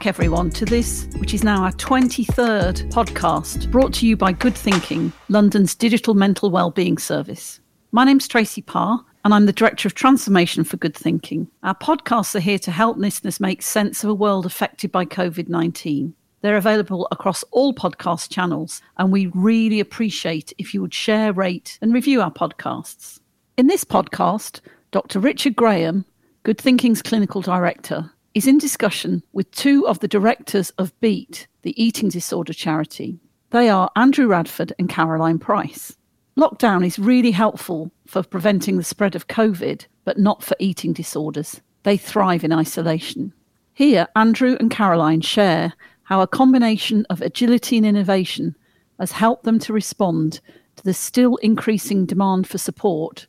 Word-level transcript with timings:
back, 0.00 0.06
everyone, 0.06 0.48
to 0.48 0.64
this, 0.64 1.06
which 1.18 1.34
is 1.34 1.44
now 1.44 1.62
our 1.62 1.72
23rd 1.72 2.90
podcast, 2.90 3.70
brought 3.70 3.92
to 3.92 4.06
you 4.06 4.16
by 4.16 4.32
Good 4.32 4.56
Thinking, 4.56 5.12
London's 5.28 5.74
digital 5.74 6.14
mental 6.14 6.50
wellbeing 6.50 6.96
service. 6.96 7.60
My 7.92 8.06
name's 8.06 8.26
Tracy 8.26 8.62
Parr, 8.62 9.04
and 9.26 9.34
I'm 9.34 9.44
the 9.44 9.52
Director 9.52 9.86
of 9.86 9.94
Transformation 9.94 10.64
for 10.64 10.78
Good 10.78 10.96
Thinking. 10.96 11.48
Our 11.64 11.74
podcasts 11.74 12.34
are 12.34 12.40
here 12.40 12.58
to 12.60 12.70
help 12.70 12.96
listeners 12.96 13.40
make 13.40 13.60
sense 13.60 14.02
of 14.02 14.08
a 14.08 14.14
world 14.14 14.46
affected 14.46 14.90
by 14.90 15.04
COVID 15.04 15.50
19. 15.50 16.14
They're 16.40 16.56
available 16.56 17.06
across 17.10 17.44
all 17.50 17.74
podcast 17.74 18.30
channels, 18.30 18.80
and 18.96 19.12
we 19.12 19.26
really 19.34 19.80
appreciate 19.80 20.54
if 20.56 20.72
you 20.72 20.80
would 20.80 20.94
share, 20.94 21.34
rate, 21.34 21.78
and 21.82 21.92
review 21.92 22.22
our 22.22 22.32
podcasts. 22.32 23.20
In 23.58 23.66
this 23.66 23.84
podcast, 23.84 24.60
Dr. 24.92 25.20
Richard 25.20 25.56
Graham, 25.56 26.06
Good 26.42 26.56
Thinking's 26.56 27.02
clinical 27.02 27.42
director, 27.42 28.10
is 28.34 28.46
in 28.46 28.58
discussion 28.58 29.22
with 29.32 29.50
two 29.50 29.86
of 29.88 29.98
the 29.98 30.08
directors 30.08 30.70
of 30.78 30.98
BEAT, 31.00 31.48
the 31.62 31.80
eating 31.82 32.08
disorder 32.08 32.52
charity. 32.52 33.18
They 33.50 33.68
are 33.68 33.90
Andrew 33.96 34.26
Radford 34.26 34.72
and 34.78 34.88
Caroline 34.88 35.38
Price. 35.38 35.96
Lockdown 36.36 36.86
is 36.86 36.98
really 36.98 37.32
helpful 37.32 37.90
for 38.06 38.22
preventing 38.22 38.76
the 38.76 38.84
spread 38.84 39.16
of 39.16 39.26
COVID, 39.26 39.86
but 40.04 40.18
not 40.18 40.42
for 40.42 40.56
eating 40.60 40.92
disorders. 40.92 41.60
They 41.82 41.96
thrive 41.96 42.44
in 42.44 42.52
isolation. 42.52 43.32
Here, 43.74 44.06
Andrew 44.14 44.56
and 44.60 44.70
Caroline 44.70 45.22
share 45.22 45.72
how 46.04 46.20
a 46.20 46.28
combination 46.28 47.06
of 47.10 47.20
agility 47.20 47.76
and 47.76 47.86
innovation 47.86 48.56
has 48.98 49.12
helped 49.12 49.44
them 49.44 49.58
to 49.60 49.72
respond 49.72 50.40
to 50.76 50.84
the 50.84 50.94
still 50.94 51.36
increasing 51.36 52.06
demand 52.06 52.46
for 52.46 52.58
support 52.58 53.26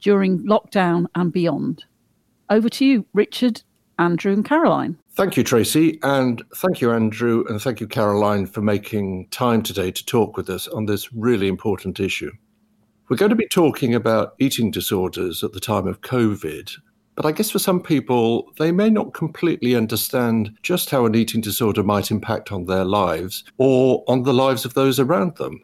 during 0.00 0.44
lockdown 0.44 1.06
and 1.14 1.32
beyond. 1.32 1.84
Over 2.50 2.68
to 2.68 2.84
you, 2.84 3.06
Richard, 3.14 3.62
Andrew, 3.98 4.32
and 4.32 4.44
Caroline. 4.44 4.98
Thank 5.10 5.36
you, 5.36 5.44
Tracy, 5.44 5.98
and 6.02 6.42
thank 6.56 6.80
you, 6.80 6.90
Andrew, 6.90 7.44
and 7.48 7.60
thank 7.60 7.80
you, 7.80 7.86
Caroline, 7.86 8.46
for 8.46 8.60
making 8.60 9.28
time 9.28 9.62
today 9.62 9.90
to 9.90 10.06
talk 10.06 10.36
with 10.36 10.50
us 10.50 10.66
on 10.68 10.86
this 10.86 11.12
really 11.12 11.48
important 11.48 12.00
issue. 12.00 12.32
We're 13.08 13.16
going 13.16 13.30
to 13.30 13.36
be 13.36 13.46
talking 13.48 13.94
about 13.94 14.34
eating 14.38 14.70
disorders 14.70 15.44
at 15.44 15.52
the 15.52 15.60
time 15.60 15.86
of 15.86 16.00
COVID, 16.00 16.72
but 17.16 17.26
I 17.26 17.32
guess 17.32 17.50
for 17.50 17.58
some 17.58 17.80
people, 17.80 18.50
they 18.58 18.72
may 18.72 18.90
not 18.90 19.14
completely 19.14 19.76
understand 19.76 20.56
just 20.62 20.90
how 20.90 21.06
an 21.06 21.14
eating 21.14 21.40
disorder 21.40 21.82
might 21.82 22.10
impact 22.10 22.50
on 22.50 22.64
their 22.64 22.84
lives 22.84 23.44
or 23.56 24.02
on 24.08 24.24
the 24.24 24.34
lives 24.34 24.64
of 24.64 24.74
those 24.74 24.98
around 24.98 25.36
them. 25.36 25.60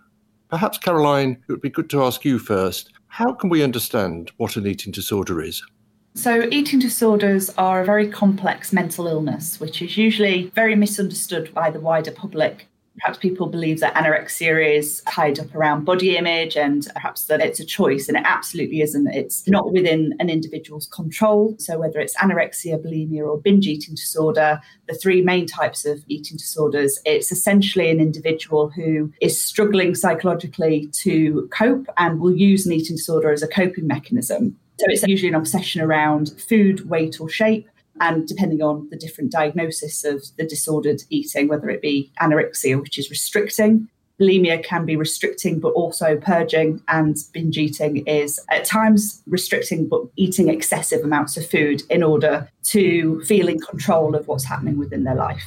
Perhaps, 0.49 0.79
Caroline, 0.79 1.43
it 1.49 1.53
would 1.53 1.61
be 1.61 1.71
good 1.71 1.91
to 1.91 2.03
ask 2.05 2.25
you 2.25 2.39
first 2.39 2.93
how 3.09 3.33
can 3.33 3.51
we 3.51 3.65
understand 3.65 4.31
what 4.37 4.57
an 4.57 4.67
eating 4.67 4.93
disorder 4.93 5.43
is? 5.43 5.65
So, 6.15 6.49
eating 6.51 6.81
disorders 6.81 7.51
are 7.57 7.81
a 7.81 7.85
very 7.85 8.09
complex 8.09 8.73
mental 8.73 9.07
illness, 9.07 9.61
which 9.61 9.81
is 9.81 9.97
usually 9.97 10.51
very 10.57 10.75
misunderstood 10.75 11.55
by 11.55 11.71
the 11.71 11.81
wider 11.81 12.11
public. 12.11 12.67
Perhaps 12.99 13.19
people 13.19 13.47
believe 13.47 13.79
that 13.81 13.95
anorexia 13.95 14.77
is 14.77 15.03
tied 15.09 15.39
up 15.39 15.55
around 15.55 15.85
body 15.85 16.17
image 16.17 16.57
and 16.57 16.89
perhaps 16.93 17.27
that 17.27 17.41
it's 17.41 17.61
a 17.61 17.65
choice, 17.65 18.09
and 18.09 18.19
it 18.19 18.25
absolutely 18.27 18.81
isn't. 18.81 19.07
It's 19.07 19.49
not 19.49 19.73
within 19.73 20.15
an 20.19 20.29
individual's 20.29 20.89
control. 20.89 21.55
So, 21.61 21.79
whether 21.79 22.01
it's 22.01 22.17
anorexia, 22.17 22.85
bulimia, 22.85 23.25
or 23.25 23.41
binge 23.41 23.69
eating 23.69 23.95
disorder, 23.95 24.61
the 24.89 24.95
three 24.95 25.23
main 25.23 25.47
types 25.47 25.87
of 25.87 26.03
eating 26.09 26.37
disorders, 26.37 26.99
it's 27.05 27.31
essentially 27.31 27.89
an 27.89 28.01
individual 28.01 28.69
who 28.69 29.13
is 29.21 29.43
struggling 29.43 29.95
psychologically 29.95 30.89
to 31.03 31.49
cope 31.53 31.87
and 31.99 32.21
will 32.21 32.35
use 32.35 32.67
an 32.67 32.73
eating 32.73 32.97
disorder 32.97 33.31
as 33.31 33.45
a 33.45 33.49
coping 33.49 33.87
mechanism. 33.87 34.57
So 34.81 34.87
it's 34.89 35.07
usually 35.07 35.29
an 35.29 35.35
obsession 35.35 35.83
around 35.83 36.31
food, 36.41 36.89
weight, 36.89 37.21
or 37.21 37.29
shape. 37.29 37.69
And 38.01 38.27
depending 38.27 38.63
on 38.63 38.89
the 38.89 38.97
different 38.97 39.31
diagnosis 39.31 40.05
of 40.05 40.25
the 40.39 40.47
disordered 40.47 41.03
eating, 41.11 41.49
whether 41.49 41.69
it 41.69 41.83
be 41.83 42.11
anorexia, 42.19 42.81
which 42.81 42.99
is 42.99 43.11
restricting, 43.11 43.89
bulimia 44.19 44.65
can 44.65 44.87
be 44.87 44.97
restricting 44.97 45.61
but 45.61 45.73
also 45.73 46.17
purging, 46.17 46.81
and 46.89 47.19
binge 47.35 47.59
eating 47.59 47.99
is 48.07 48.41
at 48.51 48.65
times 48.65 49.23
restricting 49.27 49.87
but 49.87 50.03
eating 50.17 50.49
excessive 50.49 51.05
amounts 51.05 51.37
of 51.37 51.47
food 51.47 51.83
in 51.91 52.03
order 52.03 52.49
to 52.63 53.23
feel 53.25 53.49
in 53.49 53.61
control 53.61 54.15
of 54.15 54.27
what's 54.29 54.45
happening 54.45 54.79
within 54.79 55.05
their 55.05 55.15
life. 55.15 55.45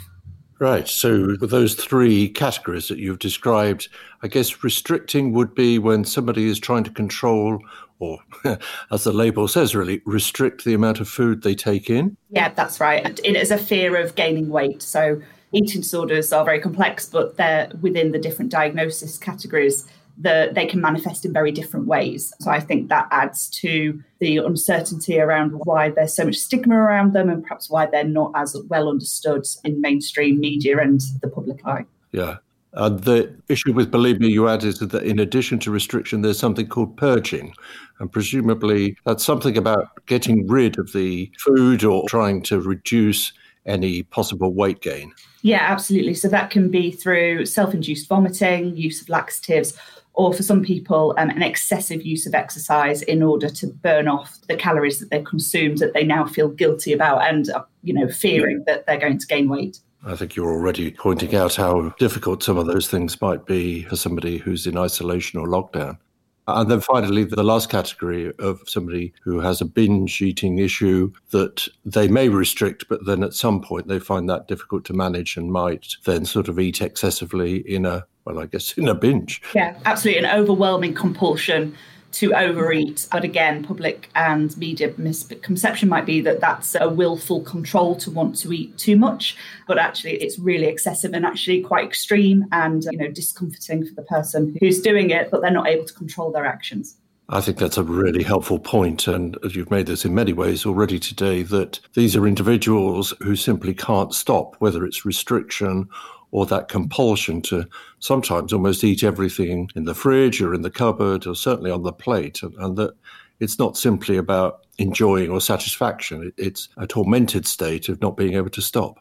Right. 0.60 0.88
So, 0.88 1.36
with 1.42 1.50
those 1.50 1.74
three 1.74 2.30
categories 2.30 2.88
that 2.88 3.00
you've 3.00 3.20
described, 3.20 3.90
I 4.22 4.28
guess 4.28 4.64
restricting 4.64 5.34
would 5.34 5.56
be 5.56 5.80
when 5.80 6.06
somebody 6.06 6.48
is 6.48 6.60
trying 6.60 6.84
to 6.84 6.92
control 6.92 7.60
or 8.04 8.58
as 8.92 9.04
the 9.04 9.14
label 9.14 9.48
says, 9.48 9.76
really 9.76 10.02
restrict 10.06 10.66
the 10.66 10.74
amount 10.74 11.00
of 11.00 11.08
food 11.08 11.44
they 11.44 11.56
take 11.56 11.90
in? 11.90 12.18
Yeah, 12.30 12.50
that's 12.50 12.80
right. 12.80 13.20
It 13.24 13.36
is 13.36 13.52
a 13.52 13.58
fear 13.58 13.96
of 13.96 14.16
gaining 14.16 14.50
weight. 14.50 14.82
So 14.82 15.22
eating 15.52 15.82
disorders 15.82 16.34
are 16.34 16.44
very 16.44 16.60
complex, 16.60 17.06
but 17.06 17.38
they're 17.38 17.72
within 17.82 18.12
the 18.12 18.20
different 18.20 18.52
diagnosis 18.52 19.18
categories. 19.18 19.88
The, 20.16 20.52
they 20.54 20.68
can 20.68 20.80
manifest 20.80 21.26
in 21.26 21.34
very 21.34 21.52
different 21.52 21.88
ways. 21.88 22.32
So 22.40 22.52
I 22.52 22.60
think 22.60 22.90
that 22.90 23.08
adds 23.10 23.50
to 23.62 24.00
the 24.20 24.38
uncertainty 24.38 25.20
around 25.20 25.54
why 25.64 25.90
there's 25.90 26.16
so 26.16 26.26
much 26.26 26.36
stigma 26.36 26.76
around 26.76 27.14
them 27.14 27.30
and 27.30 27.42
perhaps 27.42 27.68
why 27.70 27.88
they're 27.88 28.04
not 28.04 28.32
as 28.36 28.56
well 28.68 28.90
understood 28.90 29.46
in 29.64 29.82
mainstream 29.82 30.40
media 30.40 30.78
and 30.80 31.02
the 31.22 31.30
public 31.30 31.66
eye. 31.66 31.86
Yeah. 32.12 32.38
Uh, 32.76 32.90
the 32.90 33.34
issue 33.50 33.72
with 33.72 33.92
bulimia 33.92 34.30
you 34.30 34.50
add 34.50 34.64
is 34.64 34.80
that 34.80 34.94
in 35.04 35.20
addition 35.20 35.60
to 35.60 35.72
restriction, 35.72 36.22
there's 36.22 36.40
something 36.40 36.68
called 36.68 36.98
purging. 36.98 37.54
And 38.00 38.12
presumably 38.12 38.98
that's 39.06 39.24
something 39.24 39.58
about 39.58 40.06
getting 40.08 40.48
rid 40.48 40.80
of 40.80 40.92
the 40.94 41.32
food 41.40 41.84
or 41.84 42.08
trying 42.10 42.42
to 42.44 42.60
reduce 42.60 43.32
any 43.66 44.04
possible 44.04 44.54
weight 44.54 44.82
gain. 44.82 45.14
Yeah, 45.42 45.62
absolutely. 45.62 46.16
So 46.16 46.28
that 46.30 46.50
can 46.50 46.70
be 46.70 46.92
through 46.92 47.46
self 47.46 47.74
induced 47.74 48.08
vomiting, 48.08 48.76
use 48.76 49.02
of 49.02 49.10
laxatives, 49.10 49.78
or 50.14 50.34
for 50.34 50.44
some 50.44 50.64
people, 50.64 51.16
um, 51.18 51.30
an 51.30 51.42
excessive 51.42 52.06
use 52.06 52.26
of 52.26 52.36
exercise 52.36 53.02
in 53.04 53.24
order 53.24 53.50
to 53.50 53.68
burn 53.68 54.08
off 54.08 54.38
the 54.48 54.56
calories 54.56 55.00
that 55.00 55.10
they've 55.10 55.24
consumed 55.24 55.80
that 55.80 55.94
they 55.94 56.04
now 56.04 56.26
feel 56.26 56.50
guilty 56.50 56.94
about 56.94 57.24
and, 57.24 57.50
you 57.84 57.94
know, 57.94 58.08
fearing 58.08 58.64
that 58.68 58.86
they're 58.86 59.00
going 59.00 59.18
to 59.18 59.28
gain 59.28 59.50
weight. 59.50 59.80
I 60.06 60.16
think 60.16 60.36
you're 60.36 60.52
already 60.52 60.92
pointing 60.92 61.34
out 61.36 61.56
how 61.56 61.94
difficult 61.98 62.44
some 62.44 62.58
of 62.58 62.68
those 62.68 62.90
things 62.90 63.22
might 63.22 63.46
be 63.46 63.84
for 63.84 63.96
somebody 63.96 64.38
who's 64.38 64.68
in 64.68 64.78
isolation 64.78 65.40
or 65.40 65.48
lockdown. 65.48 65.98
And 66.46 66.70
then 66.70 66.82
finally, 66.82 67.24
the 67.24 67.42
last 67.42 67.70
category 67.70 68.34
of 68.38 68.60
somebody 68.68 69.14
who 69.24 69.40
has 69.40 69.62
a 69.62 69.66
binge 69.66 70.22
eating 70.22 70.58
issue 70.58 71.14
that 71.32 71.68
they 71.86 72.10
may 72.10 72.28
restrict, 72.28 72.86
but 72.90 73.06
then 73.06 73.24
at 73.24 73.34
some 73.34 73.62
point 73.62 73.88
they 73.88 74.00
find 74.00 74.30
that 74.30 74.50
difficult 74.50 74.84
to 74.86 74.94
manage 74.94 75.38
and 75.38 75.54
might 75.54 75.96
then 76.04 76.26
sort 76.26 76.50
of 76.50 76.60
eat 76.60 76.82
excessively 76.82 77.58
in 77.60 77.86
a, 77.86 78.06
well, 78.26 78.40
I 78.40 78.48
guess 78.48 78.78
in 78.78 78.90
a 78.90 78.96
binge. 78.96 79.42
Yeah, 79.56 79.78
absolutely. 79.86 80.26
An 80.26 80.38
overwhelming 80.38 80.94
compulsion 80.94 81.78
to 82.14 82.34
overeat. 82.34 83.08
But 83.12 83.24
again, 83.24 83.64
public 83.64 84.10
and 84.16 84.56
media 84.58 84.94
misconception 84.98 85.90
might 85.90 86.06
be 86.06 86.22
that 86.22 86.40
that's 86.40 86.76
a 86.76 86.90
willful 86.90 87.42
control 87.42 87.96
to 87.98 88.12
want 88.12 88.38
to 88.40 88.54
eat 88.54 88.78
too 88.78 88.96
much, 88.96 89.36
but 89.68 89.78
actually 89.78 90.14
it's 90.14 90.40
really 90.40 90.68
excessive 90.68 91.14
and 91.14 91.26
actually 91.26 91.62
quite 91.62 91.86
extreme 91.86 92.46
and 92.52 92.84
you 92.92 92.98
know 92.98 93.10
discomforting 93.10 93.86
for 93.86 93.94
the 93.96 94.04
person 94.04 94.56
who's 94.60 94.82
doing 94.82 95.10
it, 95.10 95.30
but 95.32 95.42
they're 95.42 95.52
not 95.52 95.68
able 95.68 95.86
to 95.86 95.94
control 95.94 96.32
their 96.32 96.46
actions. 96.46 96.98
I 97.30 97.40
think 97.40 97.58
that's 97.58 97.78
a 97.78 97.84
really 97.84 98.22
helpful 98.22 98.60
point, 98.60 99.08
and 99.08 99.38
as 99.44 99.56
you've 99.56 99.72
made 99.72 99.88
this 99.88 100.06
in 100.06 100.14
many 100.14 100.34
ways 100.34 100.66
already 100.66 101.00
today 101.00 101.42
that 101.44 101.80
these 101.94 102.16
are 102.16 102.28
individuals 102.28 103.14
who 103.22 103.36
simply 103.36 103.74
can't 103.74 104.14
stop, 104.14 104.56
whether 104.60 104.86
it's 104.86 105.06
restriction 105.06 105.90
or 106.34 106.48
that 106.48 106.68
compulsion 106.68 107.44
to 107.44 107.64
sometimes 108.00 108.52
almost 108.52 108.84
eat 108.84 109.04
everything 109.04 109.70
in 109.76 109.86
the 109.86 109.94
fridge 109.94 110.42
or 110.42 110.52
in 110.56 110.64
the 110.64 110.72
cupboard 110.72 111.28
or 111.28 111.36
certainly 111.36 111.70
on 111.70 111.84
the 111.84 111.94
plate, 111.94 112.42
and, 112.42 112.56
and 112.56 112.76
that 112.76 112.92
it's 113.40 113.60
not 113.60 113.78
simply 113.78 114.18
about 114.18 114.66
enjoying 114.80 115.30
or 115.30 115.40
satisfaction, 115.40 116.34
it's 116.38 116.70
a 116.78 116.88
tormented 116.88 117.46
state 117.46 117.88
of 117.88 118.02
not 118.02 118.18
being 118.18 118.34
able 118.34 118.50
to 118.50 118.64
stop. 118.64 118.98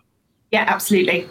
Yeah, 0.50 0.66
absolutely. 0.68 1.26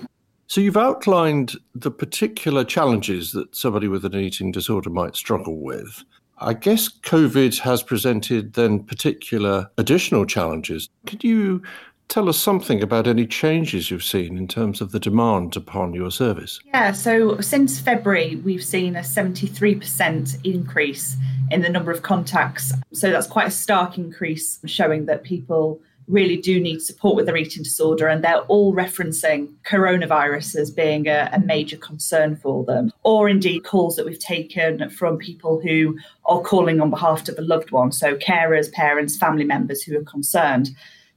So 0.48 0.59
you've 0.59 0.75
outlined 0.75 1.53
the 1.75 1.92
particular 1.92 2.63
challenges 2.63 3.31
that 3.33 3.56
somebody 3.56 3.88
with 3.88 4.04
an 4.04 4.15
eating 4.15 4.51
disorder 4.51 4.89
might 4.89 5.15
struggle 5.15 5.62
with. 5.62 6.04
I 6.39 6.56
guess 6.56 6.89
COVID 6.89 7.59
has 7.59 7.83
presented 7.83 8.54
then 8.54 8.83
particular 8.83 9.69
additional 9.77 10.25
challenges. 10.25 10.89
Could 11.06 11.24
you 11.24 11.62
tell 12.11 12.27
us 12.27 12.37
something 12.37 12.83
about 12.83 13.07
any 13.07 13.25
changes 13.25 13.89
you've 13.89 14.03
seen 14.03 14.37
in 14.37 14.45
terms 14.45 14.81
of 14.81 14.91
the 14.91 14.99
demand 14.99 15.55
upon 15.55 15.93
your 15.93 16.11
service? 16.11 16.59
Yeah, 16.65 16.91
so 16.91 17.39
since 17.39 17.79
February, 17.79 18.35
we've 18.35 18.63
seen 18.63 18.97
a 18.97 18.99
73% 18.99 20.45
increase 20.45 21.15
in 21.51 21.61
the 21.61 21.69
number 21.69 21.89
of 21.89 22.01
contacts. 22.01 22.73
So 22.91 23.11
that's 23.11 23.27
quite 23.27 23.47
a 23.47 23.51
stark 23.51 23.97
increase, 23.97 24.59
showing 24.65 25.05
that 25.05 25.23
people 25.23 25.79
really 26.07 26.35
do 26.35 26.59
need 26.59 26.81
support 26.81 27.15
with 27.15 27.27
their 27.27 27.37
eating 27.37 27.63
disorder, 27.63 28.09
and 28.09 28.21
they're 28.21 28.41
all 28.41 28.73
referencing 28.73 29.53
coronavirus 29.63 30.57
as 30.57 30.69
being 30.69 31.07
a, 31.07 31.29
a, 31.31 31.39
major 31.39 31.77
concern 31.77 32.35
for 32.35 32.65
them, 32.65 32.91
or 33.03 33.29
indeed 33.29 33.63
calls 33.63 33.95
that 33.95 34.05
we've 34.05 34.19
taken 34.19 34.89
from 34.89 35.17
people 35.17 35.61
who 35.61 35.97
are 36.25 36.41
calling 36.41 36.81
on 36.81 36.89
behalf 36.89 37.29
of 37.29 37.37
a 37.37 37.41
loved 37.41 37.71
one, 37.71 37.93
so 37.93 38.15
carers, 38.17 38.69
parents, 38.73 39.15
family 39.15 39.45
members 39.45 39.81
who 39.83 39.97
are 39.97 40.03
concerned 40.03 40.71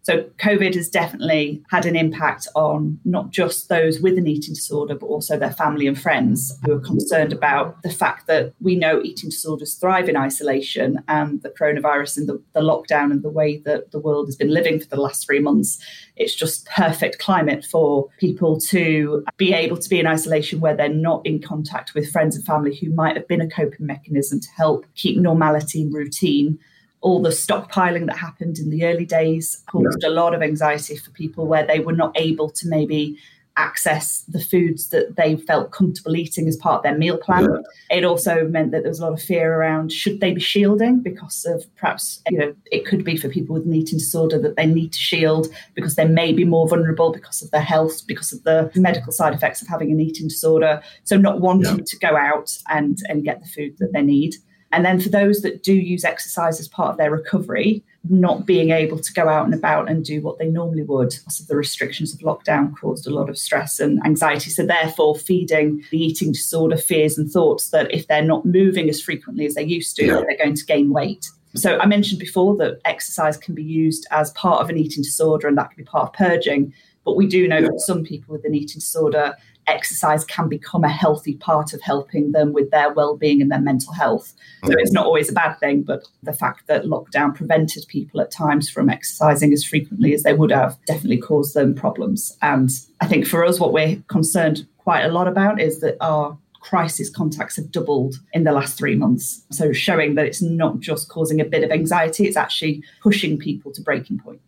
So, 0.04 0.22
COVID 0.38 0.74
has 0.74 0.90
definitely 0.90 1.62
had 1.70 1.86
an 1.86 1.96
impact 1.96 2.46
on 2.54 3.00
not 3.06 3.30
just 3.30 3.70
those 3.70 4.00
with 4.00 4.18
an 4.18 4.26
eating 4.26 4.52
disorder, 4.52 4.94
but 4.94 5.06
also 5.06 5.38
their 5.38 5.52
family 5.52 5.86
and 5.86 5.98
friends 5.98 6.58
who 6.64 6.72
are 6.72 6.80
concerned 6.80 7.32
about 7.32 7.82
the 7.82 7.90
fact 7.90 8.26
that 8.26 8.52
we 8.60 8.76
know 8.76 9.00
eating 9.02 9.30
disorders 9.30 9.74
thrive 9.74 10.08
in 10.10 10.16
isolation 10.16 11.02
and 11.08 11.42
the 11.42 11.48
coronavirus 11.48 12.18
and 12.18 12.28
the, 12.28 12.42
the 12.52 12.60
lockdown 12.60 13.12
and 13.12 13.22
the 13.22 13.30
way 13.30 13.56
that 13.58 13.92
the 13.92 13.98
world 13.98 14.26
has 14.26 14.36
been 14.36 14.52
living 14.52 14.78
for 14.78 14.86
the 14.86 15.00
last 15.00 15.24
three 15.24 15.40
months. 15.40 15.78
It's 16.16 16.34
just 16.34 16.66
perfect 16.66 17.18
climate 17.18 17.64
for 17.64 18.08
people 18.20 18.60
to 18.60 19.24
be 19.38 19.54
able 19.54 19.78
to 19.78 19.88
be 19.88 20.00
in 20.00 20.06
isolation 20.06 20.60
where 20.60 20.76
they're 20.76 20.88
not 20.90 21.24
in 21.24 21.40
contact 21.40 21.94
with 21.94 22.12
friends 22.12 22.36
and 22.36 22.44
family 22.44 22.76
who 22.76 22.90
might 22.90 23.16
have 23.16 23.26
been 23.26 23.40
a 23.40 23.48
coping 23.48 23.86
mechanism 23.86 24.38
to 24.40 24.48
help 24.54 24.84
keep 24.94 25.18
normality 25.18 25.82
and 25.82 25.94
routine 25.94 26.58
all 27.04 27.20
the 27.20 27.28
stockpiling 27.28 28.06
that 28.06 28.16
happened 28.16 28.58
in 28.58 28.70
the 28.70 28.82
early 28.86 29.04
days 29.04 29.62
caused 29.66 29.98
yeah. 30.00 30.08
a 30.08 30.10
lot 30.10 30.34
of 30.34 30.42
anxiety 30.42 30.96
for 30.96 31.10
people 31.10 31.46
where 31.46 31.66
they 31.66 31.78
were 31.78 31.92
not 31.92 32.10
able 32.18 32.48
to 32.48 32.66
maybe 32.66 33.18
access 33.58 34.22
the 34.22 34.40
foods 34.40 34.88
that 34.88 35.14
they 35.14 35.36
felt 35.36 35.70
comfortable 35.70 36.16
eating 36.16 36.48
as 36.48 36.56
part 36.56 36.78
of 36.78 36.82
their 36.82 36.96
meal 36.96 37.18
plan. 37.18 37.44
Yeah. 37.44 37.98
It 37.98 38.04
also 38.04 38.48
meant 38.48 38.72
that 38.72 38.84
there 38.84 38.90
was 38.90 39.00
a 39.00 39.04
lot 39.04 39.12
of 39.12 39.20
fear 39.20 39.54
around 39.54 39.92
should 39.92 40.20
they 40.20 40.32
be 40.32 40.40
shielding 40.40 41.02
because 41.02 41.44
of 41.44 41.62
perhaps, 41.76 42.22
you 42.30 42.38
know, 42.38 42.54
it 42.72 42.86
could 42.86 43.04
be 43.04 43.18
for 43.18 43.28
people 43.28 43.52
with 43.52 43.66
an 43.66 43.74
eating 43.74 43.98
disorder 43.98 44.40
that 44.40 44.56
they 44.56 44.66
need 44.66 44.94
to 44.94 44.98
shield 44.98 45.48
because 45.74 45.96
they 45.96 46.08
may 46.08 46.32
be 46.32 46.44
more 46.44 46.66
vulnerable 46.66 47.12
because 47.12 47.42
of 47.42 47.50
their 47.50 47.60
health, 47.60 48.00
because 48.08 48.32
of 48.32 48.42
the 48.44 48.70
medical 48.76 49.12
side 49.12 49.34
effects 49.34 49.60
of 49.60 49.68
having 49.68 49.92
an 49.92 50.00
eating 50.00 50.26
disorder. 50.26 50.82
So 51.04 51.18
not 51.18 51.42
wanting 51.42 51.80
yeah. 51.80 51.84
to 51.86 51.98
go 51.98 52.16
out 52.16 52.56
and, 52.70 52.98
and 53.10 53.24
get 53.24 53.42
the 53.42 53.48
food 53.48 53.76
that 53.78 53.92
they 53.92 54.02
need. 54.02 54.36
And 54.74 54.84
then 54.84 54.98
for 54.98 55.08
those 55.08 55.40
that 55.42 55.62
do 55.62 55.72
use 55.72 56.04
exercise 56.04 56.58
as 56.58 56.66
part 56.66 56.90
of 56.90 56.96
their 56.96 57.12
recovery, 57.12 57.84
not 58.10 58.44
being 58.44 58.70
able 58.70 58.98
to 58.98 59.12
go 59.12 59.28
out 59.28 59.44
and 59.44 59.54
about 59.54 59.88
and 59.88 60.04
do 60.04 60.20
what 60.20 60.38
they 60.38 60.48
normally 60.48 60.82
would 60.82 61.14
of 61.14 61.46
the 61.46 61.54
restrictions 61.54 62.12
of 62.12 62.18
lockdown 62.20 62.76
caused 62.76 63.06
a 63.06 63.14
lot 63.14 63.30
of 63.30 63.38
stress 63.38 63.78
and 63.78 64.04
anxiety. 64.04 64.50
So, 64.50 64.66
therefore, 64.66 65.14
feeding 65.14 65.84
the 65.92 66.04
eating 66.04 66.32
disorder 66.32 66.76
fears 66.76 67.16
and 67.16 67.30
thoughts 67.30 67.70
that 67.70 67.94
if 67.94 68.08
they're 68.08 68.20
not 68.20 68.44
moving 68.44 68.88
as 68.88 69.00
frequently 69.00 69.46
as 69.46 69.54
they 69.54 69.62
used 69.62 69.94
to, 69.96 70.06
yeah. 70.06 70.22
they're 70.26 70.36
going 70.36 70.56
to 70.56 70.64
gain 70.64 70.90
weight. 70.90 71.30
So, 71.54 71.78
I 71.78 71.86
mentioned 71.86 72.18
before 72.18 72.56
that 72.56 72.80
exercise 72.84 73.36
can 73.36 73.54
be 73.54 73.62
used 73.62 74.08
as 74.10 74.32
part 74.32 74.60
of 74.60 74.70
an 74.70 74.76
eating 74.76 75.04
disorder 75.04 75.46
and 75.46 75.56
that 75.56 75.70
can 75.70 75.84
be 75.84 75.88
part 75.88 76.08
of 76.08 76.12
purging. 76.14 76.74
But 77.04 77.16
we 77.16 77.28
do 77.28 77.46
know 77.46 77.58
yeah. 77.58 77.68
that 77.68 77.80
some 77.80 78.02
people 78.02 78.34
with 78.34 78.44
an 78.44 78.56
eating 78.56 78.80
disorder 78.80 79.36
exercise 79.66 80.24
can 80.24 80.48
become 80.48 80.84
a 80.84 80.88
healthy 80.88 81.34
part 81.34 81.72
of 81.72 81.80
helping 81.82 82.32
them 82.32 82.52
with 82.52 82.70
their 82.70 82.92
well-being 82.92 83.40
and 83.40 83.50
their 83.50 83.60
mental 83.60 83.92
health. 83.92 84.32
So 84.64 84.72
it's 84.78 84.92
not 84.92 85.06
always 85.06 85.30
a 85.30 85.32
bad 85.32 85.54
thing, 85.60 85.82
but 85.82 86.04
the 86.22 86.32
fact 86.32 86.66
that 86.66 86.84
lockdown 86.84 87.34
prevented 87.34 87.84
people 87.88 88.20
at 88.20 88.30
times 88.30 88.68
from 88.70 88.88
exercising 88.88 89.52
as 89.52 89.64
frequently 89.64 90.14
as 90.14 90.22
they 90.22 90.34
would 90.34 90.50
have 90.50 90.76
definitely 90.86 91.18
caused 91.18 91.54
them 91.54 91.74
problems. 91.74 92.36
And 92.42 92.70
I 93.00 93.06
think 93.06 93.26
for 93.26 93.44
us, 93.44 93.60
what 93.60 93.72
we're 93.72 94.02
concerned 94.08 94.66
quite 94.78 95.04
a 95.04 95.08
lot 95.12 95.28
about 95.28 95.60
is 95.60 95.80
that 95.80 95.96
our 96.00 96.38
crisis 96.60 97.10
contacts 97.10 97.56
have 97.56 97.70
doubled 97.70 98.16
in 98.32 98.44
the 98.44 98.52
last 98.52 98.78
three 98.78 98.96
months. 98.96 99.44
So 99.50 99.72
showing 99.72 100.14
that 100.14 100.24
it's 100.24 100.40
not 100.40 100.80
just 100.80 101.10
causing 101.10 101.40
a 101.40 101.44
bit 101.44 101.62
of 101.62 101.70
anxiety, 101.70 102.26
it's 102.26 102.38
actually 102.38 102.82
pushing 103.02 103.38
people 103.38 103.70
to 103.72 103.82
breaking 103.82 104.18
point. 104.18 104.40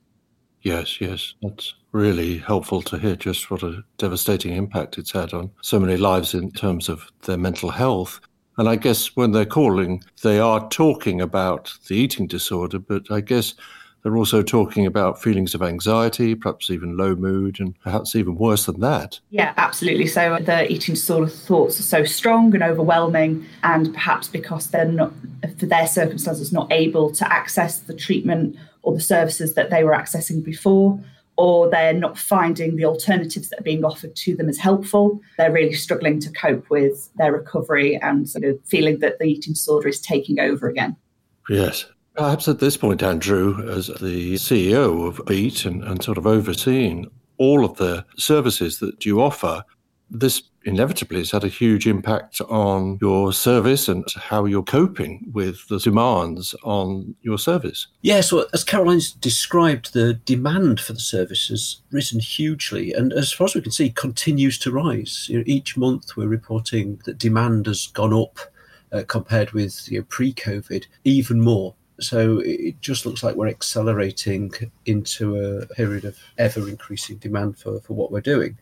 Yes, 0.66 1.00
yes. 1.00 1.34
That's 1.44 1.74
really 1.92 2.38
helpful 2.38 2.82
to 2.82 2.98
hear 2.98 3.14
just 3.14 3.52
what 3.52 3.62
a 3.62 3.84
devastating 3.98 4.56
impact 4.56 4.98
it's 4.98 5.12
had 5.12 5.32
on 5.32 5.52
so 5.62 5.78
many 5.78 5.96
lives 5.96 6.34
in 6.34 6.50
terms 6.50 6.88
of 6.88 7.08
their 7.22 7.38
mental 7.38 7.70
health. 7.70 8.18
And 8.58 8.68
I 8.68 8.74
guess 8.74 9.14
when 9.14 9.30
they're 9.30 9.46
calling, 9.46 10.02
they 10.24 10.40
are 10.40 10.68
talking 10.70 11.20
about 11.20 11.72
the 11.86 11.94
eating 11.94 12.26
disorder, 12.26 12.80
but 12.80 13.08
I 13.12 13.20
guess 13.20 13.54
they're 14.06 14.16
also 14.16 14.40
talking 14.40 14.86
about 14.86 15.20
feelings 15.20 15.52
of 15.52 15.62
anxiety, 15.62 16.36
perhaps 16.36 16.70
even 16.70 16.96
low 16.96 17.16
mood, 17.16 17.58
and 17.58 17.76
perhaps 17.80 18.14
even 18.14 18.36
worse 18.36 18.66
than 18.66 18.78
that. 18.78 19.18
Yeah, 19.30 19.52
absolutely. 19.56 20.06
So 20.06 20.38
the 20.40 20.70
eating 20.70 20.94
disorder 20.94 21.26
thoughts 21.26 21.80
are 21.80 21.82
so 21.82 22.04
strong 22.04 22.54
and 22.54 22.62
overwhelming, 22.62 23.44
and 23.64 23.92
perhaps 23.92 24.28
because 24.28 24.68
they're 24.68 24.84
not, 24.84 25.12
for 25.58 25.66
their 25.66 25.88
circumstances, 25.88 26.52
not 26.52 26.72
able 26.72 27.10
to 27.14 27.32
access 27.32 27.80
the 27.80 27.94
treatment 27.94 28.54
or 28.82 28.94
the 28.94 29.00
services 29.00 29.54
that 29.54 29.70
they 29.70 29.82
were 29.82 29.90
accessing 29.90 30.44
before, 30.44 31.00
or 31.36 31.68
they're 31.68 31.92
not 31.92 32.16
finding 32.16 32.76
the 32.76 32.84
alternatives 32.84 33.48
that 33.48 33.58
are 33.58 33.64
being 33.64 33.84
offered 33.84 34.14
to 34.14 34.36
them 34.36 34.48
as 34.48 34.56
helpful. 34.56 35.20
They're 35.36 35.50
really 35.50 35.74
struggling 35.74 36.20
to 36.20 36.30
cope 36.30 36.70
with 36.70 37.10
their 37.16 37.32
recovery 37.32 37.96
and 37.96 38.28
sort 38.28 38.44
of 38.44 38.60
feeling 38.66 39.00
that 39.00 39.18
the 39.18 39.24
eating 39.24 39.54
disorder 39.54 39.88
is 39.88 40.00
taking 40.00 40.38
over 40.38 40.68
again. 40.68 40.94
Yes. 41.48 41.86
Perhaps 42.16 42.48
at 42.48 42.60
this 42.60 42.76
point, 42.76 43.02
Andrew, 43.02 43.68
as 43.68 43.88
the 43.88 44.34
CEO 44.34 45.06
of 45.06 45.24
Beat 45.26 45.64
and, 45.64 45.84
and 45.84 46.02
sort 46.02 46.18
of 46.18 46.26
overseeing 46.26 47.10
all 47.38 47.64
of 47.64 47.76
the 47.76 48.04
services 48.16 48.78
that 48.78 49.04
you 49.04 49.20
offer, 49.20 49.62
this 50.10 50.42
inevitably 50.64 51.18
has 51.18 51.30
had 51.30 51.44
a 51.44 51.48
huge 51.48 51.86
impact 51.86 52.40
on 52.42 52.98
your 53.00 53.32
service 53.32 53.88
and 53.88 54.04
how 54.16 54.44
you're 54.44 54.62
coping 54.62 55.30
with 55.32 55.66
the 55.68 55.78
demands 55.78 56.54
on 56.64 57.14
your 57.22 57.38
service. 57.38 57.86
Yes, 58.02 58.32
as 58.52 58.64
Caroline's 58.64 59.12
described, 59.12 59.92
the 59.92 60.14
demand 60.14 60.80
for 60.80 60.92
the 60.92 61.00
service 61.00 61.48
has 61.48 61.82
risen 61.90 62.20
hugely 62.20 62.92
and, 62.92 63.12
as 63.12 63.32
far 63.32 63.46
as 63.46 63.54
we 63.54 63.60
can 63.60 63.72
see, 63.72 63.90
continues 63.90 64.58
to 64.60 64.72
rise. 64.72 65.28
You 65.28 65.38
know, 65.38 65.44
each 65.46 65.76
month 65.76 66.16
we're 66.16 66.28
reporting 66.28 67.00
that 67.04 67.18
demand 67.18 67.66
has 67.66 67.86
gone 67.88 68.12
up 68.12 68.38
uh, 68.92 69.02
compared 69.06 69.52
with 69.52 69.90
you 69.90 70.00
know, 70.00 70.06
pre 70.08 70.32
COVID 70.32 70.86
even 71.04 71.40
more. 71.40 71.74
So 72.00 72.40
it 72.44 72.80
just 72.80 73.06
looks 73.06 73.22
like 73.22 73.36
we're 73.36 73.48
accelerating 73.48 74.52
into 74.84 75.36
a 75.36 75.66
period 75.66 76.04
of 76.04 76.18
ever 76.38 76.68
increasing 76.68 77.16
demand 77.16 77.58
for, 77.58 77.80
for 77.80 77.94
what 77.94 78.12
we're 78.12 78.20
doing. 78.20 78.58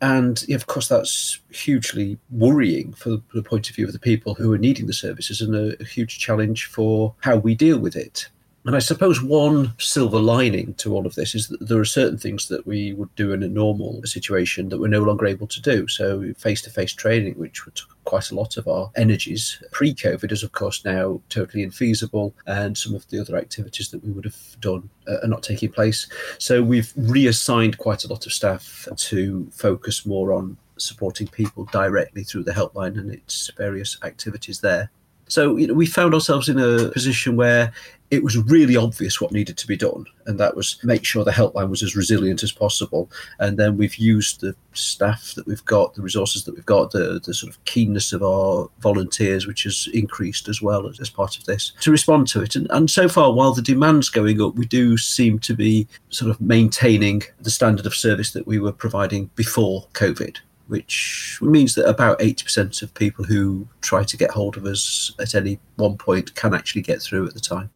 And 0.00 0.44
of 0.50 0.66
course, 0.66 0.88
that's 0.88 1.40
hugely 1.50 2.18
worrying 2.30 2.92
from 2.92 3.24
the 3.34 3.42
point 3.42 3.68
of 3.68 3.76
view 3.76 3.86
of 3.86 3.92
the 3.92 3.98
people 3.98 4.34
who 4.34 4.52
are 4.52 4.58
needing 4.58 4.86
the 4.86 4.92
services 4.92 5.40
and 5.40 5.54
a, 5.54 5.80
a 5.82 5.84
huge 5.84 6.18
challenge 6.18 6.66
for 6.66 7.14
how 7.20 7.36
we 7.36 7.54
deal 7.54 7.78
with 7.78 7.96
it. 7.96 8.28
And 8.68 8.76
I 8.76 8.80
suppose 8.80 9.22
one 9.22 9.72
silver 9.78 10.18
lining 10.18 10.74
to 10.74 10.92
all 10.92 11.06
of 11.06 11.14
this 11.14 11.34
is 11.34 11.48
that 11.48 11.66
there 11.66 11.80
are 11.80 11.86
certain 11.86 12.18
things 12.18 12.48
that 12.48 12.66
we 12.66 12.92
would 12.92 13.08
do 13.14 13.32
in 13.32 13.42
a 13.42 13.48
normal 13.48 14.02
situation 14.04 14.68
that 14.68 14.78
we're 14.78 14.88
no 14.88 15.00
longer 15.00 15.24
able 15.24 15.46
to 15.46 15.62
do. 15.62 15.88
So, 15.88 16.34
face 16.34 16.60
to 16.60 16.70
face 16.70 16.92
training, 16.92 17.32
which 17.38 17.62
took 17.64 17.96
quite 18.04 18.30
a 18.30 18.34
lot 18.34 18.58
of 18.58 18.68
our 18.68 18.90
energies 18.94 19.58
pre 19.72 19.94
COVID, 19.94 20.30
is 20.32 20.42
of 20.42 20.52
course 20.52 20.84
now 20.84 21.18
totally 21.30 21.64
infeasible. 21.64 22.34
And 22.46 22.76
some 22.76 22.94
of 22.94 23.08
the 23.08 23.18
other 23.18 23.38
activities 23.38 23.90
that 23.90 24.04
we 24.04 24.12
would 24.12 24.26
have 24.26 24.60
done 24.60 24.90
uh, 25.06 25.16
are 25.22 25.28
not 25.28 25.42
taking 25.42 25.72
place. 25.72 26.06
So, 26.36 26.62
we've 26.62 26.92
reassigned 26.94 27.78
quite 27.78 28.04
a 28.04 28.08
lot 28.08 28.26
of 28.26 28.34
staff 28.34 28.86
to 28.94 29.48
focus 29.50 30.04
more 30.04 30.34
on 30.34 30.58
supporting 30.76 31.28
people 31.28 31.64
directly 31.72 32.22
through 32.22 32.44
the 32.44 32.52
helpline 32.52 32.98
and 32.98 33.14
its 33.14 33.50
various 33.56 33.96
activities 34.02 34.60
there. 34.60 34.90
So 35.28 35.56
you 35.56 35.66
know, 35.66 35.74
we 35.74 35.86
found 35.86 36.14
ourselves 36.14 36.48
in 36.48 36.58
a 36.58 36.90
position 36.90 37.36
where 37.36 37.72
it 38.10 38.24
was 38.24 38.38
really 38.38 38.76
obvious 38.76 39.20
what 39.20 39.32
needed 39.32 39.58
to 39.58 39.66
be 39.66 39.76
done, 39.76 40.06
and 40.26 40.40
that 40.40 40.56
was 40.56 40.78
make 40.82 41.04
sure 41.04 41.24
the 41.24 41.30
helpline 41.30 41.68
was 41.68 41.82
as 41.82 41.94
resilient 41.94 42.42
as 42.42 42.52
possible. 42.52 43.10
And 43.38 43.58
then 43.58 43.76
we've 43.76 43.96
used 43.96 44.40
the 44.40 44.56
staff 44.72 45.34
that 45.36 45.46
we've 45.46 45.64
got, 45.66 45.94
the 45.94 46.02
resources 46.02 46.44
that 46.44 46.54
we've 46.54 46.64
got, 46.64 46.92
the, 46.92 47.20
the 47.24 47.34
sort 47.34 47.52
of 47.52 47.62
keenness 47.66 48.12
of 48.14 48.22
our 48.22 48.68
volunteers, 48.80 49.46
which 49.46 49.64
has 49.64 49.88
increased 49.92 50.48
as 50.48 50.62
well 50.62 50.86
as, 50.88 51.00
as 51.00 51.10
part 51.10 51.36
of 51.36 51.44
this, 51.44 51.72
to 51.80 51.90
respond 51.90 52.28
to 52.28 52.40
it. 52.40 52.56
And, 52.56 52.66
and 52.70 52.90
so 52.90 53.08
far, 53.08 53.32
while 53.32 53.52
the 53.52 53.62
demand's 53.62 54.08
going 54.08 54.40
up, 54.40 54.54
we 54.54 54.66
do 54.66 54.96
seem 54.96 55.38
to 55.40 55.54
be 55.54 55.86
sort 56.08 56.30
of 56.30 56.40
maintaining 56.40 57.22
the 57.40 57.50
standard 57.50 57.84
of 57.84 57.94
service 57.94 58.32
that 58.32 58.46
we 58.46 58.58
were 58.58 58.72
providing 58.72 59.28
before 59.34 59.86
COVID 59.92 60.38
which 60.68 61.38
means 61.42 61.74
that 61.74 61.88
about 61.88 62.18
80% 62.20 62.82
of 62.82 62.94
people 62.94 63.24
who 63.24 63.66
try 63.80 64.04
to 64.04 64.16
get 64.16 64.30
hold 64.30 64.56
of 64.56 64.64
us 64.64 65.12
at 65.18 65.34
any 65.34 65.58
one 65.76 65.96
point 65.96 66.34
can 66.34 66.54
actually 66.54 66.82
get 66.82 67.02
through 67.02 67.26
at 67.26 67.34
the 67.34 67.40
time. 67.40 67.70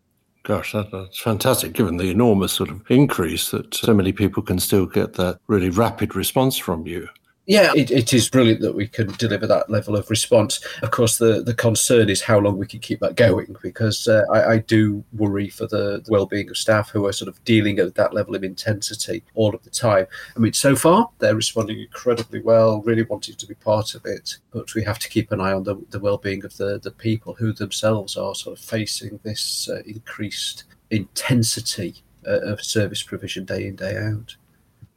Gosh, 0.44 0.72
that, 0.72 0.90
that's 0.90 1.20
fantastic, 1.20 1.72
given 1.72 1.96
the 1.96 2.10
enormous 2.10 2.52
sort 2.52 2.70
of 2.70 2.82
increase 2.90 3.50
that 3.50 3.74
so 3.74 3.94
many 3.94 4.12
people 4.12 4.42
can 4.42 4.58
still 4.58 4.86
get 4.86 5.14
that 5.14 5.38
really 5.46 5.70
rapid 5.70 6.16
response 6.16 6.56
from 6.56 6.86
you. 6.86 7.08
Yeah, 7.46 7.72
it, 7.74 7.90
it 7.90 8.12
is 8.12 8.28
brilliant 8.28 8.60
that 8.60 8.76
we 8.76 8.86
can 8.86 9.08
deliver 9.14 9.48
that 9.48 9.68
level 9.68 9.96
of 9.96 10.08
response. 10.10 10.64
Of 10.80 10.92
course, 10.92 11.18
the, 11.18 11.42
the 11.42 11.54
concern 11.54 12.08
is 12.08 12.22
how 12.22 12.38
long 12.38 12.56
we 12.56 12.68
can 12.68 12.78
keep 12.78 13.00
that 13.00 13.16
going 13.16 13.56
because 13.60 14.06
uh, 14.06 14.22
I, 14.30 14.52
I, 14.52 14.58
do 14.58 15.02
worry 15.12 15.48
for 15.48 15.66
the, 15.66 16.00
the 16.04 16.12
well 16.12 16.26
being 16.26 16.48
of 16.50 16.56
staff 16.56 16.90
who 16.90 17.04
are 17.06 17.12
sort 17.12 17.28
of 17.28 17.42
dealing 17.44 17.80
at 17.80 17.96
that 17.96 18.14
level 18.14 18.36
of 18.36 18.44
intensity 18.44 19.24
all 19.34 19.56
of 19.56 19.64
the 19.64 19.70
time. 19.70 20.06
I 20.36 20.38
mean, 20.38 20.52
so 20.52 20.76
far, 20.76 21.10
they're 21.18 21.34
responding 21.34 21.80
incredibly 21.80 22.40
well, 22.40 22.80
really 22.82 23.02
wanting 23.02 23.34
to 23.34 23.46
be 23.46 23.54
part 23.54 23.96
of 23.96 24.06
it. 24.06 24.38
But 24.52 24.72
we 24.76 24.84
have 24.84 25.00
to 25.00 25.08
keep 25.08 25.32
an 25.32 25.40
eye 25.40 25.52
on 25.52 25.64
the, 25.64 25.74
the 25.90 25.98
well 25.98 26.18
being 26.18 26.44
of 26.44 26.56
the, 26.58 26.78
the 26.78 26.92
people 26.92 27.34
who 27.34 27.52
themselves 27.52 28.16
are 28.16 28.36
sort 28.36 28.56
of 28.56 28.64
facing 28.64 29.18
this 29.24 29.68
uh, 29.68 29.82
increased 29.84 30.62
intensity 30.90 32.04
uh, 32.24 32.40
of 32.42 32.62
service 32.62 33.02
provision 33.02 33.44
day 33.44 33.66
in, 33.66 33.74
day 33.74 33.96
out. 33.96 34.36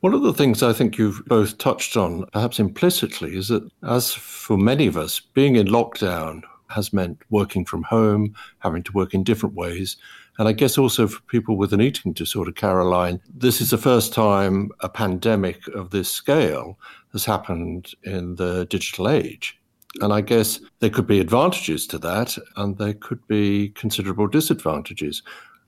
One 0.06 0.14
of 0.14 0.22
the 0.22 0.34
things 0.36 0.62
I 0.62 0.72
think 0.72 1.00
you've 1.00 1.26
both 1.26 1.58
touched 1.58 1.98
on, 1.98 2.28
perhaps 2.28 2.60
implicitly, 2.60 3.36
is 3.36 3.48
that 3.48 3.68
as 3.82 4.14
for 4.14 4.56
many 4.56 4.86
of 4.86 4.98
us, 4.98 5.20
being 5.20 5.56
in 5.56 5.66
lockdown 5.66 6.44
has 6.70 6.94
meant 6.94 7.18
working 7.32 7.66
from 7.66 7.82
home, 7.82 8.36
having 8.60 8.84
to 8.84 8.92
work 8.92 9.16
in 9.16 9.24
different 9.24 9.56
ways. 9.56 9.98
And 10.38 10.48
I 10.48 10.52
guess 10.52 10.78
also 10.78 11.08
for 11.08 11.24
people 11.24 11.58
with 11.58 11.74
an 11.74 11.82
eating 11.82 12.14
disorder, 12.14 12.52
Caroline, 12.52 13.20
this 13.34 13.62
is 13.62 13.72
the 13.72 13.80
first 13.80 14.14
time 14.14 14.70
a 14.82 14.90
pandemic 14.90 15.68
of 15.70 15.90
this 15.90 16.12
scale 16.12 16.78
has 17.12 17.26
happened 17.26 17.90
in 18.04 18.36
the 18.36 18.68
digital 18.68 19.10
age. 19.10 19.60
And 20.02 20.14
I 20.14 20.22
guess 20.22 20.60
there 20.82 20.92
could 20.92 21.08
be 21.08 21.20
advantages 21.20 21.88
to 21.88 21.98
that, 21.98 22.38
and 22.58 22.78
there 22.78 22.94
could 22.94 23.26
be 23.26 23.70
considerable 23.70 24.28
disadvantages. 24.28 25.24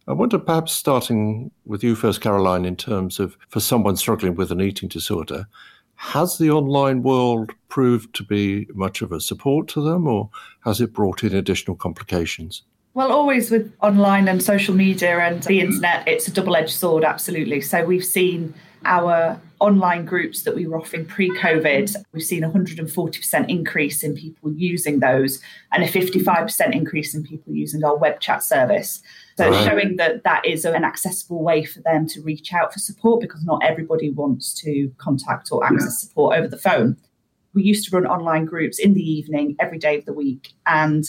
I 0.09 0.13
wonder, 0.13 0.39
perhaps 0.39 0.71
starting 0.71 1.51
with 1.65 1.83
you 1.83 1.93
first, 1.93 2.21
Caroline, 2.21 2.63
in 2.63 2.77
terms 2.77 3.19
of 3.19 3.37
for 3.49 3.59
someone 3.59 3.97
struggling 3.97 4.35
with 4.35 4.51
an 4.51 4.61
eating 4.61 4.87
disorder, 4.87 5.47
has 5.95 6.37
the 6.37 6.49
online 6.49 7.03
world 7.03 7.51
proved 7.67 8.15
to 8.15 8.23
be 8.23 8.67
much 8.73 9.01
of 9.01 9.11
a 9.11 9.19
support 9.19 9.67
to 9.69 9.81
them, 9.81 10.07
or 10.07 10.29
has 10.63 10.79
it 10.79 10.93
brought 10.93 11.23
in 11.23 11.35
additional 11.35 11.75
complications? 11.75 12.63
Well, 12.93 13.11
always 13.11 13.51
with 13.51 13.73
online 13.81 14.29
and 14.29 14.41
social 14.41 14.73
media 14.73 15.19
and 15.19 15.43
the 15.43 15.59
internet, 15.59 16.07
it's 16.07 16.27
a 16.27 16.31
double 16.31 16.55
edged 16.55 16.73
sword, 16.73 17.03
absolutely. 17.03 17.59
So 17.59 17.83
we've 17.83 18.05
seen 18.05 18.53
our 18.85 19.39
online 19.59 20.05
groups 20.05 20.43
that 20.43 20.55
we 20.55 20.67
were 20.67 20.77
offering 20.77 21.05
pre 21.05 21.29
COVID, 21.31 21.95
we've 22.13 22.23
seen 22.23 22.43
a 22.43 22.49
140% 22.49 23.49
increase 23.49 24.03
in 24.03 24.15
people 24.15 24.53
using 24.53 24.99
those 24.99 25.41
and 25.73 25.83
a 25.83 25.87
55% 25.87 26.73
increase 26.73 27.13
in 27.13 27.23
people 27.23 27.53
using 27.53 27.83
our 27.83 27.97
web 27.97 28.19
chat 28.21 28.41
service. 28.41 29.01
So, 29.37 29.49
right. 29.49 29.65
showing 29.65 29.97
that 29.97 30.23
that 30.23 30.45
is 30.45 30.65
an 30.65 30.83
accessible 30.83 31.43
way 31.43 31.63
for 31.63 31.79
them 31.81 32.07
to 32.07 32.21
reach 32.21 32.53
out 32.53 32.73
for 32.73 32.79
support 32.79 33.21
because 33.21 33.43
not 33.43 33.63
everybody 33.63 34.11
wants 34.11 34.53
to 34.61 34.91
contact 34.97 35.49
or 35.51 35.63
access 35.63 35.99
yeah. 36.01 36.07
support 36.07 36.37
over 36.37 36.47
the 36.47 36.57
phone. 36.57 36.97
We 37.53 37.63
used 37.63 37.87
to 37.89 37.95
run 37.95 38.07
online 38.07 38.45
groups 38.45 38.79
in 38.79 38.95
the 38.95 39.01
evening 39.01 39.55
every 39.59 39.77
day 39.77 39.97
of 39.97 40.05
the 40.05 40.13
week. 40.13 40.53
And 40.65 41.07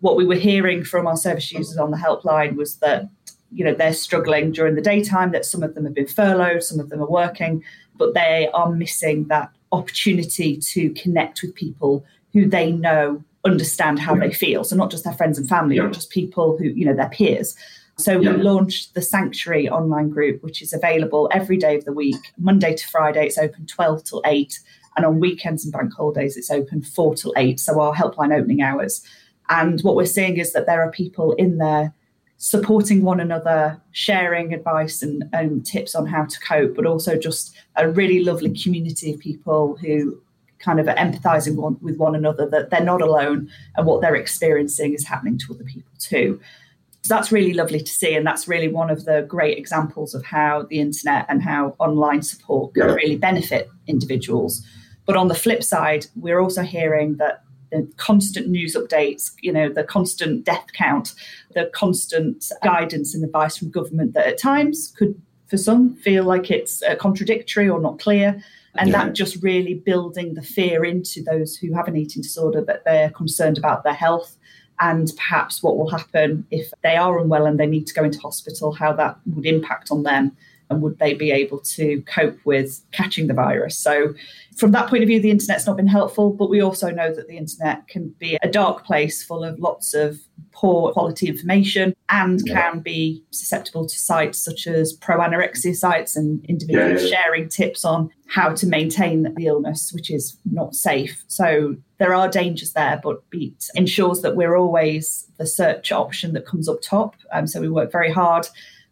what 0.00 0.16
we 0.16 0.26
were 0.26 0.34
hearing 0.34 0.84
from 0.84 1.06
our 1.06 1.16
service 1.16 1.52
users 1.52 1.76
on 1.76 1.90
the 1.90 1.96
helpline 1.96 2.56
was 2.56 2.76
that 2.76 3.08
you 3.50 3.64
know 3.64 3.74
they're 3.74 3.94
struggling 3.94 4.52
during 4.52 4.74
the 4.74 4.82
daytime 4.82 5.32
that 5.32 5.44
some 5.44 5.62
of 5.62 5.74
them 5.74 5.84
have 5.84 5.94
been 5.94 6.06
furloughed 6.06 6.62
some 6.62 6.78
of 6.78 6.90
them 6.90 7.00
are 7.00 7.10
working 7.10 7.62
but 7.96 8.14
they 8.14 8.48
are 8.52 8.70
missing 8.70 9.26
that 9.28 9.50
opportunity 9.72 10.56
to 10.56 10.90
connect 10.90 11.42
with 11.42 11.54
people 11.54 12.04
who 12.32 12.46
they 12.46 12.70
know 12.70 13.22
understand 13.44 13.98
how 13.98 14.14
yeah. 14.14 14.20
they 14.20 14.32
feel 14.32 14.64
so 14.64 14.76
not 14.76 14.90
just 14.90 15.04
their 15.04 15.12
friends 15.12 15.38
and 15.38 15.48
family 15.48 15.76
yeah. 15.76 15.82
but 15.82 15.92
just 15.92 16.10
people 16.10 16.56
who 16.58 16.64
you 16.64 16.84
know 16.84 16.94
their 16.94 17.08
peers 17.08 17.54
so 17.96 18.20
yeah. 18.20 18.32
we 18.32 18.42
launched 18.42 18.94
the 18.94 19.02
sanctuary 19.02 19.68
online 19.68 20.08
group 20.08 20.42
which 20.42 20.60
is 20.60 20.72
available 20.72 21.28
every 21.32 21.56
day 21.56 21.76
of 21.76 21.84
the 21.84 21.92
week 21.92 22.32
monday 22.36 22.74
to 22.74 22.86
friday 22.88 23.26
it's 23.26 23.38
open 23.38 23.66
12 23.66 24.04
till 24.04 24.22
8 24.26 24.58
and 24.96 25.06
on 25.06 25.20
weekends 25.20 25.64
and 25.64 25.72
bank 25.72 25.92
holidays 25.94 26.36
it's 26.36 26.50
open 26.50 26.82
4 26.82 27.14
till 27.14 27.32
8 27.36 27.60
so 27.60 27.80
our 27.80 27.94
helpline 27.94 28.36
opening 28.36 28.60
hours 28.60 29.02
and 29.48 29.80
what 29.80 29.94
we're 29.94 30.06
seeing 30.06 30.36
is 30.36 30.52
that 30.52 30.66
there 30.66 30.82
are 30.82 30.90
people 30.90 31.32
in 31.34 31.58
there 31.58 31.94
supporting 32.38 33.02
one 33.02 33.20
another, 33.20 33.80
sharing 33.90 34.54
advice 34.54 35.02
and, 35.02 35.24
and 35.32 35.66
tips 35.66 35.94
on 35.94 36.06
how 36.06 36.24
to 36.24 36.40
cope, 36.40 36.74
but 36.74 36.86
also 36.86 37.16
just 37.16 37.54
a 37.76 37.88
really 37.88 38.22
lovely 38.22 38.56
community 38.56 39.12
of 39.12 39.18
people 39.18 39.76
who 39.76 40.20
kind 40.58 40.80
of 40.80 40.86
empathizing 40.86 41.56
one, 41.56 41.76
with 41.80 41.96
one 41.96 42.14
another 42.14 42.48
that 42.48 42.70
they're 42.70 42.84
not 42.84 43.02
alone 43.02 43.50
and 43.76 43.86
what 43.86 44.00
they're 44.00 44.16
experiencing 44.16 44.94
is 44.94 45.06
happening 45.06 45.38
to 45.38 45.52
other 45.52 45.64
people 45.64 45.92
too. 45.98 46.40
So 47.02 47.14
that's 47.14 47.30
really 47.30 47.54
lovely 47.54 47.80
to 47.80 47.92
see. 47.92 48.14
And 48.14 48.26
that's 48.26 48.48
really 48.48 48.68
one 48.68 48.90
of 48.90 49.04
the 49.04 49.22
great 49.22 49.56
examples 49.56 50.14
of 50.14 50.24
how 50.24 50.66
the 50.68 50.80
internet 50.80 51.26
and 51.28 51.42
how 51.42 51.76
online 51.78 52.22
support 52.22 52.74
can 52.74 52.94
really 52.94 53.16
benefit 53.16 53.70
individuals. 53.86 54.66
But 55.06 55.16
on 55.16 55.28
the 55.28 55.34
flip 55.34 55.62
side, 55.62 56.06
we're 56.16 56.40
also 56.40 56.62
hearing 56.62 57.16
that 57.16 57.44
the 57.70 57.90
constant 57.96 58.48
news 58.48 58.74
updates, 58.74 59.32
you 59.42 59.52
know, 59.52 59.68
the 59.68 59.84
constant 59.84 60.44
death 60.44 60.66
count, 60.72 61.14
the 61.54 61.70
constant 61.74 62.50
guidance 62.64 63.14
and 63.14 63.24
advice 63.24 63.56
from 63.56 63.70
government 63.70 64.14
that 64.14 64.26
at 64.26 64.38
times 64.38 64.92
could, 64.96 65.20
for 65.46 65.56
some, 65.56 65.94
feel 65.96 66.24
like 66.24 66.50
it's 66.50 66.82
uh, 66.82 66.94
contradictory 66.96 67.68
or 67.68 67.80
not 67.80 67.98
clear. 67.98 68.42
And 68.74 68.90
yeah. 68.90 69.04
that 69.04 69.14
just 69.14 69.42
really 69.42 69.74
building 69.74 70.34
the 70.34 70.42
fear 70.42 70.84
into 70.84 71.22
those 71.22 71.56
who 71.56 71.72
have 71.72 71.88
an 71.88 71.96
eating 71.96 72.22
disorder 72.22 72.62
that 72.62 72.84
they're 72.84 73.10
concerned 73.10 73.58
about 73.58 73.82
their 73.82 73.94
health 73.94 74.36
and 74.80 75.10
perhaps 75.16 75.62
what 75.62 75.76
will 75.76 75.90
happen 75.90 76.46
if 76.50 76.72
they 76.82 76.96
are 76.96 77.18
unwell 77.18 77.46
and 77.46 77.58
they 77.58 77.66
need 77.66 77.86
to 77.88 77.94
go 77.94 78.04
into 78.04 78.20
hospital, 78.20 78.72
how 78.72 78.92
that 78.92 79.18
would 79.26 79.46
impact 79.46 79.90
on 79.90 80.04
them 80.04 80.36
and 80.70 80.82
would 80.82 80.98
they 80.98 81.14
be 81.14 81.30
able 81.30 81.60
to 81.60 82.02
cope 82.02 82.38
with 82.44 82.82
catching 82.92 83.26
the 83.26 83.34
virus? 83.34 83.76
So, 83.76 84.14
from 84.56 84.72
that 84.72 84.88
point 84.88 85.02
of 85.02 85.08
view, 85.08 85.20
the 85.20 85.30
internet's 85.30 85.66
not 85.66 85.76
been 85.76 85.86
helpful, 85.86 86.32
but 86.32 86.50
we 86.50 86.60
also 86.60 86.90
know 86.90 87.14
that 87.14 87.28
the 87.28 87.36
internet 87.36 87.86
can 87.86 88.08
be 88.18 88.36
a 88.42 88.48
dark 88.48 88.84
place 88.84 89.22
full 89.22 89.44
of 89.44 89.58
lots 89.60 89.94
of 89.94 90.18
poor 90.52 90.92
quality 90.92 91.28
information 91.28 91.94
and 92.08 92.42
yeah. 92.44 92.54
can 92.54 92.80
be 92.80 93.22
susceptible 93.30 93.86
to 93.86 93.96
sites 93.96 94.38
such 94.40 94.66
as 94.66 94.92
pro 94.94 95.18
anorexia 95.18 95.74
sites 95.74 96.16
and 96.16 96.44
individuals 96.46 97.02
yeah, 97.02 97.08
yeah. 97.08 97.14
sharing 97.14 97.48
tips 97.48 97.84
on 97.84 98.10
how 98.26 98.52
to 98.52 98.66
maintain 98.66 99.32
the 99.36 99.46
illness, 99.46 99.92
which 99.92 100.10
is 100.10 100.36
not 100.50 100.74
safe. 100.74 101.24
So 101.28 101.76
there 101.98 102.12
are 102.12 102.28
dangers 102.28 102.72
there, 102.72 103.00
but 103.02 103.28
Beat 103.30 103.70
ensures 103.74 104.22
that 104.22 104.34
we're 104.34 104.56
always 104.56 105.30
the 105.38 105.46
search 105.46 105.92
option 105.92 106.32
that 106.32 106.46
comes 106.46 106.68
up 106.68 106.82
top. 106.82 107.14
Um, 107.32 107.46
so 107.46 107.60
we 107.60 107.68
work 107.68 107.92
very 107.92 108.12
hard 108.12 108.48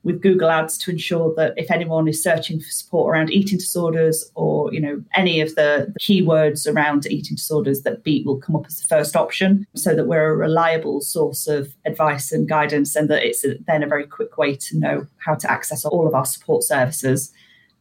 with 0.07 0.23
Google 0.23 0.51
Ads 0.51 0.79
to 0.79 0.93
ensure 0.93 1.35
that 1.35 1.53
if 1.57 1.69
anyone 1.69 2.07
is 2.07 2.23
searching 2.23 2.61
for 2.61 2.71
support 2.71 3.13
around 3.13 3.33
eating 3.33 3.59
disorders 3.59 4.31
or 4.37 4.73
you 4.73 4.81
know 4.81 5.03
any 5.17 5.41
of 5.41 5.57
the, 5.57 5.93
the 5.93 5.99
keywords 6.01 6.73
around 6.73 7.07
eating 7.07 7.35
disorders, 7.35 7.83
that 7.83 8.05
Beat 8.05 8.25
will 8.25 8.39
come 8.39 8.55
up 8.55 8.67
as 8.67 8.79
the 8.79 8.87
first 8.87 9.17
option, 9.17 9.67
so 9.75 9.97
that 9.97 10.07
we're 10.07 10.31
a 10.31 10.37
reliable 10.37 11.01
source 11.01 11.49
of 11.49 11.75
advice 11.85 12.31
and 12.31 12.49
guidance, 12.49 12.95
and 12.95 13.11
that 13.11 13.25
it's 13.25 13.45
a, 13.45 13.57
then 13.67 13.83
a 13.83 13.89
very 13.89 14.07
quick 14.07 14.39
way 14.39 14.55
to 14.55 14.79
know 14.79 15.07
how 15.19 15.35
to 15.35 15.51
access 15.51 15.85
all 15.85 16.07
of 16.07 16.15
our 16.15 16.25
support 16.25 16.63
services. 16.63 17.33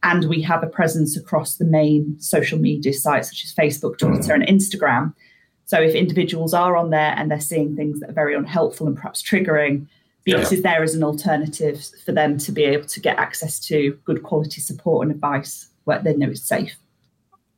And 0.02 0.24
we 0.24 0.42
have 0.42 0.64
a 0.64 0.68
presence 0.68 1.16
across 1.16 1.56
the 1.56 1.64
main 1.64 2.18
social 2.20 2.58
media 2.58 2.92
sites 2.92 3.28
such 3.28 3.44
as 3.44 3.54
Facebook, 3.54 3.96
mm-hmm. 3.96 4.14
Twitter, 4.14 4.34
and 4.34 4.46
Instagram. 4.46 5.14
So 5.66 5.80
if 5.80 5.94
individuals 5.94 6.54
are 6.54 6.76
on 6.76 6.90
there 6.90 7.14
and 7.16 7.30
they're 7.30 7.40
seeing 7.40 7.76
things 7.76 8.00
that 8.00 8.10
are 8.10 8.14
very 8.14 8.34
unhelpful 8.34 8.86
and 8.88 8.96
perhaps 8.96 9.22
triggering, 9.22 9.86
because 10.26 10.50
yeah. 10.50 10.58
is 10.58 10.62
there 10.62 10.82
as 10.82 10.94
an 10.94 11.04
alternative 11.04 11.86
for 12.04 12.10
them 12.10 12.36
to 12.36 12.50
be 12.50 12.64
able 12.64 12.86
to 12.86 13.00
get 13.00 13.16
access 13.16 13.60
to 13.60 13.96
good 14.04 14.24
quality 14.24 14.60
support 14.60 15.06
and 15.06 15.14
advice 15.14 15.68
where 15.84 16.02
they 16.02 16.16
know 16.16 16.28
it's 16.28 16.42
safe. 16.42 16.74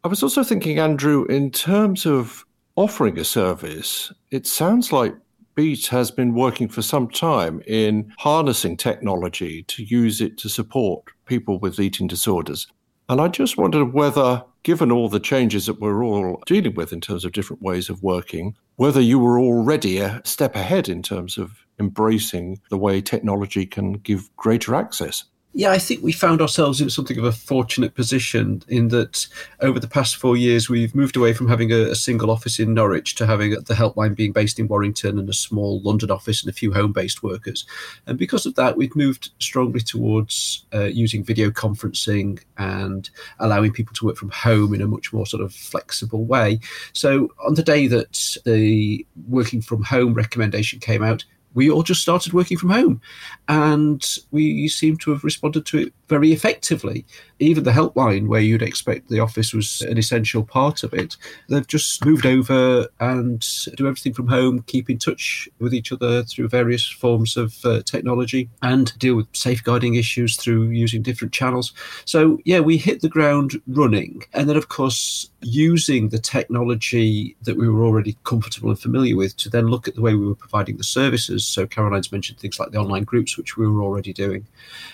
I 0.04 0.08
was 0.08 0.22
also 0.22 0.44
thinking, 0.44 0.78
Andrew, 0.78 1.24
in 1.24 1.50
terms 1.50 2.04
of 2.04 2.44
offering 2.76 3.18
a 3.18 3.24
service, 3.24 4.12
it 4.30 4.46
sounds 4.46 4.92
like 4.92 5.14
Beat 5.54 5.86
has 5.86 6.10
been 6.10 6.34
working 6.34 6.68
for 6.68 6.82
some 6.82 7.08
time 7.08 7.62
in 7.66 8.12
harnessing 8.18 8.76
technology 8.76 9.62
to 9.64 9.82
use 9.82 10.20
it 10.20 10.36
to 10.38 10.48
support 10.50 11.04
people 11.24 11.58
with 11.58 11.80
eating 11.80 12.06
disorders. 12.06 12.66
And 13.08 13.18
I 13.18 13.28
just 13.28 13.56
wondered 13.56 13.94
whether, 13.94 14.44
given 14.62 14.92
all 14.92 15.08
the 15.08 15.18
changes 15.18 15.64
that 15.66 15.80
we're 15.80 16.04
all 16.04 16.42
dealing 16.46 16.74
with 16.74 16.92
in 16.92 17.00
terms 17.00 17.24
of 17.24 17.32
different 17.32 17.62
ways 17.62 17.88
of 17.88 18.02
working, 18.02 18.54
whether 18.76 19.00
you 19.00 19.18
were 19.18 19.40
already 19.40 19.98
a 19.98 20.20
step 20.24 20.54
ahead 20.54 20.90
in 20.90 21.02
terms 21.02 21.38
of 21.38 21.64
embracing 21.78 22.60
the 22.70 22.78
way 22.78 23.00
technology 23.00 23.66
can 23.66 23.94
give 23.94 24.34
greater 24.36 24.74
access. 24.74 25.24
Yeah, 25.54 25.70
I 25.70 25.78
think 25.78 26.02
we 26.02 26.12
found 26.12 26.42
ourselves 26.42 26.80
in 26.80 26.90
something 26.90 27.18
of 27.18 27.24
a 27.24 27.32
fortunate 27.32 27.94
position 27.94 28.62
in 28.68 28.88
that 28.88 29.26
over 29.60 29.80
the 29.80 29.88
past 29.88 30.16
four 30.16 30.36
years, 30.36 30.68
we've 30.68 30.94
moved 30.94 31.16
away 31.16 31.32
from 31.32 31.48
having 31.48 31.72
a, 31.72 31.90
a, 31.90 31.94
single 31.94 32.30
office 32.30 32.60
in 32.60 32.74
Norwich 32.74 33.14
to 33.14 33.26
having 33.26 33.50
the 33.50 33.74
helpline 33.74 34.14
being 34.14 34.30
based 34.30 34.60
in 34.60 34.68
Warrington 34.68 35.18
and 35.18 35.28
a 35.28 35.32
small 35.32 35.80
London 35.80 36.10
office 36.10 36.42
and 36.42 36.50
a 36.50 36.54
few 36.54 36.72
home 36.72 36.92
based 36.92 37.22
workers. 37.22 37.66
And 38.06 38.18
because 38.18 38.44
of 38.44 38.56
that, 38.56 38.76
we've 38.76 38.94
moved 38.94 39.30
strongly 39.40 39.80
towards 39.80 40.66
uh, 40.74 40.84
using 40.84 41.24
video 41.24 41.50
conferencing 41.50 42.40
and 42.58 43.08
allowing 43.40 43.72
people 43.72 43.94
to 43.94 44.04
work 44.04 44.16
from 44.16 44.30
home 44.30 44.74
in 44.74 44.82
a 44.82 44.86
much 44.86 45.14
more 45.14 45.26
sort 45.26 45.42
of 45.42 45.54
flexible 45.54 46.26
way. 46.26 46.60
So 46.92 47.30
on 47.44 47.54
the 47.54 47.62
day 47.62 47.86
that 47.86 48.36
the 48.44 49.04
working 49.28 49.62
from 49.62 49.82
home 49.82 50.12
recommendation 50.12 50.78
came 50.78 51.02
out, 51.02 51.24
we 51.54 51.70
all 51.70 51.82
just 51.82 52.02
started 52.02 52.32
working 52.32 52.58
from 52.58 52.70
home 52.70 53.00
and 53.48 54.18
we 54.30 54.68
seem 54.68 54.96
to 54.98 55.10
have 55.10 55.24
responded 55.24 55.66
to 55.66 55.78
it 55.78 55.92
very 56.08 56.32
effectively. 56.32 57.04
Even 57.40 57.64
the 57.64 57.70
helpline, 57.70 58.28
where 58.28 58.40
you'd 58.40 58.62
expect 58.62 59.08
the 59.08 59.20
office 59.20 59.52
was 59.52 59.80
an 59.82 59.98
essential 59.98 60.44
part 60.44 60.82
of 60.82 60.92
it, 60.92 61.16
they've 61.48 61.66
just 61.66 62.04
moved 62.04 62.26
over 62.26 62.88
and 63.00 63.46
do 63.76 63.86
everything 63.86 64.12
from 64.12 64.28
home, 64.28 64.62
keep 64.66 64.90
in 64.90 64.98
touch 64.98 65.48
with 65.58 65.72
each 65.72 65.92
other 65.92 66.22
through 66.24 66.48
various 66.48 66.86
forms 66.86 67.36
of 67.36 67.64
uh, 67.64 67.82
technology, 67.82 68.50
and 68.62 68.96
deal 68.98 69.14
with 69.14 69.26
safeguarding 69.32 69.94
issues 69.94 70.36
through 70.36 70.70
using 70.70 71.02
different 71.02 71.32
channels. 71.32 71.72
So, 72.04 72.38
yeah, 72.44 72.60
we 72.60 72.76
hit 72.76 73.00
the 73.00 73.08
ground 73.08 73.60
running. 73.66 74.24
And 74.32 74.48
then, 74.48 74.56
of 74.56 74.68
course, 74.68 75.30
using 75.40 76.08
the 76.08 76.18
technology 76.18 77.36
that 77.42 77.56
we 77.56 77.68
were 77.68 77.84
already 77.84 78.16
comfortable 78.24 78.70
and 78.70 78.78
familiar 78.78 79.16
with 79.16 79.36
to 79.36 79.48
then 79.48 79.68
look 79.68 79.86
at 79.86 79.94
the 79.94 80.00
way 80.00 80.14
we 80.14 80.26
were 80.26 80.34
providing 80.34 80.76
the 80.76 80.84
services. 80.84 81.44
So, 81.44 81.66
Caroline's 81.66 82.12
mentioned 82.12 82.38
things 82.40 82.58
like 82.58 82.72
the 82.72 82.78
online 82.78 83.04
groups, 83.04 83.36
which 83.36 83.56
we 83.56 83.68
were 83.68 83.82
already 83.82 84.12
doing, 84.12 84.46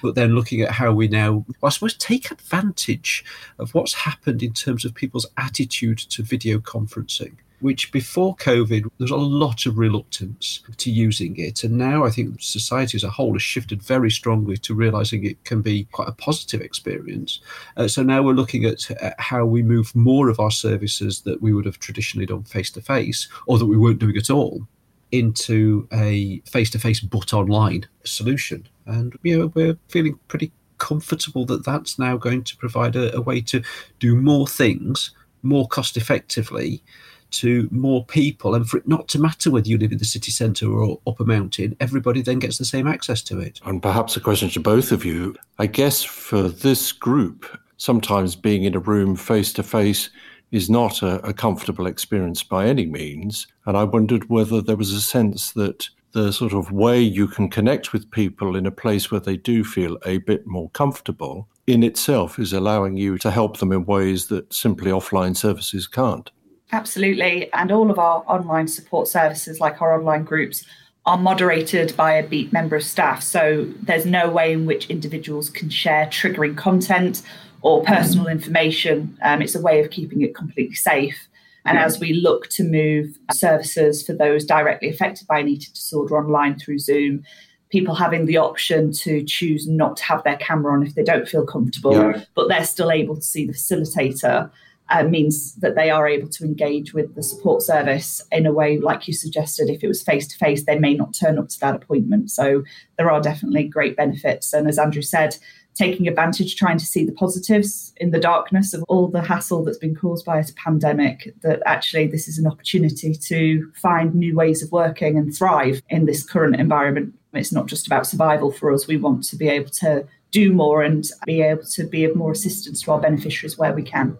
but 0.02 0.14
then 0.14 0.34
looking 0.34 0.60
at 0.60 0.70
how 0.70 0.92
we 0.92 1.08
now, 1.08 1.44
I 1.62 1.70
suppose, 1.70 1.96
take 1.96 2.30
advantage 2.34 3.24
of 3.58 3.74
what's 3.74 3.94
happened 4.08 4.42
in 4.42 4.52
terms 4.52 4.84
of 4.84 4.94
people's 4.94 5.26
attitude 5.36 5.98
to 5.98 6.22
video 6.22 6.58
conferencing. 6.58 7.36
which 7.64 7.90
before 7.92 8.36
COVID, 8.36 8.82
there 8.82 8.90
was 8.98 9.10
a 9.10 9.16
lot 9.16 9.64
of 9.64 9.78
reluctance 9.78 10.62
to 10.76 10.90
using 10.90 11.34
it. 11.38 11.64
And 11.64 11.78
now 11.78 12.04
I 12.04 12.10
think 12.10 12.42
society 12.42 12.96
as 12.98 13.04
a 13.04 13.08
whole 13.08 13.32
has 13.32 13.42
shifted 13.42 13.82
very 13.82 14.10
strongly 14.10 14.58
to 14.58 14.74
realizing 14.74 15.24
it 15.24 15.42
can 15.44 15.62
be 15.62 15.84
quite 15.84 16.08
a 16.08 16.12
positive 16.12 16.60
experience. 16.60 17.40
Uh, 17.78 17.88
so 17.88 18.02
now 18.02 18.20
we're 18.22 18.34
looking 18.34 18.66
at, 18.66 18.90
at 18.90 19.18
how 19.18 19.46
we 19.46 19.62
move 19.62 19.94
more 19.94 20.28
of 20.28 20.38
our 20.40 20.50
services 20.50 21.22
that 21.22 21.40
we 21.40 21.54
would 21.54 21.64
have 21.64 21.78
traditionally 21.78 22.26
done 22.26 22.42
face 22.42 22.70
to 22.72 22.82
face 22.82 23.28
or 23.46 23.58
that 23.58 23.64
we 23.72 23.78
weren't 23.78 23.98
doing 23.98 24.18
at 24.18 24.28
all 24.28 24.66
into 25.10 25.88
a 25.90 26.40
face 26.40 26.68
to 26.70 26.78
face 26.78 27.00
but 27.00 27.32
online 27.32 27.86
solution. 28.04 28.68
And 28.84 29.16
you 29.22 29.38
know, 29.38 29.52
we're 29.54 29.78
feeling 29.88 30.18
pretty 30.28 30.52
comfortable 30.78 31.44
that 31.46 31.64
that's 31.64 31.98
now 31.98 32.16
going 32.16 32.42
to 32.42 32.56
provide 32.56 32.96
a, 32.96 33.14
a 33.16 33.20
way 33.20 33.40
to 33.40 33.62
do 33.98 34.16
more 34.16 34.46
things 34.46 35.10
more 35.44 35.68
cost 35.68 35.96
effectively 35.96 36.82
to 37.30 37.68
more 37.70 38.04
people 38.04 38.54
and 38.54 38.68
for 38.68 38.78
it 38.78 38.88
not 38.88 39.08
to 39.08 39.18
matter 39.18 39.50
whether 39.50 39.68
you 39.68 39.76
live 39.76 39.92
in 39.92 39.98
the 39.98 40.04
city 40.04 40.30
centre 40.30 40.70
or 40.70 41.00
up 41.06 41.18
a 41.20 41.24
mountain, 41.24 41.76
everybody 41.80 42.22
then 42.22 42.38
gets 42.38 42.58
the 42.58 42.64
same 42.64 42.86
access 42.86 43.22
to 43.22 43.40
it. 43.40 43.60
And 43.64 43.82
perhaps 43.82 44.16
a 44.16 44.20
question 44.20 44.48
to 44.50 44.60
both 44.60 44.92
of 44.92 45.04
you. 45.04 45.34
I 45.58 45.66
guess 45.66 46.02
for 46.02 46.48
this 46.48 46.92
group, 46.92 47.46
sometimes 47.76 48.36
being 48.36 48.62
in 48.62 48.74
a 48.74 48.80
room 48.80 49.16
face 49.16 49.52
to 49.54 49.62
face 49.62 50.10
is 50.52 50.70
not 50.70 51.02
a, 51.02 51.16
a, 51.26 51.32
comfortable 51.32 51.88
experience 51.88 52.44
by 52.44 52.66
any 52.66 52.86
means. 52.86 53.48
And 53.66 53.76
I 53.76 53.82
wondered 53.82 54.30
whether 54.30 54.62
there 54.62 54.76
was 54.76 54.92
a 54.92 55.00
sense 55.00 55.50
that 55.52 55.88
the 56.14 56.32
sort 56.32 56.52
of 56.52 56.70
way 56.70 57.00
you 57.00 57.26
can 57.26 57.50
connect 57.50 57.92
with 57.92 58.10
people 58.10 58.56
in 58.56 58.66
a 58.66 58.70
place 58.70 59.10
where 59.10 59.20
they 59.20 59.36
do 59.36 59.64
feel 59.64 59.98
a 60.06 60.18
bit 60.18 60.46
more 60.46 60.70
comfortable 60.70 61.48
in 61.66 61.82
itself 61.82 62.38
is 62.38 62.52
allowing 62.52 62.96
you 62.96 63.18
to 63.18 63.30
help 63.30 63.58
them 63.58 63.72
in 63.72 63.84
ways 63.84 64.28
that 64.28 64.52
simply 64.52 64.90
offline 64.90 65.36
services 65.36 65.86
can't. 65.86 66.30
Absolutely. 66.72 67.52
And 67.52 67.70
all 67.72 67.90
of 67.90 67.98
our 67.98 68.24
online 68.26 68.68
support 68.68 69.08
services, 69.08 69.60
like 69.60 69.82
our 69.82 69.98
online 69.98 70.24
groups, 70.24 70.64
are 71.06 71.18
moderated 71.18 71.94
by 71.96 72.14
a 72.14 72.26
BEAT 72.26 72.52
member 72.52 72.76
of 72.76 72.82
staff. 72.82 73.22
So 73.22 73.68
there's 73.82 74.06
no 74.06 74.30
way 74.30 74.52
in 74.52 74.66
which 74.66 74.88
individuals 74.88 75.50
can 75.50 75.68
share 75.68 76.06
triggering 76.06 76.56
content 76.56 77.22
or 77.62 77.82
personal 77.82 78.28
information. 78.28 79.18
Um, 79.22 79.42
it's 79.42 79.54
a 79.54 79.60
way 79.60 79.80
of 79.80 79.90
keeping 79.90 80.22
it 80.22 80.34
completely 80.34 80.74
safe. 80.74 81.28
And 81.64 81.78
as 81.78 81.98
we 81.98 82.12
look 82.12 82.48
to 82.50 82.64
move 82.64 83.18
services 83.32 84.04
for 84.06 84.12
those 84.12 84.44
directly 84.44 84.90
affected 84.90 85.26
by 85.26 85.38
an 85.38 85.48
eating 85.48 85.72
disorder 85.72 86.18
online 86.18 86.58
through 86.58 86.78
Zoom, 86.78 87.24
people 87.70 87.94
having 87.94 88.26
the 88.26 88.36
option 88.36 88.92
to 88.92 89.24
choose 89.24 89.66
not 89.66 89.96
to 89.96 90.04
have 90.04 90.22
their 90.24 90.36
camera 90.36 90.72
on 90.74 90.86
if 90.86 90.94
they 90.94 91.02
don't 91.02 91.26
feel 91.26 91.46
comfortable, 91.46 91.94
yeah. 91.94 92.24
but 92.34 92.48
they're 92.48 92.64
still 92.64 92.90
able 92.90 93.16
to 93.16 93.22
see 93.22 93.46
the 93.46 93.52
facilitator 93.52 94.50
uh, 94.90 95.02
means 95.02 95.54
that 95.56 95.74
they 95.74 95.90
are 95.90 96.06
able 96.06 96.28
to 96.28 96.44
engage 96.44 96.92
with 96.92 97.14
the 97.14 97.22
support 97.22 97.62
service 97.62 98.22
in 98.30 98.44
a 98.44 98.52
way 98.52 98.78
like 98.78 99.08
you 99.08 99.14
suggested 99.14 99.70
if 99.70 99.82
it 99.82 99.88
was 99.88 100.02
face 100.02 100.26
to 100.26 100.36
face 100.36 100.64
they 100.64 100.78
may 100.78 100.94
not 100.94 101.14
turn 101.14 101.38
up 101.38 101.48
to 101.48 101.58
that 101.60 101.74
appointment. 101.74 102.30
So 102.30 102.62
there 102.98 103.10
are 103.10 103.20
definitely 103.20 103.64
great 103.64 103.96
benefits. 103.96 104.52
And 104.52 104.68
as 104.68 104.78
andrew 104.78 105.02
said 105.02 105.36
taking 105.74 106.06
advantage 106.06 106.56
trying 106.56 106.78
to 106.78 106.86
see 106.86 107.04
the 107.04 107.12
positives 107.12 107.92
in 107.96 108.10
the 108.10 108.20
darkness 108.20 108.72
of 108.72 108.84
all 108.88 109.08
the 109.08 109.22
hassle 109.22 109.64
that's 109.64 109.78
been 109.78 109.94
caused 109.94 110.24
by 110.24 110.38
a 110.38 110.44
pandemic 110.56 111.34
that 111.42 111.60
actually 111.66 112.06
this 112.06 112.28
is 112.28 112.38
an 112.38 112.46
opportunity 112.46 113.14
to 113.14 113.70
find 113.74 114.14
new 114.14 114.34
ways 114.34 114.62
of 114.62 114.70
working 114.70 115.16
and 115.16 115.36
thrive 115.36 115.82
in 115.88 116.06
this 116.06 116.22
current 116.22 116.56
environment. 116.56 117.14
It's 117.32 117.52
not 117.52 117.66
just 117.66 117.86
about 117.86 118.06
survival 118.06 118.52
for 118.52 118.72
us. 118.72 118.86
We 118.86 118.96
want 118.96 119.24
to 119.24 119.36
be 119.36 119.48
able 119.48 119.70
to 119.70 120.06
do 120.30 120.52
more 120.52 120.82
and 120.82 121.04
be 121.26 121.42
able 121.42 121.64
to 121.64 121.84
be 121.84 122.04
of 122.04 122.16
more 122.16 122.32
assistance 122.32 122.82
to 122.82 122.92
our 122.92 123.00
beneficiaries 123.00 123.58
where 123.58 123.72
we 123.72 123.82
can 123.82 124.16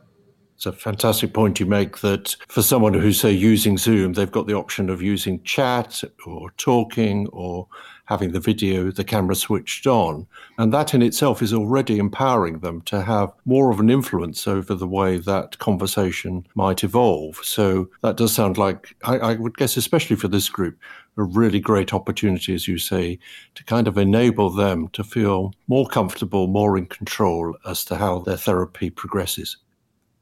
it's 0.67 0.77
a 0.77 0.81
fantastic 0.81 1.35
point 1.35 1.61
you 1.61 1.67
make 1.67 1.99
that 1.99 2.37
for 2.49 2.63
someone 2.63 2.95
who's, 2.95 3.21
say, 3.21 3.31
using 3.31 3.77
Zoom, 3.77 4.15
they've 4.15 4.31
got 4.31 4.47
the 4.47 4.55
option 4.55 4.89
of 4.89 5.03
using 5.03 5.43
chat 5.43 6.03
or 6.25 6.51
talking 6.57 7.27
or 7.29 7.69
having 8.07 8.33
the 8.33 8.41
video, 8.41 8.91
the 8.91 9.05
camera 9.05 9.35
switched 9.35 9.87
on. 9.87 10.27
And 10.59 10.73
that 10.73 10.95
in 10.95 11.03
itself 11.03 11.43
is 11.43 11.53
already 11.53 11.99
empowering 11.99 12.61
them 12.61 12.81
to 12.83 13.03
have 13.03 13.33
more 13.45 13.71
of 13.71 13.81
an 13.81 13.91
influence 13.91 14.47
over 14.47 14.75
the 14.75 14.87
way 14.87 15.19
that 15.19 15.59
conversation 15.59 16.47
might 16.55 16.85
evolve. 16.85 17.37
So 17.43 17.89
that 18.03 18.17
does 18.17 18.35
sound 18.35 18.59
like, 18.59 18.97
I, 19.05 19.19
I 19.19 19.35
would 19.35 19.57
guess, 19.57 19.77
especially 19.77 20.17
for 20.17 20.29
this 20.29 20.49
group, 20.49 20.79
a 21.17 21.23
really 21.23 21.61
great 21.61 21.95
opportunity, 21.95 22.55
as 22.55 22.67
you 22.69 22.79
say, 22.79 23.19
to 23.55 23.65
kind 23.65 23.87
of 23.87 23.97
enable 23.97 24.51
them 24.51 24.89
to 24.89 25.05
feel 25.05 25.53
more 25.69 25.87
comfortable, 25.87 26.47
more 26.47 26.77
in 26.77 26.87
control 26.87 27.57
as 27.67 27.85
to 27.87 27.97
how 27.97 28.21
their 28.21 28.37
therapy 28.37 28.91
progresses. 28.91 29.57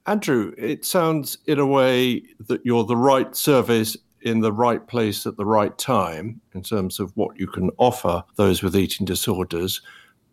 Andrew, 0.06 0.52
it 0.58 0.84
sounds 0.84 1.38
in 1.46 1.60
a 1.60 1.66
way 1.66 2.22
that 2.48 2.64
you're 2.64 2.84
the 2.84 2.96
right 2.96 3.36
service 3.36 3.96
in 4.22 4.40
the 4.40 4.52
right 4.52 4.86
place 4.88 5.26
at 5.26 5.36
the 5.36 5.44
right 5.44 5.76
time 5.78 6.40
in 6.54 6.62
terms 6.62 6.98
of 6.98 7.16
what 7.16 7.38
you 7.38 7.46
can 7.46 7.70
offer 7.78 8.22
those 8.36 8.62
with 8.62 8.76
eating 8.76 9.04
disorders. 9.06 9.80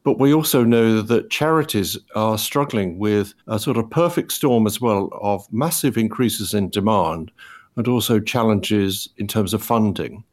But 0.04 0.18
we 0.18 0.34
also 0.34 0.64
know 0.64 1.02
that 1.02 1.30
charities 1.30 1.98
are 2.16 2.38
struggling 2.38 2.98
with 2.98 3.36
a 3.48 3.60
sort 3.60 3.78
of 3.78 3.90
perfect 3.92 4.32
storm 4.32 4.66
as 4.66 4.82
well 4.82 5.10
of 5.22 5.52
massive 5.52 5.98
increases 5.98 6.54
in 6.54 6.70
demand 6.70 7.32
and 7.76 7.88
also 7.88 8.20
challenges 8.20 9.10
in 9.18 9.28
terms 9.28 9.54
of 9.54 9.62
funding. 9.62 10.24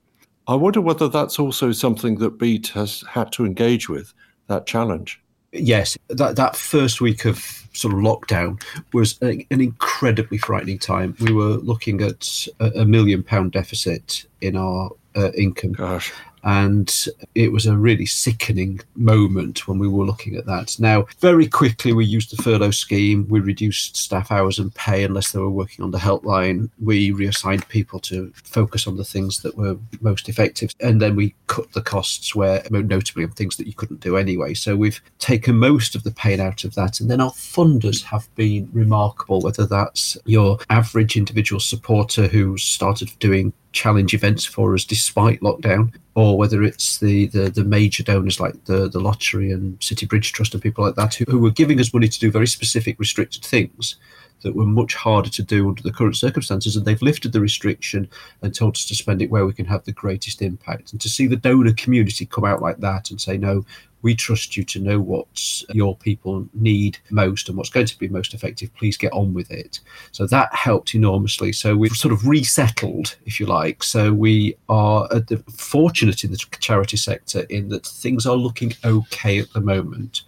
I 0.49 0.55
wonder 0.55 0.81
whether 0.81 1.09
that's 1.09 1.39
also 1.39 1.73
something 1.73 2.19
that 2.19 2.39
Beat 2.39 2.69
has 2.69 3.03
had 3.11 3.33
to 3.33 3.45
engage 3.45 3.89
with, 3.89 4.15
that 4.47 4.67
challenge 4.67 5.21
yes, 5.59 5.97
that 6.09 6.37
that 6.37 6.57
first 6.57 7.01
week 7.01 7.25
of 7.25 7.39
sort 7.73 7.93
of 7.95 8.01
lockdown 8.01 8.63
was 8.93 9.21
a, 9.23 9.47
an 9.51 9.61
incredibly 9.61 10.39
frightening 10.39 10.79
time. 10.79 11.15
We 11.21 11.33
were 11.33 11.57
looking 11.57 12.01
at 12.01 12.47
a, 12.61 12.81
a 12.81 12.85
million 12.85 13.23
pound 13.23 13.53
deficit 13.53 14.25
in 14.41 14.57
our 14.57 14.91
uh, 15.15 15.31
income. 15.33 15.73
Gosh 15.73 16.13
and 16.47 17.09
it 17.35 17.51
was 17.51 17.67
a 17.67 17.77
really 17.77 18.07
sickening 18.07 18.81
moment 18.95 19.67
when 19.67 19.81
we 19.81 19.89
were 19.89 20.05
looking 20.05 20.37
at 20.37 20.47
that. 20.47 20.77
Now, 20.79 21.07
very 21.19 21.49
quickly, 21.49 21.93
we 21.93 22.07
used 22.07 22.31
the 22.31 22.41
furlough 22.41 22.71
scheme. 22.71 23.27
We 23.29 23.41
reduced 23.41 23.97
staff 23.97 24.31
hours 24.31 24.61
and 24.61 24.73
pay 24.73 25.03
unless 25.03 25.33
they 25.33 25.41
were 25.41 25.51
working 25.51 25.85
on 25.85 25.91
the 25.91 25.99
helpline. 25.99 26.71
We 26.81 27.11
reassigned 27.11 27.69
people 27.69 27.99
to 28.01 28.33
focus 28.45 28.87
on 28.87 28.97
the 28.97 29.05
things 29.05 29.43
that 29.43 29.57
were 29.57 29.77
most 30.01 30.29
effective. 30.29 30.71
And 30.79 31.03
then 31.03 31.17
we 31.17 31.35
cut 31.49 31.73
the 31.73 31.83
costs 31.83 32.33
where, 32.33 32.63
notably, 32.71 33.25
on 33.25 33.31
things 33.33 33.57
that 33.57 33.67
you 33.67 33.73
couldn't 33.73 34.01
do 34.01 34.17
anyway. 34.17 34.55
So 34.55 34.77
we've 34.77 35.03
taken 35.19 35.57
most 35.57 35.97
of 35.97 36.05
the 36.05 36.13
pain 36.13 36.39
out 36.39 36.63
of 36.63 36.77
that. 36.77 37.01
And 37.01 37.11
then 37.11 37.21
our 37.21 37.33
funders 37.33 38.05
have 38.05 38.33
been 38.37 38.71
remarkable, 38.73 39.41
whether 39.41 39.67
that's 39.67 40.17
your 40.27 40.59
average 40.71 41.17
individual 41.17 41.59
supporter 41.59 42.29
who 42.29 42.57
started 42.57 43.11
doing 43.19 43.53
challenge 43.77 44.15
events 44.15 44.45
for 44.45 44.75
us 44.75 44.85
despite 44.85 45.41
lockdown, 45.41 45.95
or 46.15 46.39
whether 46.39 46.63
it's 46.63 46.99
the, 46.99 47.27
the, 47.27 47.51
the 47.51 47.63
major 47.63 48.03
donors 48.03 48.41
like 48.41 48.65
the, 48.65 48.89
the 48.89 48.99
lottery 48.99 49.53
and 49.53 49.83
City 49.85 50.07
Bridge 50.07 50.33
Trust 50.33 50.55
and 50.55 50.63
people 50.63 50.83
like 50.83 50.95
that 50.95 51.15
who, 51.15 51.25
who 51.29 51.39
were 51.39 51.51
giving 51.51 51.79
us 51.79 51.93
money 51.93 52.09
to 52.09 52.19
do 52.19 52.31
very 52.31 52.47
specific 52.47 52.99
restricted 52.99 53.45
things 53.45 53.97
that 54.43 54.55
were 54.55 54.67
much 54.67 54.95
harder 54.95 55.29
to 55.31 55.43
do 55.43 55.69
under 55.69 55.83
the 55.83 55.93
current 55.93 56.17
circumstances. 56.17 56.75
And 56.75 56.87
they've 56.87 57.03
lifted 57.03 57.33
the 57.33 57.41
restriction 57.41 58.09
and 58.43 58.55
told 58.55 58.77
us 58.77 58.87
to 58.87 58.95
spend 58.95 59.21
it 59.21 59.31
where 59.31 59.47
we 59.47 59.53
can 59.53 59.67
have 59.67 59.85
the 59.85 59.93
greatest 59.93 60.41
impact. 60.41 60.93
And 60.93 61.01
to 61.03 61.09
see 61.09 61.27
the 61.27 61.37
donor 61.37 61.73
community 61.75 62.27
come 62.27 62.45
out 62.45 62.63
like 62.63 62.79
that 62.79 63.11
and 63.11 63.21
say, 63.21 63.37
no, 63.37 63.65
we 64.07 64.15
trust 64.15 64.57
you 64.57 64.63
to 64.63 64.79
know 64.79 65.01
what 65.01 65.27
your 65.73 65.97
people 65.97 66.49
need 66.55 66.97
most 67.11 67.49
and 67.49 67.59
what's 67.59 67.71
going 67.71 67.87
to 67.87 67.99
be 67.99 68.07
most 68.07 68.35
effective. 68.35 68.73
Please 68.77 68.97
get 68.97 69.13
on 69.13 69.35
with 69.35 69.51
it. 69.51 69.81
So 70.13 70.29
that 70.29 70.55
helped 70.55 70.95
enormously. 70.95 71.51
So 71.53 71.77
we've 71.77 71.91
sort 71.91 72.15
of 72.15 72.25
resettled, 72.25 73.17
if 73.27 73.41
you 73.41 73.47
like. 73.47 73.83
So 73.83 74.13
we 74.13 74.57
are 74.69 75.09
fortunate 75.51 76.23
in 76.23 76.31
the 76.31 76.39
charity 76.61 76.97
sector 76.97 77.41
in 77.51 77.69
that 77.71 77.85
things 77.85 78.27
are 78.27 78.37
looking 78.37 78.75
okay 78.85 79.41
at 79.41 79.53
the 79.53 79.61
moment 79.61 80.23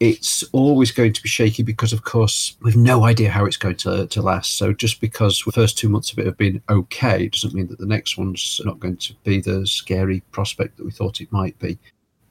it's 0.00 0.42
always 0.52 0.90
going 0.90 1.12
to 1.12 1.22
be 1.22 1.28
shaky 1.28 1.62
because, 1.62 1.92
of 1.92 2.04
course, 2.04 2.56
we've 2.62 2.74
no 2.74 3.04
idea 3.04 3.28
how 3.30 3.44
it's 3.44 3.58
going 3.58 3.76
to, 3.76 4.06
to 4.06 4.22
last. 4.22 4.56
So 4.56 4.72
just 4.72 4.98
because 4.98 5.42
the 5.44 5.52
first 5.52 5.76
two 5.76 5.90
months 5.90 6.10
of 6.10 6.18
it 6.18 6.24
have 6.24 6.38
been 6.38 6.62
okay 6.70 7.28
doesn't 7.28 7.52
mean 7.52 7.66
that 7.66 7.78
the 7.78 7.84
next 7.84 8.16
one's 8.16 8.62
not 8.64 8.80
going 8.80 8.96
to 8.96 9.14
be 9.24 9.42
the 9.42 9.66
scary 9.66 10.20
prospect 10.32 10.78
that 10.78 10.86
we 10.86 10.90
thought 10.90 11.20
it 11.20 11.30
might 11.30 11.58
be. 11.58 11.78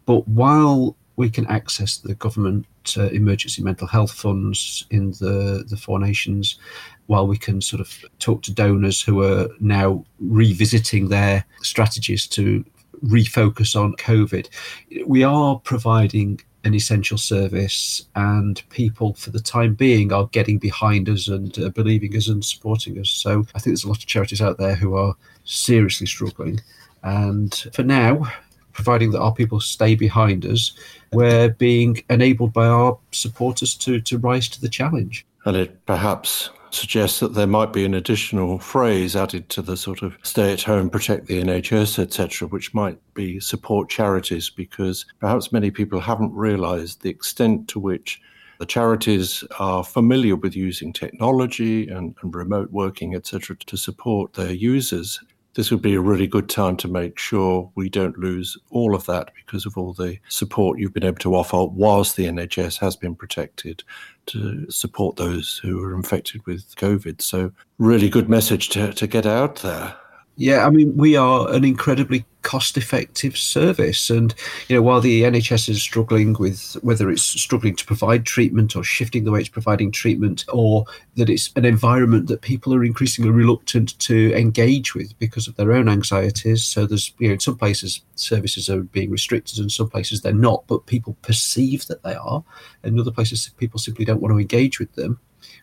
But 0.09 0.27
while 0.27 0.95
we 1.17 1.29
can 1.29 1.45
access 1.45 1.97
the 1.97 2.15
government 2.15 2.65
uh, 2.97 3.09
emergency 3.09 3.61
mental 3.61 3.85
health 3.85 4.11
funds 4.11 4.83
in 4.89 5.11
the, 5.11 5.63
the 5.69 5.77
four 5.77 5.99
nations, 5.99 6.57
while 7.05 7.27
we 7.27 7.37
can 7.37 7.61
sort 7.61 7.79
of 7.79 7.93
talk 8.17 8.41
to 8.41 8.51
donors 8.51 8.99
who 8.99 9.21
are 9.21 9.49
now 9.59 10.03
revisiting 10.19 11.09
their 11.09 11.45
strategies 11.61 12.25
to 12.29 12.65
refocus 13.05 13.75
on 13.75 13.93
COVID, 13.97 14.49
we 15.05 15.23
are 15.23 15.59
providing 15.59 16.41
an 16.63 16.73
essential 16.73 17.19
service, 17.19 18.07
and 18.15 18.63
people, 18.69 19.13
for 19.13 19.29
the 19.29 19.39
time 19.39 19.75
being, 19.75 20.11
are 20.11 20.25
getting 20.31 20.57
behind 20.57 21.07
us 21.07 21.27
and 21.27 21.59
uh, 21.59 21.69
believing 21.69 22.17
us 22.17 22.29
and 22.29 22.43
supporting 22.43 22.97
us. 22.97 23.11
So 23.11 23.45
I 23.53 23.59
think 23.59 23.73
there's 23.73 23.83
a 23.83 23.89
lot 23.89 23.99
of 23.99 24.07
charities 24.07 24.41
out 24.41 24.57
there 24.57 24.73
who 24.73 24.95
are 24.95 25.13
seriously 25.43 26.07
struggling. 26.07 26.61
And 27.03 27.53
for 27.73 27.83
now, 27.83 28.27
providing 28.79 29.11
that 29.11 29.19
our 29.19 29.33
people 29.33 29.59
stay 29.59 29.93
behind 29.93 30.45
us, 30.45 30.71
we're 31.11 31.49
being 31.49 32.01
enabled 32.09 32.53
by 32.53 32.65
our 32.65 32.97
supporters 33.11 33.75
to, 33.75 33.99
to 33.99 34.17
rise 34.17 34.47
to 34.47 34.61
the 34.61 34.69
challenge. 34.69 35.25
And 35.43 35.57
it 35.57 35.85
perhaps 35.85 36.49
suggests 36.71 37.19
that 37.19 37.33
there 37.33 37.45
might 37.45 37.73
be 37.73 37.83
an 37.83 37.93
additional 37.93 38.57
phrase 38.57 39.17
added 39.17 39.49
to 39.49 39.61
the 39.61 39.75
sort 39.75 40.01
of 40.01 40.15
stay 40.23 40.53
at 40.53 40.61
home, 40.61 40.89
protect 40.89 41.25
the 41.25 41.43
NHS, 41.43 41.99
etc., 41.99 42.47
which 42.47 42.73
might 42.73 42.97
be 43.15 43.41
support 43.41 43.89
charities, 43.89 44.49
because 44.49 45.05
perhaps 45.19 45.51
many 45.51 45.71
people 45.71 45.99
haven't 45.99 46.33
realised 46.33 47.01
the 47.01 47.09
extent 47.09 47.67
to 47.67 47.79
which 47.79 48.21
the 48.59 48.65
charities 48.65 49.43
are 49.59 49.83
familiar 49.83 50.37
with 50.37 50.55
using 50.55 50.93
technology 50.93 51.89
and, 51.89 52.15
and 52.21 52.33
remote 52.33 52.71
working, 52.71 53.13
etc., 53.13 53.57
to 53.57 53.75
support 53.75 54.33
their 54.35 54.53
users 54.53 55.19
this 55.59 55.71
would 55.71 55.81
be 55.81 55.93
a 55.93 55.99
really 55.99 56.25
good 56.25 56.47
time 56.47 56.77
to 56.77 56.87
make 56.87 57.19
sure 57.19 57.69
we 57.75 57.89
don't 57.89 58.17
lose 58.17 58.57
all 58.69 58.95
of 58.95 59.05
that 59.07 59.33
because 59.35 59.65
of 59.65 59.77
all 59.77 59.91
the 59.91 60.17
support 60.29 60.79
you've 60.79 60.93
been 60.93 61.03
able 61.03 61.17
to 61.17 61.35
offer 61.35 61.65
whilst 61.65 62.15
the 62.15 62.23
NHS 62.27 62.79
has 62.79 62.95
been 62.95 63.13
protected 63.13 63.83
to 64.27 64.71
support 64.71 65.17
those 65.17 65.57
who 65.57 65.83
are 65.83 65.93
infected 65.93 66.45
with 66.45 66.77
COVID. 66.77 67.21
So, 67.21 67.51
really 67.77 68.07
good 68.07 68.29
message 68.29 68.69
to, 68.69 68.93
to 68.93 69.05
get 69.05 69.25
out 69.25 69.57
there. 69.57 69.97
Yeah, 70.39 70.65
I 70.65 70.69
mean, 70.69 70.95
we 70.95 71.17
are 71.17 71.53
an 71.53 71.65
incredibly 71.65 72.23
cost 72.43 72.77
effective 72.77 73.37
service. 73.37 74.09
And, 74.09 74.33
you 74.69 74.75
know, 74.77 74.81
while 74.81 75.01
the 75.01 75.23
NHS 75.23 75.67
is 75.67 75.81
struggling 75.81 76.31
with 76.39 76.77
whether 76.81 77.09
it's 77.09 77.23
struggling 77.23 77.75
to 77.75 77.85
provide 77.85 78.25
treatment 78.25 78.73
or 78.73 78.81
shifting 78.81 79.25
the 79.25 79.31
way 79.31 79.41
it's 79.41 79.49
providing 79.49 79.91
treatment, 79.91 80.45
or 80.47 80.85
that 81.17 81.29
it's 81.29 81.51
an 81.57 81.65
environment 81.65 82.27
that 82.27 82.39
people 82.39 82.73
are 82.73 82.85
increasingly 82.85 83.31
reluctant 83.31 83.99
to 83.99 84.33
engage 84.33 84.95
with 84.95 85.11
because 85.19 85.49
of 85.49 85.57
their 85.57 85.73
own 85.73 85.89
anxieties. 85.89 86.63
So 86.63 86.85
there's, 86.85 87.13
you 87.19 87.27
know, 87.27 87.33
in 87.33 87.41
some 87.41 87.57
places 87.57 88.01
services 88.15 88.69
are 88.69 88.83
being 88.83 89.11
restricted 89.11 89.59
and 89.59 89.69
some 89.69 89.89
places 89.89 90.21
they're 90.21 90.31
not, 90.31 90.63
but 90.67 90.85
people 90.85 91.17
perceive 91.21 91.85
that 91.87 92.03
they 92.03 92.15
are. 92.15 92.45
In 92.85 92.97
other 92.97 93.11
places, 93.11 93.51
people 93.57 93.77
simply 93.77 94.05
don't 94.05 94.21
want 94.21 94.33
to 94.33 94.39
engage 94.39 94.79
with 94.79 94.95
them. 94.95 95.19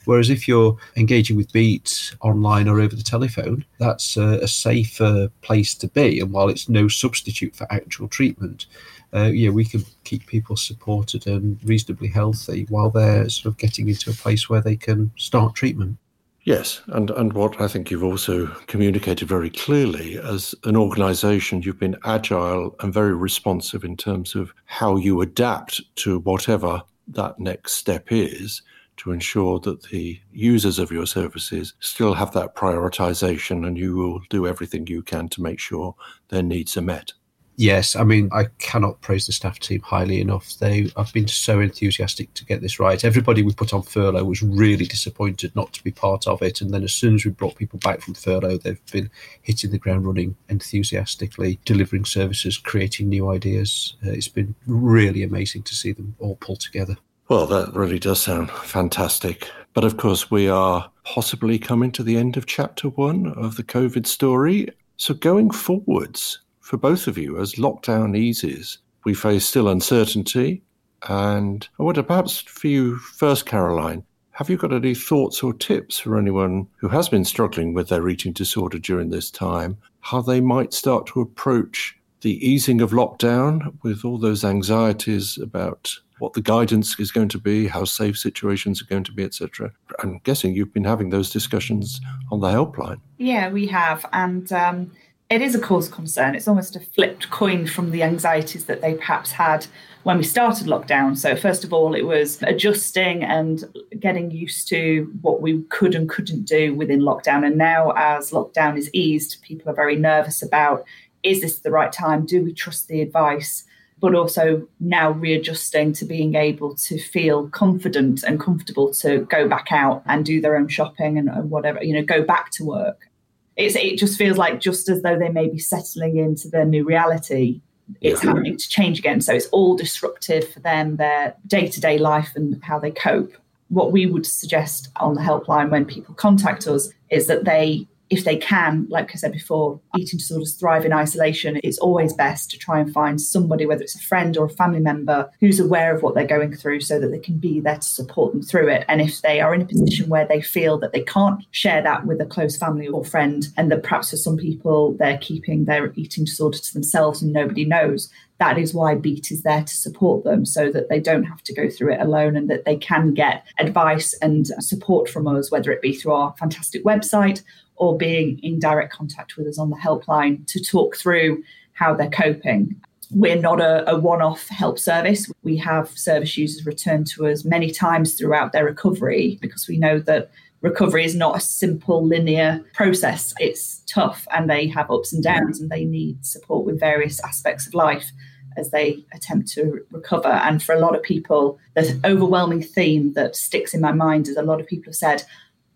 Whereas 0.06 0.30
if 0.30 0.48
you're 0.48 0.76
engaging 0.96 1.36
with 1.36 1.52
Beat 1.52 2.14
online 2.20 2.68
or 2.68 2.80
over 2.80 2.96
the 2.96 3.02
telephone, 3.02 3.64
that's 3.78 4.16
a, 4.16 4.38
a 4.40 4.48
safer 4.48 5.28
place 5.42 5.74
to 5.74 5.88
be. 5.88 6.20
And 6.20 6.32
while 6.32 6.48
it's 6.48 6.68
no 6.68 6.88
substitute 6.88 7.54
for 7.54 7.66
actual 7.70 8.08
treatment, 8.08 8.66
uh, 9.12 9.30
yeah, 9.32 9.50
we 9.50 9.64
can 9.64 9.84
keep 10.04 10.26
people 10.26 10.56
supported 10.56 11.26
and 11.26 11.58
reasonably 11.64 12.08
healthy 12.08 12.66
while 12.68 12.90
they're 12.90 13.28
sort 13.28 13.52
of 13.52 13.58
getting 13.58 13.88
into 13.88 14.10
a 14.10 14.14
place 14.14 14.48
where 14.48 14.60
they 14.60 14.76
can 14.76 15.10
start 15.16 15.54
treatment. 15.54 15.98
Yes, 16.44 16.80
and, 16.86 17.10
and 17.10 17.32
what 17.32 17.60
I 17.60 17.66
think 17.66 17.90
you've 17.90 18.04
also 18.04 18.46
communicated 18.68 19.26
very 19.26 19.50
clearly 19.50 20.16
as 20.16 20.54
an 20.62 20.76
organisation, 20.76 21.62
you've 21.62 21.80
been 21.80 21.96
agile 22.04 22.76
and 22.78 22.94
very 22.94 23.16
responsive 23.16 23.82
in 23.82 23.96
terms 23.96 24.36
of 24.36 24.54
how 24.66 24.96
you 24.96 25.20
adapt 25.22 25.80
to 25.96 26.20
whatever 26.20 26.82
that 27.08 27.40
next 27.40 27.72
step 27.72 28.12
is 28.12 28.62
to 28.98 29.12
ensure 29.12 29.58
that 29.60 29.82
the 29.84 30.20
users 30.32 30.78
of 30.78 30.90
your 30.90 31.06
services 31.06 31.74
still 31.80 32.14
have 32.14 32.32
that 32.32 32.54
prioritization 32.54 33.66
and 33.66 33.76
you 33.76 33.96
will 33.96 34.20
do 34.30 34.46
everything 34.46 34.86
you 34.86 35.02
can 35.02 35.28
to 35.28 35.42
make 35.42 35.58
sure 35.58 35.94
their 36.28 36.42
needs 36.42 36.76
are 36.76 36.82
met. 36.82 37.12
Yes, 37.58 37.96
I 37.96 38.04
mean, 38.04 38.28
I 38.32 38.44
cannot 38.58 39.00
praise 39.00 39.26
the 39.26 39.32
staff 39.32 39.58
team 39.58 39.80
highly 39.80 40.20
enough. 40.20 40.58
They 40.58 40.90
have 40.94 41.10
been 41.14 41.26
so 41.26 41.60
enthusiastic 41.60 42.34
to 42.34 42.44
get 42.44 42.60
this 42.60 42.78
right. 42.78 43.02
Everybody 43.02 43.42
we 43.42 43.54
put 43.54 43.72
on 43.72 43.80
furlough 43.80 44.24
was 44.24 44.42
really 44.42 44.84
disappointed 44.84 45.56
not 45.56 45.72
to 45.72 45.82
be 45.82 45.90
part 45.90 46.26
of 46.26 46.42
it. 46.42 46.60
And 46.60 46.74
then 46.74 46.84
as 46.84 46.92
soon 46.92 47.14
as 47.14 47.24
we 47.24 47.30
brought 47.30 47.56
people 47.56 47.78
back 47.78 48.02
from 48.02 48.12
furlough, 48.12 48.58
they've 48.58 48.84
been 48.92 49.10
hitting 49.40 49.70
the 49.70 49.78
ground 49.78 50.06
running 50.06 50.36
enthusiastically, 50.50 51.58
delivering 51.64 52.04
services, 52.04 52.58
creating 52.58 53.08
new 53.08 53.30
ideas. 53.30 53.96
Uh, 54.06 54.10
it's 54.10 54.28
been 54.28 54.54
really 54.66 55.22
amazing 55.22 55.62
to 55.62 55.74
see 55.74 55.92
them 55.92 56.14
all 56.18 56.36
pull 56.36 56.56
together. 56.56 56.98
Well, 57.28 57.46
that 57.48 57.74
really 57.74 57.98
does 57.98 58.20
sound 58.20 58.52
fantastic. 58.52 59.50
But 59.74 59.82
of 59.82 59.96
course, 59.96 60.30
we 60.30 60.48
are 60.48 60.88
possibly 61.02 61.58
coming 61.58 61.90
to 61.92 62.04
the 62.04 62.16
end 62.16 62.36
of 62.36 62.46
chapter 62.46 62.88
one 62.88 63.32
of 63.32 63.56
the 63.56 63.64
COVID 63.64 64.06
story. 64.06 64.68
So, 64.96 65.12
going 65.12 65.50
forwards 65.50 66.40
for 66.60 66.76
both 66.76 67.08
of 67.08 67.18
you, 67.18 67.40
as 67.40 67.56
lockdown 67.56 68.16
eases, 68.16 68.78
we 69.04 69.12
face 69.12 69.44
still 69.44 69.68
uncertainty. 69.68 70.62
And 71.08 71.68
I 71.80 71.82
wonder, 71.82 72.04
perhaps 72.04 72.42
for 72.42 72.68
you 72.68 72.96
first, 72.98 73.44
Caroline, 73.44 74.04
have 74.30 74.48
you 74.48 74.56
got 74.56 74.72
any 74.72 74.94
thoughts 74.94 75.42
or 75.42 75.52
tips 75.52 75.98
for 75.98 76.16
anyone 76.16 76.68
who 76.76 76.88
has 76.88 77.08
been 77.08 77.24
struggling 77.24 77.74
with 77.74 77.88
their 77.88 78.08
eating 78.08 78.34
disorder 78.34 78.78
during 78.78 79.10
this 79.10 79.32
time, 79.32 79.78
how 80.00 80.20
they 80.20 80.40
might 80.40 80.72
start 80.72 81.06
to 81.08 81.20
approach 81.20 81.98
the 82.20 82.38
easing 82.46 82.80
of 82.80 82.92
lockdown 82.92 83.76
with 83.82 84.04
all 84.04 84.16
those 84.16 84.44
anxieties 84.44 85.38
about 85.38 85.98
what 86.18 86.32
the 86.32 86.40
guidance 86.40 86.98
is 86.98 87.12
going 87.12 87.28
to 87.28 87.38
be, 87.38 87.66
how 87.66 87.84
safe 87.84 88.18
situations 88.18 88.80
are 88.80 88.86
going 88.86 89.04
to 89.04 89.12
be, 89.12 89.24
etc. 89.24 89.72
I'm 89.98 90.18
guessing 90.24 90.54
you've 90.54 90.72
been 90.72 90.84
having 90.84 91.10
those 91.10 91.30
discussions 91.30 92.00
on 92.30 92.40
the 92.40 92.48
helpline. 92.48 93.00
Yeah, 93.18 93.50
we 93.50 93.66
have, 93.66 94.06
and 94.12 94.50
um, 94.52 94.92
it 95.28 95.42
is 95.42 95.54
a 95.54 95.60
cause 95.60 95.88
of 95.88 95.94
concern. 95.94 96.34
It's 96.34 96.48
almost 96.48 96.76
a 96.76 96.80
flipped 96.80 97.30
coin 97.30 97.66
from 97.66 97.90
the 97.90 98.02
anxieties 98.02 98.66
that 98.66 98.80
they 98.80 98.94
perhaps 98.94 99.32
had 99.32 99.66
when 100.04 100.18
we 100.18 100.22
started 100.22 100.68
lockdown. 100.68 101.18
So, 101.18 101.34
first 101.34 101.64
of 101.64 101.72
all, 101.72 101.94
it 101.94 102.06
was 102.06 102.40
adjusting 102.42 103.24
and 103.24 103.64
getting 103.98 104.30
used 104.30 104.68
to 104.68 105.12
what 105.22 105.42
we 105.42 105.62
could 105.64 105.96
and 105.96 106.08
couldn't 106.08 106.44
do 106.44 106.74
within 106.74 107.00
lockdown. 107.00 107.44
And 107.44 107.58
now, 107.58 107.92
as 107.96 108.30
lockdown 108.30 108.78
is 108.78 108.88
eased, 108.94 109.42
people 109.42 109.70
are 109.70 109.74
very 109.74 109.96
nervous 109.96 110.42
about 110.42 110.84
is 111.24 111.40
this 111.40 111.58
the 111.58 111.72
right 111.72 111.92
time? 111.92 112.24
Do 112.24 112.44
we 112.44 112.52
trust 112.52 112.86
the 112.86 113.02
advice? 113.02 113.64
But 113.98 114.14
also 114.14 114.66
now 114.78 115.10
readjusting 115.12 115.92
to 115.94 116.04
being 116.04 116.34
able 116.34 116.74
to 116.74 116.98
feel 116.98 117.48
confident 117.48 118.22
and 118.22 118.38
comfortable 118.38 118.92
to 118.92 119.20
go 119.30 119.48
back 119.48 119.68
out 119.70 120.02
and 120.06 120.24
do 120.24 120.40
their 120.40 120.56
own 120.56 120.68
shopping 120.68 121.16
and, 121.16 121.28
and 121.28 121.50
whatever, 121.50 121.82
you 121.82 121.94
know, 121.94 122.04
go 122.04 122.22
back 122.22 122.50
to 122.50 122.64
work. 122.64 123.08
It's, 123.56 123.74
it 123.74 123.96
just 123.96 124.18
feels 124.18 124.36
like 124.36 124.60
just 124.60 124.88
as 124.90 125.00
though 125.00 125.18
they 125.18 125.30
may 125.30 125.48
be 125.48 125.58
settling 125.58 126.18
into 126.18 126.48
their 126.48 126.66
new 126.66 126.84
reality, 126.84 127.62
it's 128.02 128.22
yeah. 128.22 128.30
happening 128.30 128.56
to 128.58 128.68
change 128.68 128.98
again. 128.98 129.22
So 129.22 129.32
it's 129.32 129.46
all 129.46 129.76
disruptive 129.76 130.48
for 130.48 130.60
them, 130.60 130.96
their 130.96 131.34
day 131.46 131.66
to 131.68 131.80
day 131.80 131.98
life 131.98 132.32
and 132.36 132.62
how 132.62 132.78
they 132.78 132.90
cope. 132.90 133.32
What 133.68 133.92
we 133.92 134.04
would 134.06 134.26
suggest 134.26 134.90
on 134.96 135.14
the 135.14 135.22
helpline 135.22 135.70
when 135.70 135.86
people 135.86 136.14
contact 136.14 136.66
us 136.66 136.90
is 137.10 137.28
that 137.28 137.44
they 137.44 137.88
if 138.08 138.24
they 138.24 138.36
can, 138.36 138.86
like 138.88 139.10
I 139.12 139.16
said 139.16 139.32
before, 139.32 139.80
eating 139.96 140.18
disorders 140.18 140.54
thrive 140.54 140.84
in 140.84 140.92
isolation. 140.92 141.58
It's 141.64 141.78
always 141.78 142.12
best 142.12 142.50
to 142.50 142.58
try 142.58 142.78
and 142.78 142.92
find 142.92 143.20
somebody, 143.20 143.66
whether 143.66 143.82
it's 143.82 143.96
a 143.96 144.00
friend 144.00 144.36
or 144.36 144.46
a 144.46 144.50
family 144.50 144.80
member, 144.80 145.30
who's 145.40 145.58
aware 145.58 145.94
of 145.94 146.02
what 146.02 146.14
they're 146.14 146.26
going 146.26 146.54
through 146.54 146.80
so 146.80 147.00
that 147.00 147.08
they 147.08 147.18
can 147.18 147.38
be 147.38 147.60
there 147.60 147.76
to 147.76 147.82
support 147.82 148.32
them 148.32 148.42
through 148.42 148.68
it. 148.68 148.84
And 148.88 149.00
if 149.00 149.22
they 149.22 149.40
are 149.40 149.54
in 149.54 149.62
a 149.62 149.66
position 149.66 150.08
where 150.08 150.26
they 150.26 150.40
feel 150.40 150.78
that 150.78 150.92
they 150.92 151.02
can't 151.02 151.44
share 151.50 151.82
that 151.82 152.06
with 152.06 152.20
a 152.20 152.26
close 152.26 152.56
family 152.56 152.86
or 152.86 153.04
friend, 153.04 153.48
and 153.56 153.70
that 153.70 153.82
perhaps 153.82 154.10
for 154.10 154.16
some 154.16 154.36
people 154.36 154.92
they're 154.94 155.18
keeping 155.18 155.64
their 155.64 155.92
eating 155.96 156.24
disorder 156.24 156.58
to 156.58 156.74
themselves 156.74 157.22
and 157.22 157.32
nobody 157.32 157.64
knows, 157.64 158.08
that 158.38 158.58
is 158.58 158.74
why 158.74 158.94
Beat 158.94 159.30
is 159.30 159.42
there 159.42 159.62
to 159.62 159.74
support 159.74 160.24
them 160.24 160.44
so 160.44 160.70
that 160.70 160.88
they 160.88 161.00
don't 161.00 161.24
have 161.24 161.42
to 161.44 161.54
go 161.54 161.70
through 161.70 161.94
it 161.94 162.00
alone 162.00 162.36
and 162.36 162.50
that 162.50 162.66
they 162.66 162.76
can 162.76 163.14
get 163.14 163.46
advice 163.58 164.12
and 164.20 164.46
support 164.62 165.08
from 165.08 165.26
us, 165.26 165.50
whether 165.50 165.72
it 165.72 165.80
be 165.80 165.94
through 165.94 166.12
our 166.12 166.34
fantastic 166.38 166.84
website 166.84 167.42
or 167.76 167.96
being 167.96 168.38
in 168.42 168.58
direct 168.58 168.92
contact 168.92 169.36
with 169.36 169.46
us 169.46 169.58
on 169.58 169.70
the 169.70 169.76
helpline 169.76 170.46
to 170.48 170.60
talk 170.60 170.96
through 170.96 171.42
how 171.72 171.94
they're 171.94 172.10
coping. 172.10 172.80
We're 173.10 173.40
not 173.40 173.60
a, 173.60 173.88
a 173.90 173.98
one 173.98 174.22
off 174.22 174.48
help 174.48 174.78
service. 174.78 175.30
We 175.42 175.56
have 175.58 175.88
service 175.90 176.36
users 176.36 176.66
return 176.66 177.04
to 177.04 177.28
us 177.28 177.44
many 177.44 177.70
times 177.70 178.14
throughout 178.14 178.52
their 178.52 178.64
recovery 178.64 179.38
because 179.40 179.68
we 179.68 179.78
know 179.78 180.00
that 180.00 180.30
recovery 180.62 181.04
is 181.04 181.14
not 181.14 181.36
a 181.36 181.40
simple 181.40 182.04
linear 182.04 182.64
process. 182.74 183.34
It's 183.38 183.82
tough 183.86 184.26
and 184.34 184.50
they 184.50 184.66
have 184.68 184.90
ups 184.90 185.12
and 185.12 185.22
downs 185.22 185.60
and 185.60 185.70
they 185.70 185.84
need 185.84 186.24
support 186.26 186.64
with 186.64 186.80
various 186.80 187.22
aspects 187.22 187.66
of 187.66 187.74
life 187.74 188.10
as 188.56 188.70
they 188.70 189.04
attempt 189.12 189.48
to 189.52 189.84
recover. 189.90 190.28
And 190.28 190.62
for 190.62 190.74
a 190.74 190.80
lot 190.80 190.96
of 190.96 191.02
people, 191.02 191.58
the 191.74 192.00
overwhelming 192.04 192.62
theme 192.62 193.12
that 193.12 193.36
sticks 193.36 193.74
in 193.74 193.80
my 193.80 193.92
mind 193.92 194.28
is 194.28 194.36
a 194.36 194.42
lot 194.42 194.60
of 194.60 194.66
people 194.66 194.90
have 194.90 194.96
said, 194.96 195.24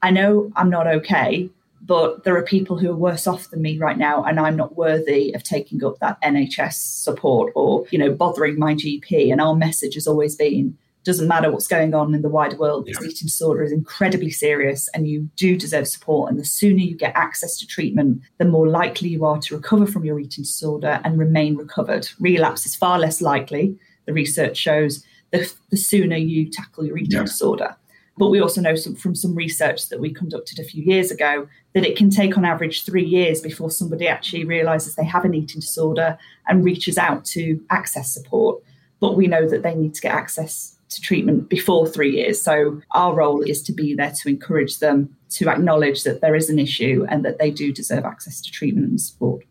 I 0.03 0.11
know 0.11 0.51
I'm 0.57 0.71
not 0.71 0.87
okay, 0.87 1.51
but 1.83 2.25
there 2.25 2.37
are 2.37 2.43
people 2.43 2.79
who 2.79 2.91
are 2.91 2.97
worse 2.97 3.27
off 3.27 3.51
than 3.51 3.63
me 3.63 3.79
right 3.79 3.99
now 3.99 4.23
and 4.25 4.39
i'm 4.39 4.57
not 4.57 4.77
worthy 4.77 5.33
of 5.33 5.43
taking 5.43 5.83
up 5.85 5.99
that 5.99 6.21
nhs 6.23 6.75
support 6.75 7.53
or 7.55 7.85
you 7.91 7.99
know 7.99 8.13
bothering 8.13 8.59
my 8.59 8.75
gp 8.75 9.31
and 9.31 9.41
our 9.41 9.55
message 9.55 9.95
has 9.95 10.07
always 10.07 10.37
been 10.37 10.77
doesn't 11.05 11.29
matter 11.29 11.51
what's 11.51 11.67
going 11.67 11.95
on 11.95 12.15
in 12.15 12.23
the 12.23 12.29
wider 12.29 12.57
world 12.57 12.87
this 12.87 12.99
eating 12.99 13.27
disorder 13.27 13.63
is 13.63 13.73
incredibly 13.73 14.31
serious 14.31 14.89
and 14.95 15.09
you 15.09 15.29
do 15.37 15.57
deserve 15.57 15.89
support. 15.89 16.31
And 16.31 16.39
the 16.39 16.45
sooner 16.45 16.79
you 16.79 16.97
get 16.97 17.17
access 17.17 17.59
to 17.59 17.67
treatment 17.67 18.23
the 18.39 18.45
more 18.45 18.69
likely 18.69 19.09
you 19.09 19.25
are 19.25 19.39
to 19.39 19.57
recover 19.57 19.87
from 19.87 20.05
your 20.05 20.21
eating 20.21 20.45
disorder 20.45 21.01
and 21.05 21.19
remain 21.19 21.57
recovered. 21.57 22.09
Relapse 22.19 22.67
is 22.67 22.77
far 22.77 22.99
less 22.99 23.21
likely 23.21 23.77
the 24.07 24.13
research 24.13 24.57
shows 24.57 25.05
the, 25.31 25.51
the 25.71 25.77
sooner 25.77 26.17
you 26.17 26.51
tackle 26.51 26.85
your 26.85 26.99
eating 26.99 27.19
yeah. 27.19 27.25
disorder 27.25 27.77
but 28.21 28.29
we 28.29 28.39
also 28.39 28.61
know 28.61 28.75
some, 28.75 28.95
from 28.95 29.15
some 29.15 29.35
research 29.35 29.89
that 29.89 29.99
we 29.99 30.13
conducted 30.13 30.59
a 30.59 30.63
few 30.63 30.85
years 30.85 31.11
ago 31.11 31.49
that 31.73 31.87
it 31.87 31.97
can 31.97 32.11
take 32.11 32.37
on 32.37 32.45
average 32.45 32.85
three 32.85 33.05
years 33.05 33.41
before 33.41 33.71
somebody 33.71 34.07
actually 34.07 34.45
realizes 34.45 34.95
they 34.95 35.07
have 35.07 35.25
an 35.25 35.33
eating 35.33 35.59
disorder 35.59 36.19
and 36.47 36.63
reaches 36.63 36.99
out 36.99 37.25
to 37.25 37.59
access 37.71 38.13
support. 38.13 38.63
But 39.01 39.17
we 39.17 39.27
know 39.27 39.49
that 39.49 39.63
they 39.63 39.75
need 39.75 39.95
to 39.95 40.03
get 40.03 40.15
access 40.15 40.77
to 40.91 41.01
treatment 41.01 41.49
before 41.49 41.89
three 41.89 42.15
years. 42.15 42.43
So 42.43 42.83
our 42.91 43.15
role 43.15 43.41
is 43.41 43.63
to 43.63 43.73
be 43.73 43.95
there 43.95 44.13
to 44.21 44.29
encourage 44.29 44.81
them 44.81 45.17
to 45.31 45.49
acknowledge 45.49 46.03
that 46.03 46.21
there 46.21 46.35
is 46.35 46.51
an 46.51 46.59
issue 46.59 47.07
and 47.09 47.25
that 47.25 47.39
they 47.39 47.51
do 47.51 47.73
deserve 47.73 48.05
access 48.05 48.43
to 48.43 48.53
treatment 48.53 48.91
and 48.91 49.01
support. 49.01 49.47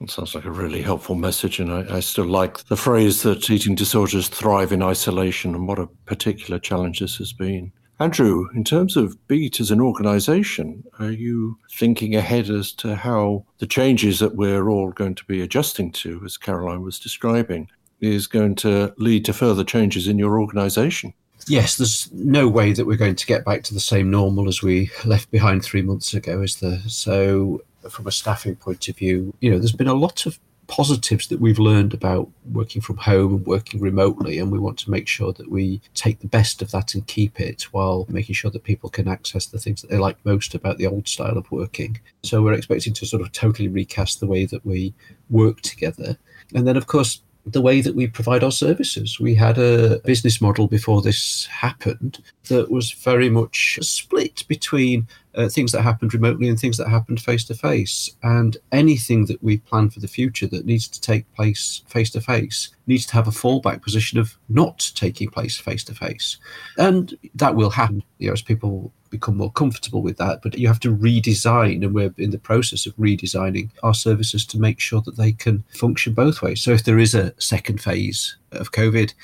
It 0.00 0.10
sounds 0.10 0.36
like 0.36 0.44
a 0.44 0.50
really 0.52 0.82
helpful 0.82 1.16
message, 1.16 1.58
and 1.58 1.72
I, 1.72 1.96
I, 1.96 2.00
still 2.00 2.26
like 2.26 2.58
the 2.64 2.76
phrase 2.76 3.22
that 3.22 3.50
eating 3.50 3.74
disorders 3.74 4.28
thrive 4.28 4.72
in 4.72 4.82
isolation, 4.82 5.54
and 5.54 5.66
what 5.66 5.78
a 5.78 5.86
particular 6.06 6.58
challenge 6.58 6.98
this 6.98 7.16
has 7.18 7.32
been. 7.32 7.72
Andrew, 8.02 8.48
in 8.52 8.64
terms 8.64 8.96
of 8.96 9.16
BEAT 9.28 9.60
as 9.60 9.70
an 9.70 9.80
organization, 9.80 10.82
are 10.98 11.12
you 11.12 11.56
thinking 11.70 12.16
ahead 12.16 12.50
as 12.50 12.72
to 12.72 12.96
how 12.96 13.44
the 13.58 13.66
changes 13.66 14.18
that 14.18 14.34
we're 14.34 14.68
all 14.68 14.90
going 14.90 15.14
to 15.14 15.24
be 15.26 15.40
adjusting 15.40 15.92
to, 15.92 16.20
as 16.24 16.36
Caroline 16.36 16.82
was 16.82 16.98
describing, 16.98 17.70
is 18.00 18.26
going 18.26 18.56
to 18.56 18.92
lead 18.98 19.24
to 19.26 19.32
further 19.32 19.62
changes 19.62 20.08
in 20.08 20.18
your 20.18 20.40
organization? 20.40 21.14
Yes, 21.46 21.76
there's 21.76 22.12
no 22.12 22.48
way 22.48 22.72
that 22.72 22.86
we're 22.86 22.96
going 22.96 23.14
to 23.14 23.26
get 23.26 23.44
back 23.44 23.62
to 23.64 23.74
the 23.74 23.78
same 23.78 24.10
normal 24.10 24.48
as 24.48 24.62
we 24.62 24.90
left 25.04 25.30
behind 25.30 25.62
three 25.62 25.82
months 25.82 26.12
ago, 26.12 26.42
is 26.42 26.56
there? 26.56 26.80
So, 26.88 27.62
from 27.88 28.08
a 28.08 28.12
staffing 28.12 28.56
point 28.56 28.88
of 28.88 28.96
view, 28.96 29.32
you 29.40 29.48
know, 29.48 29.58
there's 29.58 29.70
been 29.70 29.86
a 29.86 29.94
lot 29.94 30.26
of 30.26 30.40
positives 30.66 31.28
that 31.28 31.40
we've 31.40 31.58
learned 31.58 31.92
about 31.92 32.30
working 32.52 32.80
from 32.80 32.96
home 32.96 33.34
and 33.34 33.46
working 33.46 33.80
remotely, 33.80 34.38
and 34.38 34.50
we 34.50 34.58
want 34.58 34.78
to 34.78 34.90
make 34.90 35.08
sure 35.08 35.32
that 35.32 35.50
we 35.50 35.80
take 35.94 36.20
the 36.20 36.28
best 36.28 36.62
of 36.62 36.70
that 36.70 36.94
and 36.94 37.06
keep 37.06 37.40
it 37.40 37.62
while 37.72 38.06
making 38.08 38.34
sure 38.34 38.50
that 38.50 38.64
people 38.64 38.88
can 38.88 39.08
access 39.08 39.46
the 39.46 39.58
things 39.58 39.82
that 39.82 39.90
they 39.90 39.98
like 39.98 40.24
most 40.24 40.54
about 40.54 40.78
the 40.78 40.86
old 40.86 41.08
style 41.08 41.36
of 41.36 41.50
working. 41.50 42.00
So 42.22 42.42
we're 42.42 42.54
expecting 42.54 42.94
to 42.94 43.06
sort 43.06 43.22
of 43.22 43.32
totally 43.32 43.68
recast 43.68 44.20
the 44.20 44.26
way 44.26 44.46
that 44.46 44.64
we 44.64 44.94
work 45.30 45.60
together. 45.62 46.16
And 46.54 46.66
then, 46.66 46.76
of 46.76 46.86
course, 46.86 47.20
the 47.44 47.60
way 47.60 47.80
that 47.80 47.94
we 47.94 48.06
provide 48.06 48.44
our 48.44 48.52
services. 48.52 49.18
We 49.18 49.34
had 49.34 49.58
a 49.58 49.98
business 50.04 50.40
model 50.40 50.68
before 50.68 51.02
this 51.02 51.46
happened 51.46 52.22
that 52.48 52.70
was 52.70 52.92
very 52.92 53.28
much 53.28 53.78
split 53.82 54.44
between 54.46 55.08
uh, 55.34 55.48
things 55.48 55.72
that 55.72 55.82
happened 55.82 56.12
remotely 56.12 56.48
and 56.48 56.58
things 56.58 56.76
that 56.76 56.88
happened 56.88 57.20
face 57.20 57.44
to 57.44 57.54
face. 57.54 58.10
And 58.22 58.56
anything 58.70 59.26
that 59.26 59.42
we 59.42 59.58
plan 59.58 59.90
for 59.90 60.00
the 60.00 60.08
future 60.08 60.46
that 60.48 60.66
needs 60.66 60.88
to 60.88 61.00
take 61.00 61.32
place 61.34 61.82
face 61.86 62.10
to 62.10 62.20
face 62.20 62.70
needs 62.86 63.06
to 63.06 63.14
have 63.14 63.28
a 63.28 63.32
fallback 63.32 63.82
position 63.82 64.18
of 64.18 64.36
not 64.48 64.92
taking 64.94 65.30
place 65.30 65.56
face 65.56 65.84
to 65.84 65.94
face. 65.94 66.38
And 66.78 67.16
that 67.34 67.54
will 67.54 67.70
happen 67.70 68.02
you 68.18 68.28
know, 68.28 68.32
as 68.34 68.42
people 68.42 68.92
become 69.12 69.36
more 69.36 69.52
comfortable 69.52 70.02
with 70.02 70.16
that. 70.16 70.42
But 70.42 70.58
you 70.58 70.66
have 70.66 70.80
to 70.80 70.96
redesign, 70.96 71.84
and 71.84 71.94
we're 71.94 72.14
in 72.18 72.30
the 72.30 72.38
process 72.38 72.86
of 72.86 72.96
redesigning 72.96 73.70
our 73.82 73.94
services 73.94 74.44
to 74.46 74.58
make 74.58 74.80
sure 74.80 75.02
that 75.02 75.16
they 75.16 75.32
can 75.32 75.62
function 75.74 76.14
both 76.14 76.42
ways. 76.42 76.60
So 76.62 76.72
if 76.72 76.84
there 76.84 76.98
is 76.98 77.14
a 77.14 77.34
second 77.40 77.80
phase 77.80 78.36
of 78.50 78.72
COVID, 78.72 79.14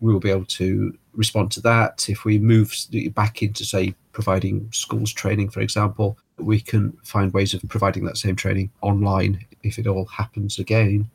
we 0.00 0.12
will 0.12 0.20
be 0.20 0.30
able 0.30 0.46
to 0.46 0.96
respond 1.14 1.50
to 1.52 1.60
that. 1.60 2.08
If 2.08 2.24
we 2.24 2.38
move 2.38 2.74
back 3.14 3.42
into, 3.42 3.64
say, 3.64 3.94
providing 4.12 4.70
schools 4.72 5.12
training, 5.12 5.50
for 5.50 5.60
example, 5.60 6.18
we 6.38 6.60
can 6.60 6.92
find 7.04 7.32
ways 7.32 7.54
of 7.54 7.62
providing 7.68 8.04
that 8.04 8.16
same 8.16 8.36
training 8.36 8.70
online 8.80 9.44
if 9.62 9.78
it 9.78 9.86
all 9.86 10.06
happens 10.06 10.58
again. 10.58 11.10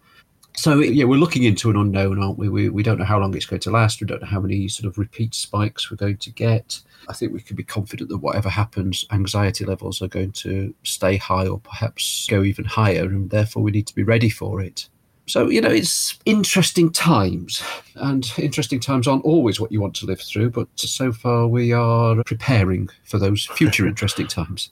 So 0.56 0.80
yeah, 0.80 1.06
we're 1.06 1.20
looking 1.20 1.44
into 1.44 1.70
an 1.70 1.76
unknown, 1.76 2.22
aren't 2.22 2.40
we? 2.40 2.50
we? 2.50 2.70
We 2.70 2.82
don't 2.82 2.98
know 2.98 3.06
how 3.06 3.20
long 3.20 3.36
it's 3.36 3.46
going 3.46 3.60
to 3.60 3.70
last. 3.70 4.02
We 4.02 4.08
don't 4.08 4.22
know 4.22 4.28
how 4.28 4.40
many 4.40 4.68
sort 4.68 4.88
of 4.88 4.98
repeat 4.98 5.36
spikes 5.36 5.92
we're 5.92 5.98
going 5.98 6.18
to 6.18 6.32
get. 6.32 6.82
I 7.08 7.14
think 7.14 7.32
we 7.32 7.42
can 7.42 7.56
be 7.56 7.64
confident 7.64 8.10
that 8.10 8.18
whatever 8.18 8.50
happens, 8.50 9.06
anxiety 9.12 9.66
levels 9.66 10.02
are 10.02 10.08
going 10.08 10.32
to 10.32 10.74
stay 10.82 11.18
high 11.18 11.46
or 11.46 11.60
perhaps 11.60 12.26
go 12.28 12.42
even 12.42 12.66
higher, 12.66 13.04
and 13.04 13.30
therefore 13.30 13.62
we 13.62 13.70
need 13.70 13.86
to 13.86 13.96
be 13.96 14.02
ready 14.02 14.30
for 14.30 14.60
it. 14.60 14.90
So, 15.28 15.50
you 15.50 15.60
know, 15.60 15.70
it's 15.70 16.18
interesting 16.26 16.90
times, 16.90 17.62
and 17.96 18.32
interesting 18.38 18.80
times 18.80 19.08
aren't 19.08 19.26
always 19.26 19.60
what 19.60 19.74
you 19.74 19.82
want 19.82 19.94
to 19.96 20.06
live 20.06 20.22
through, 20.22 20.52
but 20.52 20.70
so 20.76 21.12
far 21.12 21.48
we 21.48 21.74
are 21.74 22.24
preparing 22.24 22.88
for 23.04 23.20
those 23.20 23.46
future 23.46 23.86
interesting 23.88 24.28
times. 24.28 24.70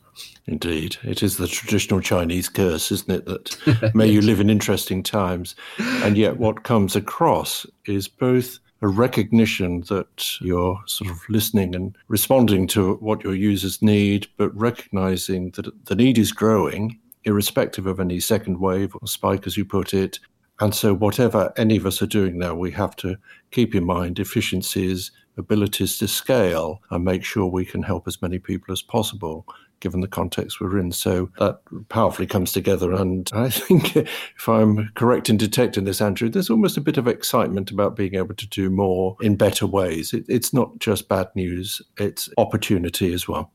Indeed. 0.47 0.95
It 1.03 1.21
is 1.23 1.35
the 1.37 1.47
traditional 1.47 1.99
Chinese 1.99 2.47
curse, 2.47 2.89
isn't 2.91 3.11
it? 3.11 3.25
That 3.25 3.91
may 3.95 4.07
you 4.07 4.21
live 4.21 4.39
in 4.39 4.49
interesting 4.49 5.03
times. 5.03 5.55
And 5.77 6.17
yet, 6.17 6.37
what 6.37 6.63
comes 6.63 6.95
across 6.95 7.65
is 7.85 8.07
both 8.07 8.59
a 8.81 8.87
recognition 8.87 9.81
that 9.89 10.39
you're 10.39 10.79
sort 10.85 11.11
of 11.11 11.19
listening 11.27 11.75
and 11.75 11.97
responding 12.07 12.67
to 12.67 12.95
what 12.95 13.23
your 13.23 13.35
users 13.35 13.81
need, 13.81 14.27
but 14.37 14.55
recognizing 14.55 15.51
that 15.51 15.85
the 15.85 15.95
need 15.95 16.17
is 16.17 16.31
growing, 16.31 16.97
irrespective 17.23 17.87
of 17.87 17.99
any 17.99 18.19
second 18.19 18.59
wave 18.59 18.95
or 19.01 19.07
spike, 19.07 19.47
as 19.47 19.57
you 19.57 19.65
put 19.65 19.93
it, 19.93 20.19
and 20.59 20.73
so, 20.73 20.93
whatever 20.93 21.51
any 21.57 21.75
of 21.75 21.85
us 21.85 22.01
are 22.01 22.07
doing 22.07 22.37
now, 22.37 22.55
we 22.55 22.71
have 22.71 22.95
to 22.97 23.17
keep 23.51 23.75
in 23.75 23.83
mind 23.83 24.19
efficiencies, 24.19 25.11
abilities 25.37 25.97
to 25.97 26.07
scale, 26.07 26.81
and 26.91 27.03
make 27.03 27.23
sure 27.25 27.45
we 27.45 27.65
can 27.65 27.83
help 27.83 28.07
as 28.07 28.21
many 28.21 28.39
people 28.39 28.71
as 28.71 28.81
possible 28.81 29.45
given 29.81 29.99
the 29.99 30.07
context 30.07 30.61
we're 30.61 30.79
in. 30.79 30.91
So 30.91 31.29
that 31.37 31.59
powerfully 31.89 32.25
comes 32.25 32.53
together. 32.53 32.93
And 32.93 33.29
I 33.33 33.49
think, 33.49 33.95
if 33.97 34.47
I'm 34.47 34.89
correct 34.95 35.29
in 35.29 35.37
detecting 35.37 35.83
this, 35.83 36.01
Andrew, 36.01 36.29
there's 36.29 36.49
almost 36.49 36.77
a 36.77 36.81
bit 36.81 36.97
of 36.97 37.07
excitement 37.07 37.69
about 37.69 37.95
being 37.95 38.15
able 38.15 38.35
to 38.35 38.47
do 38.47 38.69
more 38.69 39.17
in 39.21 39.35
better 39.35 39.67
ways. 39.67 40.13
It, 40.13 40.25
it's 40.27 40.53
not 40.53 40.79
just 40.79 41.09
bad 41.09 41.27
news, 41.35 41.81
it's 41.97 42.29
opportunity 42.37 43.13
as 43.13 43.27
well. 43.27 43.51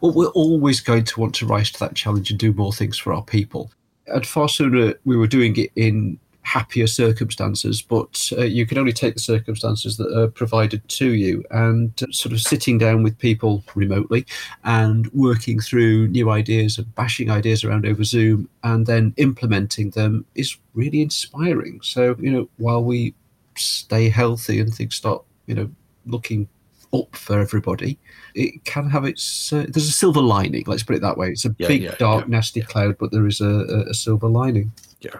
Well, 0.00 0.12
we're 0.12 0.26
always 0.28 0.80
going 0.80 1.04
to 1.04 1.20
want 1.20 1.34
to 1.36 1.46
rise 1.46 1.70
to 1.72 1.78
that 1.80 1.94
challenge 1.94 2.30
and 2.30 2.38
do 2.38 2.52
more 2.52 2.72
things 2.72 2.98
for 2.98 3.12
our 3.12 3.22
people. 3.22 3.70
And 4.06 4.26
far 4.26 4.48
sooner 4.48 4.94
we 5.04 5.16
were 5.16 5.26
doing 5.28 5.56
it 5.56 5.70
in 5.76 6.18
happier 6.42 6.86
circumstances, 6.86 7.82
but 7.82 8.30
uh, 8.36 8.42
you 8.42 8.66
can 8.66 8.78
only 8.78 8.92
take 8.92 9.14
the 9.14 9.20
circumstances 9.20 9.96
that 9.96 10.16
are 10.16 10.28
provided 10.28 10.86
to 10.88 11.12
you. 11.12 11.44
And 11.50 11.92
uh, 12.02 12.06
sort 12.10 12.32
of 12.32 12.40
sitting 12.40 12.78
down 12.78 13.02
with 13.02 13.18
people 13.18 13.62
remotely 13.74 14.26
and 14.64 15.10
working 15.12 15.60
through 15.60 16.08
new 16.08 16.30
ideas 16.30 16.78
and 16.78 16.94
bashing 16.94 17.30
ideas 17.30 17.64
around 17.64 17.86
over 17.86 18.04
Zoom 18.04 18.48
and 18.64 18.86
then 18.86 19.14
implementing 19.16 19.90
them 19.90 20.24
is 20.34 20.56
really 20.74 21.02
inspiring. 21.02 21.80
So, 21.82 22.16
you 22.18 22.32
know, 22.32 22.48
while 22.56 22.82
we 22.82 23.14
stay 23.56 24.08
healthy 24.08 24.60
and 24.60 24.74
things 24.74 24.94
start, 24.94 25.22
you 25.46 25.54
know, 25.54 25.70
looking 26.06 26.48
up 26.92 27.14
for 27.14 27.38
everybody, 27.38 27.98
it 28.34 28.64
can 28.64 28.88
have 28.90 29.04
its. 29.04 29.52
Uh, 29.52 29.66
there's 29.68 29.88
a 29.88 29.92
silver 29.92 30.20
lining. 30.20 30.64
Let's 30.66 30.82
put 30.82 30.96
it 30.96 31.02
that 31.02 31.18
way. 31.18 31.28
It's 31.28 31.44
a 31.44 31.54
yeah, 31.58 31.68
big, 31.68 31.82
yeah, 31.82 31.94
dark, 31.98 32.24
yeah, 32.24 32.30
nasty 32.30 32.62
cloud, 32.62 32.96
but 32.98 33.12
there 33.12 33.26
is 33.26 33.40
a, 33.40 33.84
a 33.88 33.94
silver 33.94 34.28
lining. 34.28 34.72
Yeah. 35.00 35.16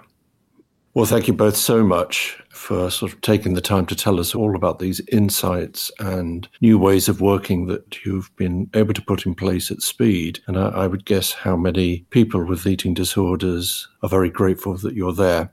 Well, 0.93 1.07
thank 1.07 1.29
you 1.29 1.35
both 1.35 1.57
so 1.57 1.85
much 1.85 2.37
for 2.51 2.91
sort 2.91 3.13
of 3.13 3.21
taking 3.21 3.55
the 3.55 3.61
time 3.61 3.87
to 3.87 3.95
tell 3.95 4.19
us 4.19 4.35
all 4.35 4.57
about 4.57 4.81
these 4.81 5.01
insights 5.13 5.93
and 6.01 6.49
new 6.61 6.81
ways 6.81 7.09
of 7.09 7.21
working 7.21 7.67
that 7.67 8.05
you've 8.05 8.35
been 8.35 8.69
able 8.75 8.93
to 8.95 9.03
put 9.03 9.25
in 9.25 9.37
place 9.37 9.71
at 9.71 9.83
speed. 9.83 10.41
And 10.49 10.59
I, 10.59 10.69
I 10.71 10.87
would 10.89 11.05
guess 11.05 11.33
how 11.33 11.57
many 11.57 12.07
people 12.11 12.45
with 12.45 12.67
eating 12.67 12.93
disorders 12.93 13.87
are 14.03 14.09
very 14.09 14.31
grateful 14.31 14.77
that 14.79 14.97
you're 14.97 15.13
there. 15.13 15.53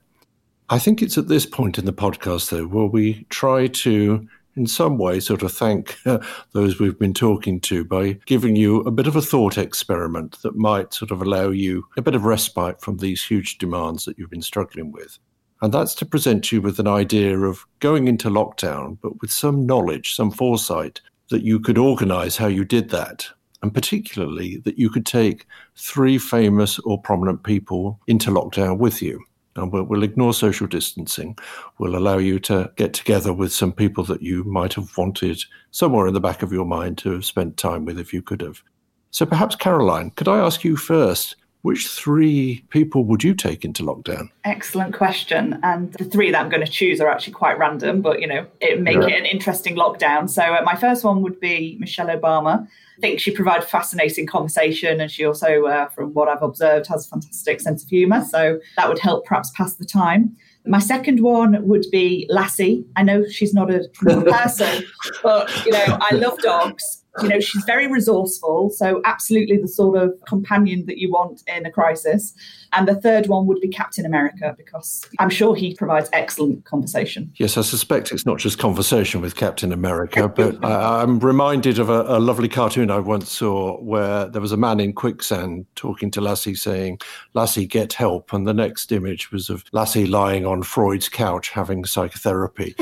I 0.71 0.79
think 0.79 1.03
it's 1.03 1.19
at 1.19 1.27
this 1.27 1.45
point 1.45 1.77
in 1.77 1.85
the 1.85 1.93
podcast, 1.93 2.49
though, 2.49 2.65
where 2.65 2.87
we 2.87 3.27
try 3.29 3.67
to 3.67 4.27
in 4.55 4.65
some 4.65 4.97
way 4.97 5.19
sort 5.19 5.43
of 5.43 5.51
thank 5.51 5.99
those 6.53 6.79
we've 6.79 6.97
been 6.97 7.13
talking 7.13 7.61
to 7.61 7.85
by 7.85 8.13
giving 8.25 8.55
you 8.55 8.81
a 8.81 8.91
bit 8.91 9.05
of 9.05 9.15
a 9.15 9.21
thought 9.21 9.55
experiment 9.55 10.41
that 10.41 10.55
might 10.55 10.95
sort 10.95 11.11
of 11.11 11.21
allow 11.21 11.49
you 11.49 11.85
a 11.95 12.01
bit 12.01 12.15
of 12.15 12.25
respite 12.25 12.81
from 12.81 12.97
these 12.97 13.23
huge 13.23 13.59
demands 13.59 14.03
that 14.05 14.17
you've 14.17 14.31
been 14.31 14.41
struggling 14.41 14.91
with. 14.91 15.19
And 15.61 15.73
that's 15.73 15.95
to 15.95 16.05
present 16.05 16.51
you 16.51 16.61
with 16.61 16.79
an 16.79 16.87
idea 16.87 17.37
of 17.39 17.65
going 17.79 18.07
into 18.07 18.29
lockdown, 18.29 18.97
but 19.01 19.19
with 19.21 19.31
some 19.31 19.65
knowledge, 19.65 20.15
some 20.15 20.31
foresight 20.31 21.01
that 21.29 21.43
you 21.43 21.59
could 21.59 21.77
organize 21.77 22.37
how 22.37 22.47
you 22.47 22.63
did 22.63 22.89
that. 22.89 23.27
And 23.63 23.73
particularly 23.73 24.57
that 24.65 24.77
you 24.77 24.89
could 24.89 25.05
take 25.05 25.47
three 25.75 26.19
famous 26.19 26.77
or 26.79 27.01
prominent 27.01 27.43
people 27.43 27.99
into 28.07 28.29
lockdown 28.29 28.77
with 28.77 29.01
you. 29.01 29.23
And 29.55 29.73
we'll, 29.73 29.83
we'll 29.83 30.03
ignore 30.03 30.35
social 30.35 30.67
distancing. 30.67 31.35
We'll 31.79 31.95
allow 31.95 32.19
you 32.19 32.39
to 32.41 32.71
get 32.75 32.93
together 32.93 33.33
with 33.33 33.51
some 33.51 33.73
people 33.73 34.03
that 34.05 34.21
you 34.21 34.43
might 34.43 34.75
have 34.75 34.95
wanted 34.95 35.41
somewhere 35.71 36.05
in 36.07 36.13
the 36.13 36.19
back 36.19 36.43
of 36.43 36.53
your 36.53 36.65
mind 36.65 36.99
to 36.99 37.11
have 37.13 37.25
spent 37.25 37.57
time 37.57 37.83
with 37.83 37.97
if 37.97 38.13
you 38.13 38.21
could 38.21 38.41
have. 38.41 38.61
So 39.09 39.25
perhaps, 39.25 39.55
Caroline, 39.55 40.11
could 40.11 40.27
I 40.27 40.37
ask 40.37 40.63
you 40.63 40.77
first? 40.77 41.35
Which 41.67 41.85
three 41.85 42.63
people 42.69 43.03
would 43.03 43.25
you 43.25 43.35
take 43.35 43.65
into 43.65 43.83
lockdown? 43.83 44.29
Excellent 44.45 44.93
question. 44.93 45.59
And 45.63 45.91
the 45.91 46.05
three 46.05 46.31
that 46.31 46.39
I'm 46.41 46.47
going 46.49 46.65
to 46.65 46.71
choose 46.71 47.01
are 47.01 47.09
actually 47.09 47.33
quite 47.33 47.59
random, 47.59 48.01
but 48.01 48.21
you 48.21 48.27
know, 48.27 48.47
it 48.61 48.79
make 48.79 48.95
yeah. 48.95 49.07
it 49.07 49.19
an 49.19 49.25
interesting 49.25 49.75
lockdown. 49.75 50.29
So 50.29 50.43
uh, 50.43 50.61
my 50.63 50.77
first 50.77 51.03
one 51.03 51.21
would 51.23 51.41
be 51.41 51.75
Michelle 51.77 52.07
Obama. 52.07 52.65
I 52.65 53.01
think 53.01 53.19
she 53.19 53.31
provides 53.31 53.65
fascinating 53.65 54.27
conversation, 54.27 55.01
and 55.01 55.11
she 55.11 55.25
also, 55.25 55.65
uh, 55.65 55.89
from 55.89 56.13
what 56.13 56.29
I've 56.29 56.41
observed, 56.41 56.87
has 56.87 57.05
a 57.05 57.09
fantastic 57.09 57.59
sense 57.59 57.83
of 57.83 57.89
humour. 57.89 58.23
So 58.23 58.61
that 58.77 58.87
would 58.87 58.99
help 58.99 59.25
perhaps 59.25 59.51
pass 59.51 59.75
the 59.75 59.83
time. 59.83 60.37
My 60.65 60.79
second 60.79 61.19
one 61.19 61.67
would 61.67 61.85
be 61.91 62.27
Lassie. 62.29 62.85
I 62.95 63.03
know 63.03 63.27
she's 63.27 63.53
not 63.53 63.69
a 63.69 63.89
person, 63.93 64.85
but 65.21 65.65
you 65.65 65.73
know, 65.73 65.97
I 65.99 66.15
love 66.15 66.39
dogs 66.39 67.03
You 67.21 67.29
know, 67.29 67.39
she's 67.39 67.63
very 67.65 67.87
resourceful. 67.87 68.69
So, 68.69 69.01
absolutely 69.05 69.57
the 69.57 69.67
sort 69.67 69.97
of 69.97 70.13
companion 70.27 70.85
that 70.85 70.97
you 70.97 71.11
want 71.11 71.43
in 71.47 71.65
a 71.65 71.71
crisis. 71.71 72.33
And 72.73 72.87
the 72.87 72.95
third 72.95 73.27
one 73.27 73.47
would 73.47 73.61
be 73.61 73.69
Captain 73.69 74.05
America, 74.05 74.53
because 74.57 75.05
I'm 75.19 75.29
sure 75.29 75.55
he 75.55 75.73
provides 75.73 76.09
excellent 76.11 76.65
conversation. 76.65 77.31
Yes, 77.37 77.57
I 77.57 77.61
suspect 77.61 78.11
it's 78.11 78.25
not 78.25 78.39
just 78.39 78.59
conversation 78.59 79.21
with 79.21 79.35
Captain 79.35 79.71
America, 79.71 80.27
but 80.27 80.63
I, 80.63 81.01
am 81.01 81.19
reminded 81.19 81.79
of 81.79 81.89
a, 81.89 82.03
a, 82.03 82.19
lovely 82.19 82.49
cartoon 82.49 82.91
I 82.91 82.99
once 82.99 83.31
saw 83.31 83.79
where 83.81 84.27
there 84.27 84.41
was 84.41 84.51
a 84.51 84.57
man 84.57 84.79
in 84.79 84.93
quicksand 84.93 85.65
talking 85.75 86.11
to 86.11 86.21
Lassie 86.21 86.55
saying, 86.55 86.99
Lassie, 87.33 87.65
get 87.65 87.93
help. 87.93 88.33
And 88.33 88.45
the 88.45 88.53
next 88.53 88.91
image 88.91 89.31
was 89.31 89.49
of 89.49 89.63
Lassie 89.71 90.05
lying 90.05 90.45
on 90.45 90.63
Freud's 90.63 91.07
couch 91.07 91.49
having 91.49 91.85
psychotherapy. 91.85 92.75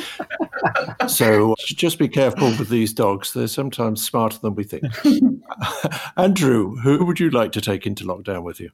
so 1.07 1.55
just 1.59 1.99
be 1.99 2.07
careful 2.07 2.47
with 2.57 2.69
these 2.69 2.93
dogs. 2.93 3.33
They're 3.33 3.47
sometimes 3.47 4.03
smarter 4.29 4.39
than 4.39 4.55
we 4.55 4.63
think. 4.63 4.83
Andrew, 6.17 6.75
who 6.77 7.05
would 7.05 7.19
you 7.19 7.29
like 7.29 7.51
to 7.53 7.61
take 7.61 7.85
into 7.85 8.03
lockdown 8.03 8.43
with 8.43 8.59
you? 8.59 8.71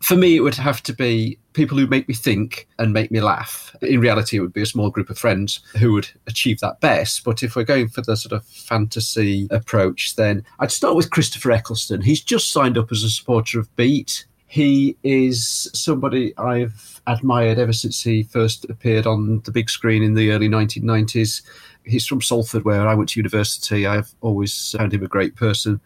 for 0.00 0.16
me, 0.16 0.36
it 0.36 0.40
would 0.40 0.54
have 0.56 0.82
to 0.82 0.92
be 0.92 1.38
people 1.54 1.78
who 1.78 1.86
make 1.86 2.06
me 2.08 2.14
think 2.14 2.68
and 2.78 2.92
make 2.92 3.10
me 3.10 3.22
laugh. 3.22 3.74
In 3.80 4.00
reality, 4.00 4.36
it 4.36 4.40
would 4.40 4.52
be 4.52 4.60
a 4.60 4.66
small 4.66 4.90
group 4.90 5.08
of 5.08 5.18
friends 5.18 5.60
who 5.78 5.94
would 5.94 6.10
achieve 6.26 6.60
that 6.60 6.80
best. 6.80 7.24
But 7.24 7.42
if 7.42 7.56
we're 7.56 7.64
going 7.64 7.88
for 7.88 8.02
the 8.02 8.14
sort 8.14 8.32
of 8.32 8.44
fantasy 8.44 9.48
approach, 9.50 10.16
then 10.16 10.44
I'd 10.58 10.72
start 10.72 10.94
with 10.94 11.10
Christopher 11.10 11.52
Eccleston. 11.52 12.02
He's 12.02 12.20
just 12.20 12.52
signed 12.52 12.76
up 12.76 12.92
as 12.92 13.02
a 13.02 13.08
supporter 13.08 13.58
of 13.58 13.74
Beat. 13.76 14.26
He 14.46 14.94
is 15.04 15.70
somebody 15.72 16.36
I've 16.36 17.00
admired 17.06 17.58
ever 17.58 17.72
since 17.72 18.02
he 18.02 18.24
first 18.24 18.66
appeared 18.68 19.06
on 19.06 19.40
the 19.46 19.52
big 19.52 19.70
screen 19.70 20.02
in 20.02 20.12
the 20.12 20.32
early 20.32 20.50
1990s 20.50 21.40
he's 21.84 22.06
from 22.06 22.20
Salford, 22.20 22.64
where 22.64 22.86
I 22.86 22.94
went 22.94 23.10
to 23.10 23.20
university. 23.20 23.86
I've 23.86 24.14
always 24.20 24.74
found 24.76 24.92
him 24.92 25.02
a 25.02 25.08
great 25.08 25.36
person. 25.36 25.80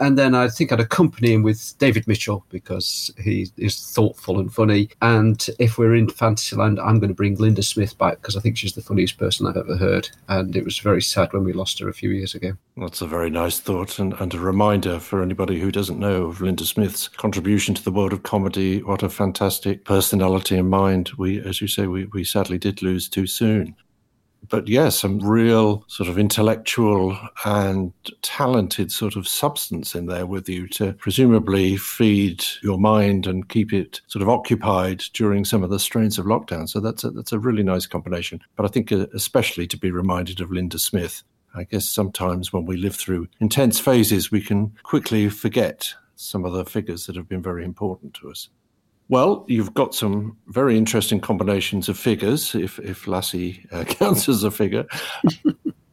And 0.00 0.18
then 0.18 0.34
I 0.34 0.48
think 0.48 0.72
I'd 0.72 0.80
accompany 0.80 1.32
him 1.32 1.42
with 1.42 1.74
David 1.78 2.06
Mitchell 2.06 2.44
because 2.48 3.12
he 3.22 3.48
is 3.56 3.80
thoughtful 3.92 4.38
and 4.38 4.52
funny. 4.52 4.88
And 5.00 5.46
if 5.58 5.78
we're 5.78 5.94
in 5.94 6.08
Fantasyland, 6.08 6.80
I'm 6.80 6.98
going 6.98 7.08
to 7.08 7.14
bring 7.14 7.36
Linda 7.36 7.62
Smith 7.62 7.96
back 7.98 8.20
because 8.20 8.36
I 8.36 8.40
think 8.40 8.56
she's 8.56 8.74
the 8.74 8.82
funniest 8.82 9.18
person 9.18 9.46
I've 9.46 9.56
ever 9.56 9.76
heard. 9.76 10.08
And 10.28 10.56
it 10.56 10.64
was 10.64 10.78
very 10.78 11.02
sad 11.02 11.32
when 11.32 11.44
we 11.44 11.52
lost 11.52 11.78
her 11.78 11.88
a 11.88 11.94
few 11.94 12.10
years 12.10 12.34
ago. 12.34 12.52
That's 12.76 13.02
a 13.02 13.06
very 13.06 13.30
nice 13.30 13.60
thought 13.60 13.98
and, 13.98 14.14
and 14.14 14.32
a 14.32 14.38
reminder 14.38 14.98
for 14.98 15.22
anybody 15.22 15.60
who 15.60 15.70
doesn't 15.70 15.98
know 15.98 16.24
of 16.24 16.40
Linda 16.40 16.64
Smith's 16.64 17.08
contribution 17.08 17.74
to 17.74 17.84
the 17.84 17.92
world 17.92 18.12
of 18.12 18.22
comedy. 18.22 18.82
What 18.82 19.02
a 19.02 19.08
fantastic 19.08 19.84
personality 19.84 20.56
and 20.56 20.70
mind. 20.70 21.10
We, 21.18 21.40
as 21.40 21.60
you 21.60 21.68
say, 21.68 21.86
we, 21.86 22.06
we 22.06 22.24
sadly 22.24 22.58
did 22.58 22.82
lose 22.82 23.08
too 23.08 23.26
soon 23.26 23.76
but 24.48 24.68
yes, 24.68 24.84
yeah, 24.84 24.88
some 24.90 25.18
real 25.18 25.84
sort 25.88 26.08
of 26.08 26.18
intellectual 26.18 27.16
and 27.44 27.92
talented 28.22 28.90
sort 28.90 29.16
of 29.16 29.28
substance 29.28 29.94
in 29.94 30.06
there 30.06 30.26
with 30.26 30.48
you 30.48 30.68
to 30.68 30.92
presumably 30.94 31.76
feed 31.76 32.44
your 32.62 32.78
mind 32.78 33.26
and 33.26 33.48
keep 33.48 33.72
it 33.72 34.00
sort 34.08 34.22
of 34.22 34.28
occupied 34.28 35.02
during 35.14 35.44
some 35.44 35.62
of 35.62 35.70
the 35.70 35.78
strains 35.78 36.18
of 36.18 36.26
lockdown. 36.26 36.68
So 36.68 36.80
that's 36.80 37.04
a, 37.04 37.10
that's 37.10 37.32
a 37.32 37.38
really 37.38 37.62
nice 37.62 37.86
combination. 37.86 38.40
But 38.56 38.66
I 38.66 38.68
think 38.68 38.92
uh, 38.92 39.06
especially 39.14 39.66
to 39.68 39.78
be 39.78 39.90
reminded 39.90 40.40
of 40.40 40.50
Linda 40.50 40.78
Smith. 40.78 41.22
I 41.54 41.64
guess 41.64 41.84
sometimes 41.84 42.50
when 42.50 42.64
we 42.64 42.78
live 42.78 42.96
through 42.96 43.28
intense 43.38 43.78
phases, 43.78 44.30
we 44.30 44.40
can 44.40 44.72
quickly 44.84 45.28
forget 45.28 45.94
some 46.16 46.44
of 46.46 46.52
the 46.52 46.64
figures 46.64 47.06
that 47.06 47.16
have 47.16 47.28
been 47.28 47.42
very 47.42 47.64
important 47.64 48.14
to 48.14 48.30
us. 48.30 48.48
Well, 49.12 49.44
you've 49.46 49.74
got 49.74 49.94
some 49.94 50.38
very 50.46 50.78
interesting 50.78 51.20
combinations 51.20 51.90
of 51.90 51.98
figures, 51.98 52.54
if, 52.54 52.78
if 52.78 53.06
Lassie 53.06 53.66
uh, 53.70 53.84
counts 53.86 54.26
as 54.26 54.42
a 54.42 54.50
figure. 54.50 54.86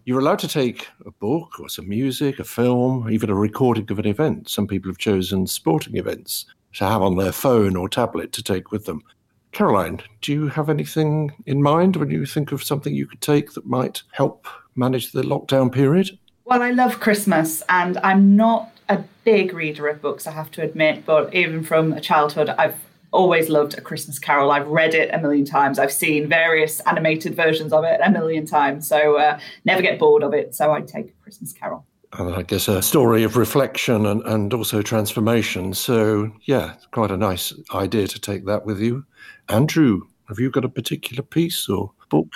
You're 0.05 0.21
allowed 0.21 0.39
to 0.39 0.47
take 0.47 0.87
a 1.05 1.11
book 1.11 1.59
or 1.59 1.67
some 1.67 1.89
music, 1.89 2.39
a 2.39 2.45
film, 2.45 3.09
even 3.11 3.29
a 3.29 3.35
recording 3.35 3.91
of 3.91 3.99
an 3.99 4.07
event. 4.07 4.47
Some 4.47 4.67
people 4.67 4.89
have 4.89 4.99
chosen 4.99 5.47
sporting 5.47 5.97
events 5.97 6.45
to 6.75 6.85
have 6.85 7.01
on 7.01 7.17
their 7.17 7.33
phone 7.33 7.75
or 7.75 7.89
tablet 7.89 8.31
to 8.31 8.41
take 8.41 8.71
with 8.71 8.85
them. 8.85 9.03
Caroline, 9.51 9.99
do 10.21 10.31
you 10.31 10.47
have 10.47 10.69
anything 10.69 11.33
in 11.45 11.61
mind 11.61 11.97
when 11.97 12.11
you 12.11 12.25
think 12.25 12.53
of 12.53 12.63
something 12.63 12.95
you 12.95 13.05
could 13.05 13.19
take 13.19 13.51
that 13.51 13.65
might 13.65 14.01
help 14.11 14.47
manage 14.75 15.11
the 15.11 15.23
lockdown 15.23 15.69
period? 15.69 16.17
Well, 16.45 16.61
I 16.61 16.71
love 16.71 17.01
Christmas 17.01 17.63
and 17.67 17.97
I'm 17.97 18.37
not 18.37 18.71
a 18.87 19.03
big 19.25 19.51
reader 19.53 19.89
of 19.89 20.01
books, 20.01 20.25
I 20.25 20.31
have 20.31 20.51
to 20.51 20.61
admit, 20.61 21.05
but 21.05 21.35
even 21.35 21.65
from 21.65 21.91
a 21.91 21.99
childhood, 21.99 22.47
I've 22.47 22.79
always 23.11 23.49
loved 23.49 23.77
A 23.77 23.81
Christmas 23.81 24.19
Carol. 24.19 24.51
I've 24.51 24.67
read 24.67 24.93
it 24.93 25.13
a 25.13 25.19
million 25.19 25.45
times. 25.45 25.79
I've 25.79 25.91
seen 25.91 26.27
various 26.27 26.79
animated 26.81 27.35
versions 27.35 27.73
of 27.73 27.83
it 27.83 27.99
a 28.03 28.11
million 28.11 28.45
times. 28.45 28.87
So 28.87 29.17
uh, 29.17 29.39
never 29.65 29.81
get 29.81 29.99
bored 29.99 30.23
of 30.23 30.33
it. 30.33 30.55
So 30.55 30.71
I'd 30.71 30.87
take 30.87 31.07
A 31.07 31.23
Christmas 31.23 31.53
Carol. 31.53 31.85
And 32.13 32.33
I 32.33 32.41
guess 32.41 32.67
a 32.67 32.81
story 32.81 33.23
of 33.23 33.37
reflection 33.37 34.05
and, 34.05 34.21
and 34.23 34.51
also 34.53 34.81
transformation. 34.81 35.73
So, 35.75 36.31
yeah, 36.45 36.73
quite 36.91 37.11
a 37.11 37.17
nice 37.17 37.53
idea 37.73 38.07
to 38.07 38.19
take 38.19 38.45
that 38.45 38.65
with 38.65 38.79
you. 38.79 39.05
Andrew, 39.47 40.01
have 40.27 40.39
you 40.39 40.49
got 40.49 40.65
a 40.65 40.69
particular 40.69 41.21
piece 41.21 41.69
or 41.69 41.91
book? 42.09 42.27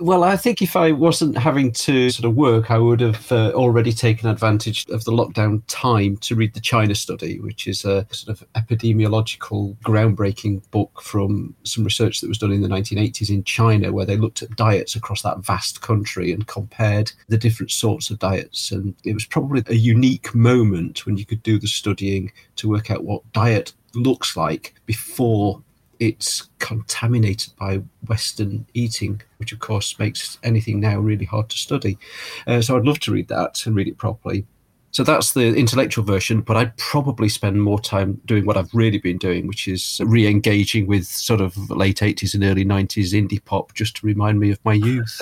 Well, 0.00 0.24
I 0.24 0.36
think 0.36 0.60
if 0.60 0.74
I 0.74 0.90
wasn't 0.90 1.38
having 1.38 1.70
to 1.72 2.10
sort 2.10 2.28
of 2.28 2.34
work, 2.34 2.68
I 2.68 2.78
would 2.78 3.00
have 3.00 3.30
uh, 3.30 3.52
already 3.52 3.92
taken 3.92 4.28
advantage 4.28 4.84
of 4.88 5.04
the 5.04 5.12
lockdown 5.12 5.62
time 5.68 6.16
to 6.18 6.34
read 6.34 6.52
the 6.52 6.60
China 6.60 6.96
Study, 6.96 7.38
which 7.38 7.68
is 7.68 7.84
a 7.84 8.04
sort 8.10 8.36
of 8.36 8.44
epidemiological 8.54 9.76
groundbreaking 9.84 10.68
book 10.72 11.00
from 11.00 11.54
some 11.62 11.84
research 11.84 12.20
that 12.20 12.28
was 12.28 12.38
done 12.38 12.50
in 12.50 12.60
the 12.60 12.68
1980s 12.68 13.30
in 13.30 13.44
China, 13.44 13.92
where 13.92 14.04
they 14.04 14.16
looked 14.16 14.42
at 14.42 14.56
diets 14.56 14.96
across 14.96 15.22
that 15.22 15.38
vast 15.38 15.80
country 15.80 16.32
and 16.32 16.48
compared 16.48 17.12
the 17.28 17.38
different 17.38 17.70
sorts 17.70 18.10
of 18.10 18.18
diets. 18.18 18.72
And 18.72 18.96
it 19.04 19.14
was 19.14 19.24
probably 19.24 19.62
a 19.68 19.74
unique 19.74 20.34
moment 20.34 21.06
when 21.06 21.16
you 21.16 21.24
could 21.24 21.42
do 21.44 21.56
the 21.56 21.68
studying 21.68 22.32
to 22.56 22.68
work 22.68 22.90
out 22.90 23.04
what 23.04 23.22
diet 23.32 23.72
looks 23.94 24.36
like 24.36 24.74
before 24.86 25.62
it's 26.00 26.48
contaminated 26.58 27.54
by 27.58 27.82
Western 28.06 28.66
eating, 28.74 29.20
which 29.38 29.52
of 29.52 29.58
course 29.58 29.98
makes 29.98 30.38
anything 30.42 30.80
now 30.80 30.98
really 30.98 31.24
hard 31.24 31.48
to 31.50 31.58
study. 31.58 31.98
Uh, 32.46 32.60
so 32.60 32.76
I'd 32.76 32.86
love 32.86 33.00
to 33.00 33.12
read 33.12 33.28
that 33.28 33.64
and 33.66 33.76
read 33.76 33.88
it 33.88 33.98
properly. 33.98 34.46
So 34.94 35.02
that's 35.02 35.32
the 35.32 35.56
intellectual 35.56 36.04
version, 36.04 36.40
but 36.40 36.56
I'd 36.56 36.76
probably 36.76 37.28
spend 37.28 37.60
more 37.60 37.80
time 37.80 38.20
doing 38.26 38.46
what 38.46 38.56
I've 38.56 38.72
really 38.72 38.98
been 38.98 39.18
doing, 39.18 39.48
which 39.48 39.66
is 39.66 40.00
re 40.04 40.28
engaging 40.28 40.86
with 40.86 41.06
sort 41.06 41.40
of 41.40 41.56
late 41.68 41.98
80s 41.98 42.34
and 42.34 42.44
early 42.44 42.64
90s 42.64 43.12
indie 43.12 43.44
pop 43.44 43.74
just 43.74 43.96
to 43.96 44.06
remind 44.06 44.38
me 44.38 44.52
of 44.52 44.64
my 44.64 44.74
youth. 44.74 45.20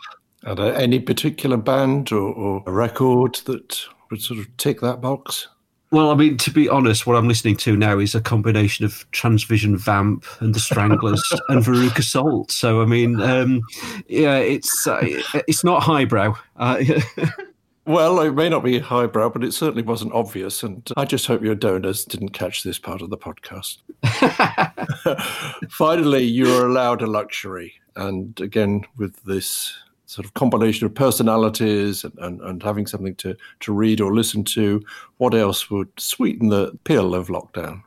Are 0.46 0.54
there 0.54 0.74
any 0.74 1.00
particular 1.00 1.58
band 1.58 2.12
or, 2.12 2.32
or 2.32 2.62
a 2.66 2.72
record 2.72 3.34
that 3.44 3.78
would 4.10 4.22
sort 4.22 4.40
of 4.40 4.56
tick 4.56 4.80
that 4.80 5.02
box? 5.02 5.48
Well, 5.92 6.12
I 6.12 6.14
mean, 6.14 6.36
to 6.38 6.52
be 6.52 6.68
honest, 6.68 7.04
what 7.04 7.16
I'm 7.16 7.26
listening 7.26 7.56
to 7.58 7.76
now 7.76 7.98
is 7.98 8.14
a 8.14 8.20
combination 8.20 8.84
of 8.84 9.10
Transvision 9.10 9.76
Vamp 9.76 10.24
and 10.38 10.54
the 10.54 10.60
Stranglers 10.60 11.22
and 11.48 11.64
Veruca 11.64 12.02
Salt. 12.02 12.52
So, 12.52 12.80
I 12.80 12.86
mean, 12.86 13.20
um, 13.20 13.62
yeah, 14.06 14.36
it's 14.36 14.86
uh, 14.86 15.00
it's 15.48 15.64
not 15.64 15.82
highbrow. 15.82 16.36
Uh, 16.56 16.84
well, 17.86 18.20
it 18.20 18.34
may 18.34 18.48
not 18.48 18.62
be 18.62 18.78
highbrow, 18.78 19.30
but 19.30 19.42
it 19.42 19.52
certainly 19.52 19.82
wasn't 19.82 20.12
obvious. 20.12 20.62
And 20.62 20.88
I 20.96 21.04
just 21.04 21.26
hope 21.26 21.42
your 21.42 21.56
donors 21.56 22.04
didn't 22.04 22.30
catch 22.30 22.62
this 22.62 22.78
part 22.78 23.02
of 23.02 23.10
the 23.10 23.18
podcast. 23.18 23.78
Finally, 25.70 26.22
you're 26.22 26.68
allowed 26.68 27.02
a 27.02 27.08
luxury. 27.08 27.74
And 27.96 28.40
again, 28.40 28.84
with 28.96 29.24
this 29.24 29.76
sort 30.10 30.26
of 30.26 30.34
combination 30.34 30.86
of 30.86 30.94
personalities 30.94 32.02
and, 32.02 32.18
and, 32.18 32.40
and, 32.40 32.62
having 32.64 32.84
something 32.84 33.14
to, 33.14 33.36
to 33.60 33.72
read 33.72 34.00
or 34.00 34.12
listen 34.12 34.42
to. 34.42 34.82
What 35.18 35.34
else 35.34 35.70
would 35.70 35.88
sweeten 36.00 36.48
the 36.48 36.76
pill 36.82 37.14
of 37.14 37.28
lockdown? 37.28 37.82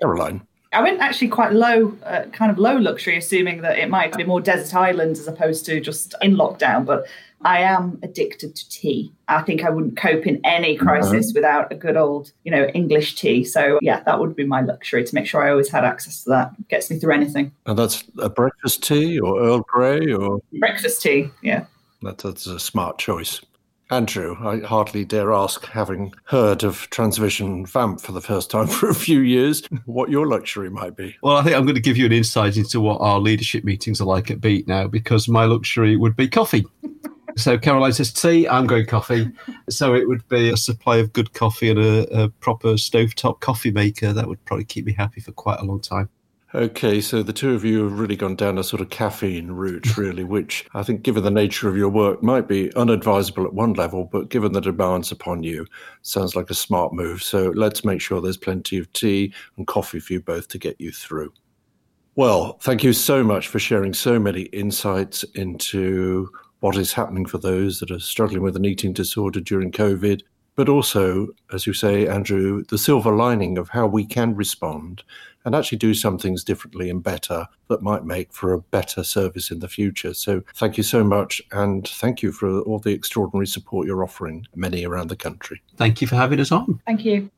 Caroline. 0.00 0.46
I 0.76 0.82
went 0.82 1.00
actually 1.00 1.28
quite 1.28 1.54
low, 1.54 1.96
uh, 2.04 2.24
kind 2.32 2.50
of 2.50 2.58
low 2.58 2.76
luxury, 2.76 3.16
assuming 3.16 3.62
that 3.62 3.78
it 3.78 3.88
might 3.88 4.14
be 4.14 4.24
more 4.24 4.42
desert 4.42 4.74
islands 4.74 5.18
as 5.18 5.26
opposed 5.26 5.64
to 5.64 5.80
just 5.80 6.14
in 6.20 6.36
lockdown. 6.36 6.84
But 6.84 7.06
I 7.40 7.60
am 7.60 7.98
addicted 8.02 8.54
to 8.54 8.68
tea. 8.68 9.10
I 9.26 9.40
think 9.40 9.64
I 9.64 9.70
wouldn't 9.70 9.96
cope 9.96 10.26
in 10.26 10.38
any 10.44 10.76
crisis 10.76 11.28
uh-huh. 11.28 11.32
without 11.34 11.72
a 11.72 11.76
good 11.76 11.96
old, 11.96 12.30
you 12.44 12.50
know, 12.50 12.66
English 12.74 13.14
tea. 13.14 13.42
So 13.42 13.78
yeah, 13.80 14.00
that 14.00 14.20
would 14.20 14.36
be 14.36 14.44
my 14.44 14.60
luxury 14.60 15.02
to 15.02 15.14
make 15.14 15.26
sure 15.26 15.42
I 15.42 15.50
always 15.50 15.70
had 15.70 15.82
access 15.82 16.24
to 16.24 16.30
that. 16.30 16.68
Gets 16.68 16.90
me 16.90 16.98
through 16.98 17.14
anything. 17.14 17.52
And 17.64 17.78
that's 17.78 18.04
a 18.18 18.28
breakfast 18.28 18.82
tea 18.82 19.18
or 19.18 19.40
Earl 19.40 19.60
Grey 19.60 20.12
or 20.12 20.40
breakfast 20.58 21.00
tea. 21.00 21.30
Yeah, 21.40 21.64
that, 22.02 22.18
that's 22.18 22.46
a 22.46 22.60
smart 22.60 22.98
choice. 22.98 23.40
Andrew, 23.88 24.36
I 24.40 24.66
hardly 24.66 25.04
dare 25.04 25.32
ask, 25.32 25.64
having 25.66 26.12
heard 26.24 26.64
of 26.64 26.90
Transvision 26.90 27.68
Vamp 27.68 28.00
for 28.00 28.10
the 28.10 28.20
first 28.20 28.50
time 28.50 28.66
for 28.66 28.88
a 28.88 28.94
few 28.94 29.20
years, 29.20 29.62
what 29.84 30.10
your 30.10 30.26
luxury 30.26 30.70
might 30.70 30.96
be. 30.96 31.16
Well, 31.22 31.36
I 31.36 31.42
think 31.42 31.54
I'm 31.54 31.64
going 31.64 31.76
to 31.76 31.80
give 31.80 31.96
you 31.96 32.06
an 32.06 32.12
insight 32.12 32.56
into 32.56 32.80
what 32.80 33.00
our 33.00 33.20
leadership 33.20 33.62
meetings 33.62 34.00
are 34.00 34.06
like 34.06 34.30
at 34.30 34.40
Beat 34.40 34.66
now, 34.66 34.88
because 34.88 35.28
my 35.28 35.44
luxury 35.44 35.96
would 35.96 36.16
be 36.16 36.28
coffee. 36.28 36.66
so 37.36 37.56
Caroline 37.56 37.92
says 37.92 38.12
tea, 38.12 38.48
I'm 38.48 38.66
going 38.66 38.86
coffee. 38.86 39.30
So 39.70 39.94
it 39.94 40.08
would 40.08 40.26
be 40.28 40.50
a 40.50 40.56
supply 40.56 40.96
of 40.96 41.12
good 41.12 41.32
coffee 41.32 41.70
and 41.70 41.78
a, 41.78 42.24
a 42.24 42.28
proper 42.28 42.70
stovetop 42.70 43.40
coffee 43.40 43.70
maker. 43.70 44.12
That 44.12 44.26
would 44.26 44.44
probably 44.46 44.64
keep 44.64 44.84
me 44.86 44.94
happy 44.94 45.20
for 45.20 45.30
quite 45.32 45.60
a 45.60 45.64
long 45.64 45.80
time. 45.80 46.08
Okay, 46.54 47.00
so 47.00 47.24
the 47.24 47.32
two 47.32 47.54
of 47.54 47.64
you 47.64 47.82
have 47.82 47.98
really 47.98 48.14
gone 48.14 48.36
down 48.36 48.56
a 48.56 48.62
sort 48.62 48.80
of 48.80 48.88
caffeine 48.88 49.50
route, 49.50 49.96
really, 49.98 50.22
which 50.22 50.64
I 50.74 50.84
think, 50.84 51.02
given 51.02 51.24
the 51.24 51.30
nature 51.30 51.68
of 51.68 51.76
your 51.76 51.88
work, 51.88 52.22
might 52.22 52.46
be 52.46 52.70
unadvisable 52.76 53.44
at 53.44 53.52
one 53.52 53.72
level, 53.72 54.04
but 54.04 54.28
given 54.28 54.52
the 54.52 54.60
demands 54.60 55.10
upon 55.10 55.42
you, 55.42 55.66
sounds 56.02 56.36
like 56.36 56.48
a 56.48 56.54
smart 56.54 56.92
move. 56.92 57.22
So 57.22 57.52
let's 57.56 57.84
make 57.84 58.00
sure 58.00 58.20
there's 58.20 58.36
plenty 58.36 58.78
of 58.78 58.92
tea 58.92 59.34
and 59.56 59.66
coffee 59.66 59.98
for 59.98 60.12
you 60.12 60.20
both 60.20 60.46
to 60.48 60.58
get 60.58 60.80
you 60.80 60.92
through. 60.92 61.32
Well, 62.14 62.58
thank 62.62 62.84
you 62.84 62.92
so 62.92 63.24
much 63.24 63.48
for 63.48 63.58
sharing 63.58 63.92
so 63.92 64.18
many 64.18 64.42
insights 64.42 65.24
into 65.34 66.30
what 66.60 66.76
is 66.76 66.92
happening 66.92 67.26
for 67.26 67.38
those 67.38 67.80
that 67.80 67.90
are 67.90 67.98
struggling 67.98 68.42
with 68.42 68.56
an 68.56 68.64
eating 68.64 68.92
disorder 68.92 69.40
during 69.40 69.72
COVID, 69.72 70.22
but 70.54 70.70
also, 70.70 71.28
as 71.52 71.66
you 71.66 71.74
say, 71.74 72.06
Andrew, 72.06 72.64
the 72.70 72.78
silver 72.78 73.14
lining 73.14 73.58
of 73.58 73.68
how 73.68 73.86
we 73.86 74.06
can 74.06 74.34
respond 74.34 75.02
and 75.46 75.54
actually 75.54 75.78
do 75.78 75.94
some 75.94 76.18
things 76.18 76.42
differently 76.42 76.90
and 76.90 77.02
better 77.02 77.46
that 77.68 77.80
might 77.80 78.04
make 78.04 78.32
for 78.32 78.52
a 78.52 78.58
better 78.60 79.04
service 79.04 79.50
in 79.52 79.60
the 79.60 79.68
future. 79.68 80.12
So 80.12 80.42
thank 80.56 80.76
you 80.76 80.82
so 80.82 81.04
much. 81.04 81.40
And 81.52 81.86
thank 81.86 82.20
you 82.20 82.32
for 82.32 82.60
all 82.62 82.80
the 82.80 82.92
extraordinary 82.92 83.46
support 83.46 83.86
you're 83.86 84.02
offering 84.02 84.46
many 84.56 84.84
around 84.84 85.08
the 85.08 85.16
country. 85.16 85.62
Thank 85.76 86.02
you 86.02 86.08
for 86.08 86.16
having 86.16 86.40
us 86.40 86.50
on. 86.50 86.80
Thank 86.84 87.04
you. 87.04 87.30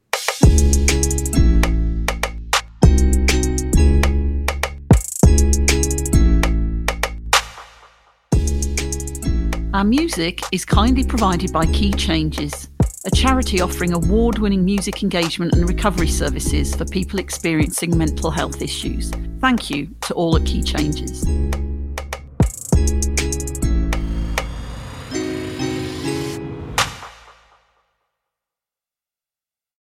Our 9.74 9.84
music 9.84 10.40
is 10.50 10.64
kindly 10.64 11.04
provided 11.04 11.52
by 11.52 11.66
Key 11.66 11.92
Changes 11.92 12.67
a 13.04 13.10
charity 13.10 13.60
offering 13.60 13.92
award 13.92 14.38
winning 14.38 14.64
music 14.64 15.02
engagement 15.02 15.54
and 15.54 15.68
recovery 15.68 16.08
services 16.08 16.74
for 16.74 16.84
people 16.84 17.18
experiencing 17.18 17.96
mental 17.96 18.30
health 18.30 18.60
issues. 18.62 19.10
Thank 19.40 19.70
you 19.70 19.88
to 20.02 20.14
all 20.14 20.36
at 20.36 20.44
Key 20.44 20.62
Changes. 20.62 21.24